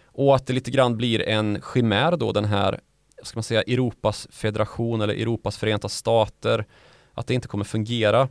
Och 0.04 0.36
att 0.36 0.46
det 0.46 0.52
lite 0.52 0.70
grann 0.70 0.96
blir 0.96 1.28
en 1.28 1.62
chimär 1.74 2.16
då 2.16 2.32
den 2.32 2.44
här, 2.44 2.80
ska 3.22 3.36
man 3.36 3.42
säga, 3.42 3.62
Europas 3.62 4.28
federation 4.30 5.00
eller 5.00 5.14
Europas 5.14 5.58
förenta 5.58 5.88
stater. 5.88 6.66
Att 7.14 7.26
det 7.26 7.34
inte 7.34 7.48
kommer 7.48 7.64
fungera 7.64 8.28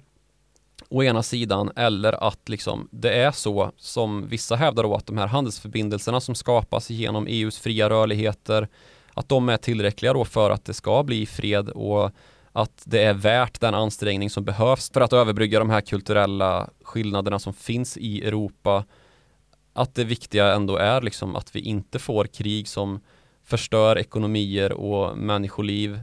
å 0.90 1.04
ena 1.04 1.24
sidan 1.24 1.72
eller 1.76 2.24
att 2.28 2.50
liksom 2.50 2.88
det 2.92 3.14
är 3.14 3.32
så 3.32 3.72
som 3.78 4.28
vissa 4.28 4.56
hävdar 4.56 4.84
då 4.84 4.96
att 4.96 5.06
de 5.06 5.18
här 5.18 5.28
handelsförbindelserna 5.28 6.22
som 6.22 6.36
skapas 6.36 6.90
genom 6.90 7.28
EUs 7.28 7.60
fria 7.60 7.90
rörligheter 7.90 8.68
att 9.14 9.30
de 9.30 9.50
är 9.50 9.58
tillräckliga 9.58 10.14
då 10.14 10.26
för 10.26 10.50
att 10.50 10.66
det 10.66 10.74
ska 10.74 11.04
bli 11.04 11.26
fred 11.26 11.70
och 11.70 12.12
att 12.52 12.84
det 12.86 13.04
är 13.04 13.14
värt 13.14 13.60
den 13.60 13.74
ansträngning 13.74 14.30
som 14.30 14.44
behövs 14.44 14.92
för 14.92 15.02
att 15.02 15.14
överbrygga 15.14 15.60
de 15.60 15.70
här 15.70 15.82
kulturella 15.82 16.70
skillnaderna 16.84 17.40
som 17.40 17.54
finns 17.54 17.98
i 17.98 18.28
Europa. 18.28 18.86
Att 19.74 19.96
det 19.96 20.04
viktiga 20.04 20.54
ändå 20.54 20.78
är 20.78 21.02
liksom 21.02 21.36
att 21.36 21.56
vi 21.56 21.60
inte 21.60 22.00
får 22.00 22.26
krig 22.26 22.68
som 22.68 23.00
förstör 23.44 23.98
ekonomier 23.98 24.72
och 24.72 25.18
människoliv. 25.18 26.00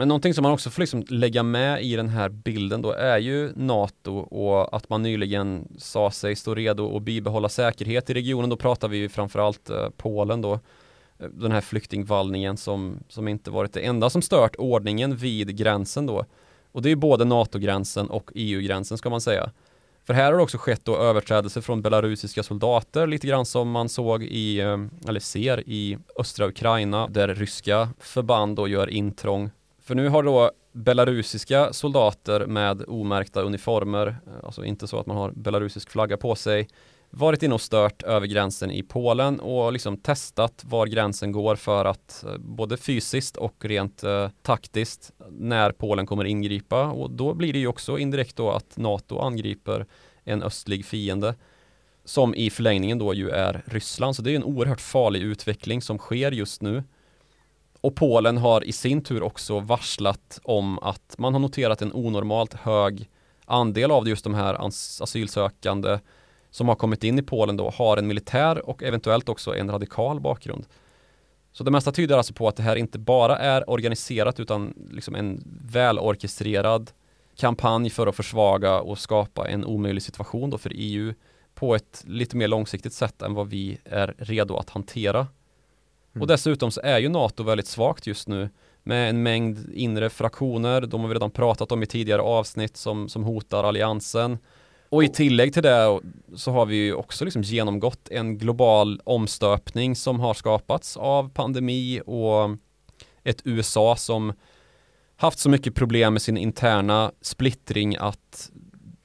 Men 0.00 0.08
någonting 0.08 0.34
som 0.34 0.42
man 0.42 0.52
också 0.52 0.70
får 0.70 0.82
liksom 0.82 1.04
lägga 1.08 1.42
med 1.42 1.82
i 1.82 1.96
den 1.96 2.08
här 2.08 2.28
bilden 2.28 2.82
då 2.82 2.92
är 2.92 3.18
ju 3.18 3.52
NATO 3.56 4.16
och 4.16 4.76
att 4.76 4.88
man 4.88 5.02
nyligen 5.02 5.68
sa 5.78 6.10
sig 6.10 6.36
stå 6.36 6.54
redo 6.54 6.96
att 6.96 7.02
bibehålla 7.02 7.48
säkerhet 7.48 8.10
i 8.10 8.14
regionen. 8.14 8.50
Då 8.50 8.56
pratar 8.56 8.88
vi 8.88 9.08
framförallt 9.08 9.70
eh, 9.70 9.88
Polen 9.96 10.40
då 10.40 10.52
eh, 10.52 11.28
den 11.32 11.52
här 11.52 11.60
flyktingvallningen 11.60 12.56
som, 12.56 12.98
som 13.08 13.28
inte 13.28 13.50
varit 13.50 13.72
det 13.72 13.80
enda 13.80 14.10
som 14.10 14.22
stört 14.22 14.56
ordningen 14.58 15.16
vid 15.16 15.56
gränsen 15.56 16.06
då. 16.06 16.24
Och 16.72 16.82
det 16.82 16.90
är 16.90 16.96
både 16.96 17.24
NATO-gränsen 17.24 18.10
och 18.10 18.30
EU-gränsen 18.34 18.98
ska 18.98 19.10
man 19.10 19.20
säga. 19.20 19.50
För 20.04 20.14
här 20.14 20.24
har 20.24 20.36
det 20.36 20.42
också 20.42 20.58
skett 20.58 20.84
då 20.84 20.96
överträdelser 20.96 21.60
från 21.60 21.82
belarusiska 21.82 22.42
soldater, 22.42 23.06
lite 23.06 23.26
grann 23.26 23.46
som 23.46 23.70
man 23.70 23.88
såg 23.88 24.22
i, 24.22 24.60
eh, 24.60 24.78
eller 25.08 25.20
ser 25.20 25.68
i 25.68 25.98
östra 26.18 26.46
Ukraina, 26.46 27.08
där 27.08 27.34
ryska 27.34 27.88
förband 27.98 28.56
då 28.56 28.68
gör 28.68 28.90
intrång. 28.90 29.50
För 29.90 29.94
nu 29.94 30.08
har 30.08 30.22
då 30.22 30.50
belarusiska 30.72 31.72
soldater 31.72 32.46
med 32.46 32.84
omärkta 32.88 33.42
uniformer, 33.42 34.06
eh, 34.06 34.32
alltså 34.44 34.64
inte 34.64 34.86
så 34.86 34.98
att 34.98 35.06
man 35.06 35.16
har 35.16 35.30
belarusisk 35.30 35.90
flagga 35.90 36.16
på 36.16 36.34
sig, 36.34 36.68
varit 37.10 37.42
inne 37.42 37.54
och 37.54 37.60
stört 37.60 38.02
över 38.02 38.26
gränsen 38.26 38.70
i 38.70 38.82
Polen 38.82 39.40
och 39.40 39.72
liksom 39.72 39.96
testat 39.96 40.64
var 40.66 40.86
gränsen 40.86 41.32
går 41.32 41.56
för 41.56 41.84
att 41.84 42.24
eh, 42.26 42.38
både 42.38 42.76
fysiskt 42.76 43.36
och 43.36 43.64
rent 43.64 44.04
eh, 44.04 44.28
taktiskt 44.42 45.12
när 45.28 45.72
Polen 45.72 46.06
kommer 46.06 46.24
ingripa 46.24 46.86
och 46.86 47.10
då 47.10 47.34
blir 47.34 47.52
det 47.52 47.58
ju 47.58 47.66
också 47.66 47.98
indirekt 47.98 48.36
då 48.36 48.50
att 48.50 48.76
NATO 48.76 49.18
angriper 49.18 49.86
en 50.24 50.42
östlig 50.42 50.84
fiende 50.84 51.34
som 52.04 52.34
i 52.34 52.50
förlängningen 52.50 52.98
då 52.98 53.14
ju 53.14 53.30
är 53.30 53.62
Ryssland 53.66 54.16
så 54.16 54.22
det 54.22 54.32
är 54.32 54.36
en 54.36 54.44
oerhört 54.44 54.80
farlig 54.80 55.22
utveckling 55.22 55.82
som 55.82 55.98
sker 55.98 56.32
just 56.32 56.62
nu. 56.62 56.82
Och 57.80 57.94
Polen 57.94 58.38
har 58.38 58.64
i 58.64 58.72
sin 58.72 59.02
tur 59.02 59.22
också 59.22 59.60
varslat 59.60 60.40
om 60.42 60.78
att 60.78 61.14
man 61.18 61.32
har 61.32 61.40
noterat 61.40 61.82
en 61.82 61.92
onormalt 61.92 62.54
hög 62.54 63.08
andel 63.44 63.90
av 63.90 64.08
just 64.08 64.24
de 64.24 64.34
här 64.34 64.54
asylsökande 65.02 65.98
som 66.50 66.68
har 66.68 66.74
kommit 66.74 67.04
in 67.04 67.18
i 67.18 67.22
Polen 67.22 67.56
då 67.56 67.70
har 67.70 67.96
en 67.96 68.06
militär 68.06 68.68
och 68.68 68.82
eventuellt 68.82 69.28
också 69.28 69.56
en 69.56 69.70
radikal 69.70 70.20
bakgrund. 70.20 70.66
Så 71.52 71.64
det 71.64 71.70
mesta 71.70 71.92
tyder 71.92 72.16
alltså 72.16 72.34
på 72.34 72.48
att 72.48 72.56
det 72.56 72.62
här 72.62 72.76
inte 72.76 72.98
bara 72.98 73.36
är 73.38 73.70
organiserat 73.70 74.40
utan 74.40 74.74
liksom 74.90 75.14
en 75.14 75.42
välorkestrerad 75.72 76.90
kampanj 77.36 77.90
för 77.90 78.06
att 78.06 78.16
försvaga 78.16 78.80
och 78.80 78.98
skapa 78.98 79.48
en 79.48 79.64
omöjlig 79.64 80.02
situation 80.02 80.50
då 80.50 80.58
för 80.58 80.72
EU 80.74 81.14
på 81.54 81.74
ett 81.74 82.04
lite 82.06 82.36
mer 82.36 82.48
långsiktigt 82.48 82.92
sätt 82.92 83.22
än 83.22 83.34
vad 83.34 83.48
vi 83.48 83.78
är 83.84 84.14
redo 84.18 84.56
att 84.56 84.70
hantera. 84.70 85.26
Mm. 86.12 86.22
Och 86.22 86.26
dessutom 86.26 86.70
så 86.70 86.80
är 86.80 86.98
ju 86.98 87.08
NATO 87.08 87.42
väldigt 87.42 87.66
svagt 87.66 88.06
just 88.06 88.28
nu 88.28 88.48
med 88.82 89.10
en 89.10 89.22
mängd 89.22 89.72
inre 89.74 90.10
fraktioner, 90.10 90.80
de 90.80 91.00
har 91.00 91.08
vi 91.08 91.14
redan 91.14 91.30
pratat 91.30 91.72
om 91.72 91.82
i 91.82 91.86
tidigare 91.86 92.22
avsnitt 92.22 92.76
som, 92.76 93.08
som 93.08 93.24
hotar 93.24 93.64
alliansen. 93.64 94.38
Och 94.88 95.04
i 95.04 95.08
tillägg 95.08 95.54
till 95.54 95.62
det 95.62 96.00
så 96.36 96.50
har 96.50 96.66
vi 96.66 96.76
ju 96.76 96.94
också 96.94 97.24
liksom 97.24 97.42
genomgått 97.42 98.08
en 98.08 98.38
global 98.38 99.00
omstöpning 99.04 99.96
som 99.96 100.20
har 100.20 100.34
skapats 100.34 100.96
av 100.96 101.30
pandemi 101.30 102.00
och 102.06 102.50
ett 103.24 103.42
USA 103.44 103.96
som 103.96 104.32
haft 105.16 105.38
så 105.38 105.50
mycket 105.50 105.74
problem 105.74 106.12
med 106.12 106.22
sin 106.22 106.36
interna 106.36 107.12
splittring 107.20 107.96
att 107.96 108.50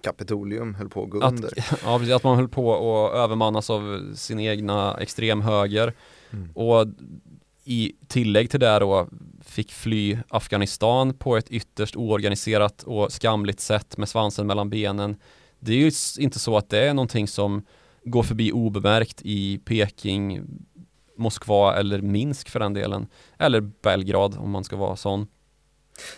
Kapitolium 0.01 0.76
höll 0.76 0.89
på 0.89 1.03
att 1.03 1.10
gå 1.10 1.22
att, 1.22 1.34
under. 1.34 1.51
Ja, 2.10 2.16
att 2.16 2.24
man 2.24 2.36
höll 2.36 2.49
på 2.49 2.76
att 2.76 3.16
övermannas 3.16 3.70
av 3.70 4.14
sin 4.16 4.39
egna 4.39 4.97
extremhöger. 4.97 5.93
Mm. 6.36 6.52
Och 6.52 6.88
i 7.64 7.94
tillägg 8.08 8.50
till 8.50 8.60
det 8.60 8.80
då 8.80 9.08
fick 9.42 9.72
fly 9.72 10.18
Afghanistan 10.28 11.14
på 11.14 11.38
ett 11.38 11.50
ytterst 11.50 11.96
oorganiserat 11.96 12.84
och 12.84 13.12
skamligt 13.12 13.60
sätt 13.60 13.98
med 13.98 14.10
svansen 14.10 14.48
mellan 14.48 14.70
benen 14.70 15.16
det 15.66 15.74
är 15.74 15.78
ju 15.78 15.92
inte 16.24 16.40
så 16.40 16.58
att 16.58 16.70
det 16.70 16.80
är 16.80 16.94
någonting 16.94 17.28
som 17.28 17.66
går 18.04 18.24
förbi 18.24 18.52
obemärkt 18.52 19.22
i 19.22 19.58
Peking, 19.58 20.42
Moskva 21.18 21.76
eller 21.76 22.02
Minsk 22.02 22.50
för 22.50 22.60
den 22.60 22.74
delen. 22.74 23.08
Eller 23.38 23.62
Belgrad 23.62 24.38
om 24.38 24.52
man 24.52 24.64
ska 24.64 24.76
vara 24.76 24.96
sån. 24.96 25.28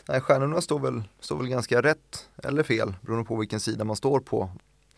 Nej, 0.07 0.21
stjärnorna 0.21 0.61
står 0.61 0.79
väl, 0.79 1.03
står 1.19 1.37
väl 1.37 1.47
ganska 1.47 1.81
rätt 1.81 2.29
eller 2.43 2.63
fel 2.63 2.93
beroende 3.01 3.25
på 3.25 3.35
vilken 3.35 3.59
sida 3.59 3.83
man 3.83 3.95
står 3.95 4.19
på. 4.19 4.49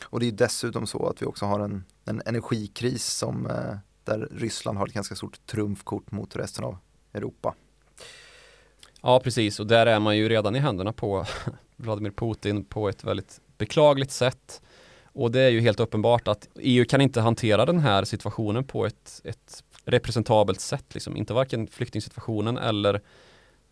Och 0.04 0.20
det 0.20 0.28
är 0.28 0.32
dessutom 0.32 0.88
så 0.88 1.08
att 1.08 1.22
vi 1.22 1.26
också 1.26 1.46
har 1.46 1.60
en, 1.60 1.84
en 2.06 2.22
energikris 2.26 3.06
som 3.06 3.46
eh, 3.46 3.78
där 4.10 4.28
Ryssland 4.32 4.78
har 4.78 4.88
ett 4.88 4.94
ganska 4.94 5.16
stort 5.16 5.46
trumfkort 5.46 6.12
mot 6.12 6.36
resten 6.36 6.64
av 6.64 6.78
Europa. 7.14 7.56
Ja, 9.02 9.20
precis 9.20 9.60
och 9.60 9.68
där 9.68 9.86
är 9.86 10.00
man 10.00 10.18
ju 10.18 10.30
redan 10.30 10.56
i 10.56 10.60
händerna 10.60 10.94
på 10.94 11.26
Vladimir 11.76 12.12
Putin 12.12 12.66
på 12.66 12.90
ett 12.90 13.04
väldigt 13.04 13.42
beklagligt 13.58 14.12
sätt. 14.12 14.62
Och 15.04 15.32
det 15.32 15.42
är 15.42 15.50
ju 15.50 15.60
helt 15.60 15.80
uppenbart 15.80 16.28
att 16.28 16.48
EU 16.56 16.86
kan 16.86 17.02
inte 17.02 17.22
hantera 17.22 17.66
den 17.66 17.80
här 17.80 18.04
situationen 18.04 18.64
på 18.64 18.86
ett, 18.86 19.22
ett 19.24 19.64
representabelt 19.86 20.62
sätt, 20.62 20.94
liksom. 20.94 21.18
inte 21.18 21.34
varken 21.34 21.68
flyktingsituationen 21.68 22.58
eller 22.58 23.02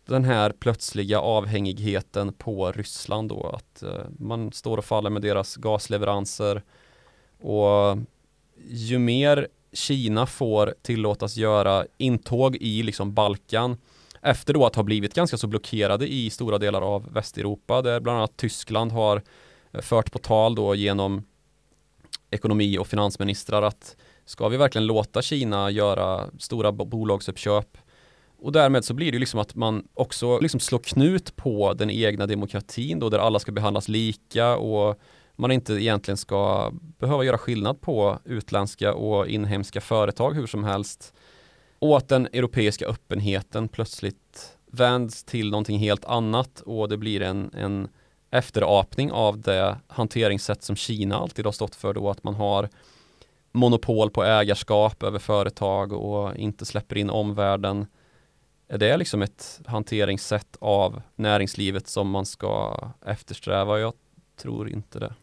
den 0.06 0.24
här 0.24 0.50
plötsliga 0.52 1.20
avhängigheten 1.20 2.32
på 2.32 2.72
Ryssland 2.72 3.28
då, 3.28 3.50
att 3.56 3.82
eh, 3.82 4.04
man 4.18 4.52
står 4.52 4.78
och 4.78 4.84
faller 4.84 5.10
med 5.10 5.22
deras 5.22 5.56
gasleveranser 5.56 6.62
och 7.40 7.98
ju 8.66 8.98
mer 8.98 9.48
Kina 9.72 10.26
får 10.26 10.74
tillåtas 10.82 11.36
göra 11.36 11.86
intåg 11.98 12.56
i 12.56 12.82
liksom 12.82 13.14
Balkan 13.14 13.76
efter 14.22 14.54
då 14.54 14.66
att 14.66 14.76
ha 14.76 14.82
blivit 14.82 15.14
ganska 15.14 15.36
så 15.36 15.46
blockerade 15.46 16.12
i 16.12 16.30
stora 16.30 16.58
delar 16.58 16.82
av 16.82 17.12
Västeuropa 17.12 17.82
där 17.82 18.00
bland 18.00 18.18
annat 18.18 18.36
Tyskland 18.36 18.92
har 18.92 19.22
eh, 19.72 19.80
fört 19.80 20.12
på 20.12 20.18
tal 20.18 20.54
då 20.54 20.74
genom 20.74 21.22
ekonomi 22.30 22.78
och 22.78 22.86
finansministrar 22.86 23.62
att 23.62 23.96
ska 24.24 24.48
vi 24.48 24.56
verkligen 24.56 24.86
låta 24.86 25.22
Kina 25.22 25.70
göra 25.70 26.26
stora 26.38 26.72
bolagsuppköp? 26.72 27.78
Och 28.40 28.52
därmed 28.52 28.84
så 28.84 28.94
blir 28.94 29.12
det 29.12 29.18
liksom 29.18 29.40
att 29.40 29.54
man 29.54 29.88
också 29.94 30.38
liksom 30.38 30.60
slår 30.60 30.78
knut 30.78 31.36
på 31.36 31.72
den 31.72 31.90
egna 31.90 32.26
demokratin 32.26 32.98
då 32.98 33.08
där 33.08 33.18
alla 33.18 33.38
ska 33.38 33.52
behandlas 33.52 33.88
lika 33.88 34.56
och 34.56 35.00
man 35.38 35.50
inte 35.50 35.72
egentligen 35.72 36.16
ska 36.16 36.72
behöva 36.72 37.24
göra 37.24 37.38
skillnad 37.38 37.80
på 37.80 38.18
utländska 38.24 38.94
och 38.94 39.28
inhemska 39.28 39.80
företag 39.80 40.34
hur 40.34 40.46
som 40.46 40.64
helst. 40.64 41.14
Och 41.78 41.96
att 41.96 42.08
den 42.08 42.26
europeiska 42.26 42.86
öppenheten 42.86 43.68
plötsligt 43.68 44.56
vänds 44.66 45.24
till 45.24 45.50
någonting 45.50 45.78
helt 45.78 46.04
annat 46.04 46.60
och 46.60 46.88
det 46.88 46.96
blir 46.96 47.22
en, 47.22 47.50
en 47.54 47.88
efterapning 48.30 49.12
av 49.12 49.40
det 49.40 49.76
hanteringssätt 49.86 50.62
som 50.62 50.76
Kina 50.76 51.16
alltid 51.16 51.44
har 51.44 51.52
stått 51.52 51.74
för 51.74 51.94
då 51.94 52.10
att 52.10 52.24
man 52.24 52.34
har 52.34 52.68
monopol 53.52 54.10
på 54.10 54.24
ägarskap 54.24 55.02
över 55.02 55.18
företag 55.18 55.92
och 55.92 56.36
inte 56.36 56.64
släpper 56.64 56.98
in 56.98 57.10
omvärlden. 57.10 57.86
Är 58.68 58.78
det 58.78 58.96
liksom 58.96 59.22
ett 59.22 59.60
hanteringssätt 59.66 60.56
av 60.60 61.02
näringslivet 61.16 61.88
som 61.88 62.10
man 62.10 62.26
ska 62.26 62.80
eftersträva? 63.06 63.78
Jag 63.78 63.92
tror 64.36 64.70
inte 64.70 64.98
det. 64.98 65.14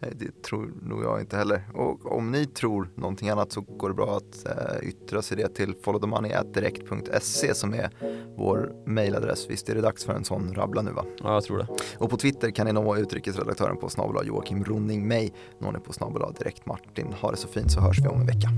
Det 0.00 0.42
tror 0.42 0.72
nog 0.82 1.04
jag 1.04 1.20
inte 1.20 1.36
heller. 1.36 1.62
Och 1.74 2.16
om 2.16 2.30
ni 2.30 2.46
tror 2.46 2.88
någonting 2.94 3.28
annat 3.28 3.52
så 3.52 3.60
går 3.60 3.88
det 3.88 3.94
bra 3.94 4.16
att 4.16 4.46
äh, 4.46 4.88
yttra 4.88 5.22
sig 5.22 5.36
det 5.36 5.48
till 5.48 5.74
followthemoney.direkt.se 5.82 7.54
som 7.54 7.74
är 7.74 7.90
vår 8.36 8.72
mejladress. 8.86 9.50
Visst 9.50 9.68
är 9.68 9.74
det 9.74 9.80
dags 9.80 10.04
för 10.04 10.12
en 10.12 10.24
sån 10.24 10.54
rabbla 10.54 10.82
nu 10.82 10.90
va? 10.90 11.04
Ja, 11.22 11.34
jag 11.34 11.44
tror 11.44 11.58
det. 11.58 11.66
Och 11.98 12.10
på 12.10 12.16
Twitter 12.16 12.50
kan 12.50 12.66
ni 12.66 12.72
nå 12.72 12.96
utrikesredaktören 12.96 13.76
på 13.76 13.88
snabel 13.88 14.26
Joakim 14.26 14.64
Ronning 14.64 15.08
mig. 15.08 15.32
Når 15.58 15.72
ni 15.72 15.78
på 15.78 15.92
snabel 15.92 16.34
direkt 16.38 16.66
Martin. 16.66 17.12
Ha 17.12 17.30
det 17.30 17.36
så 17.36 17.48
fint 17.48 17.72
så 17.72 17.80
hörs 17.80 17.98
vi 17.98 18.08
om 18.08 18.20
en 18.20 18.26
vecka. 18.26 18.48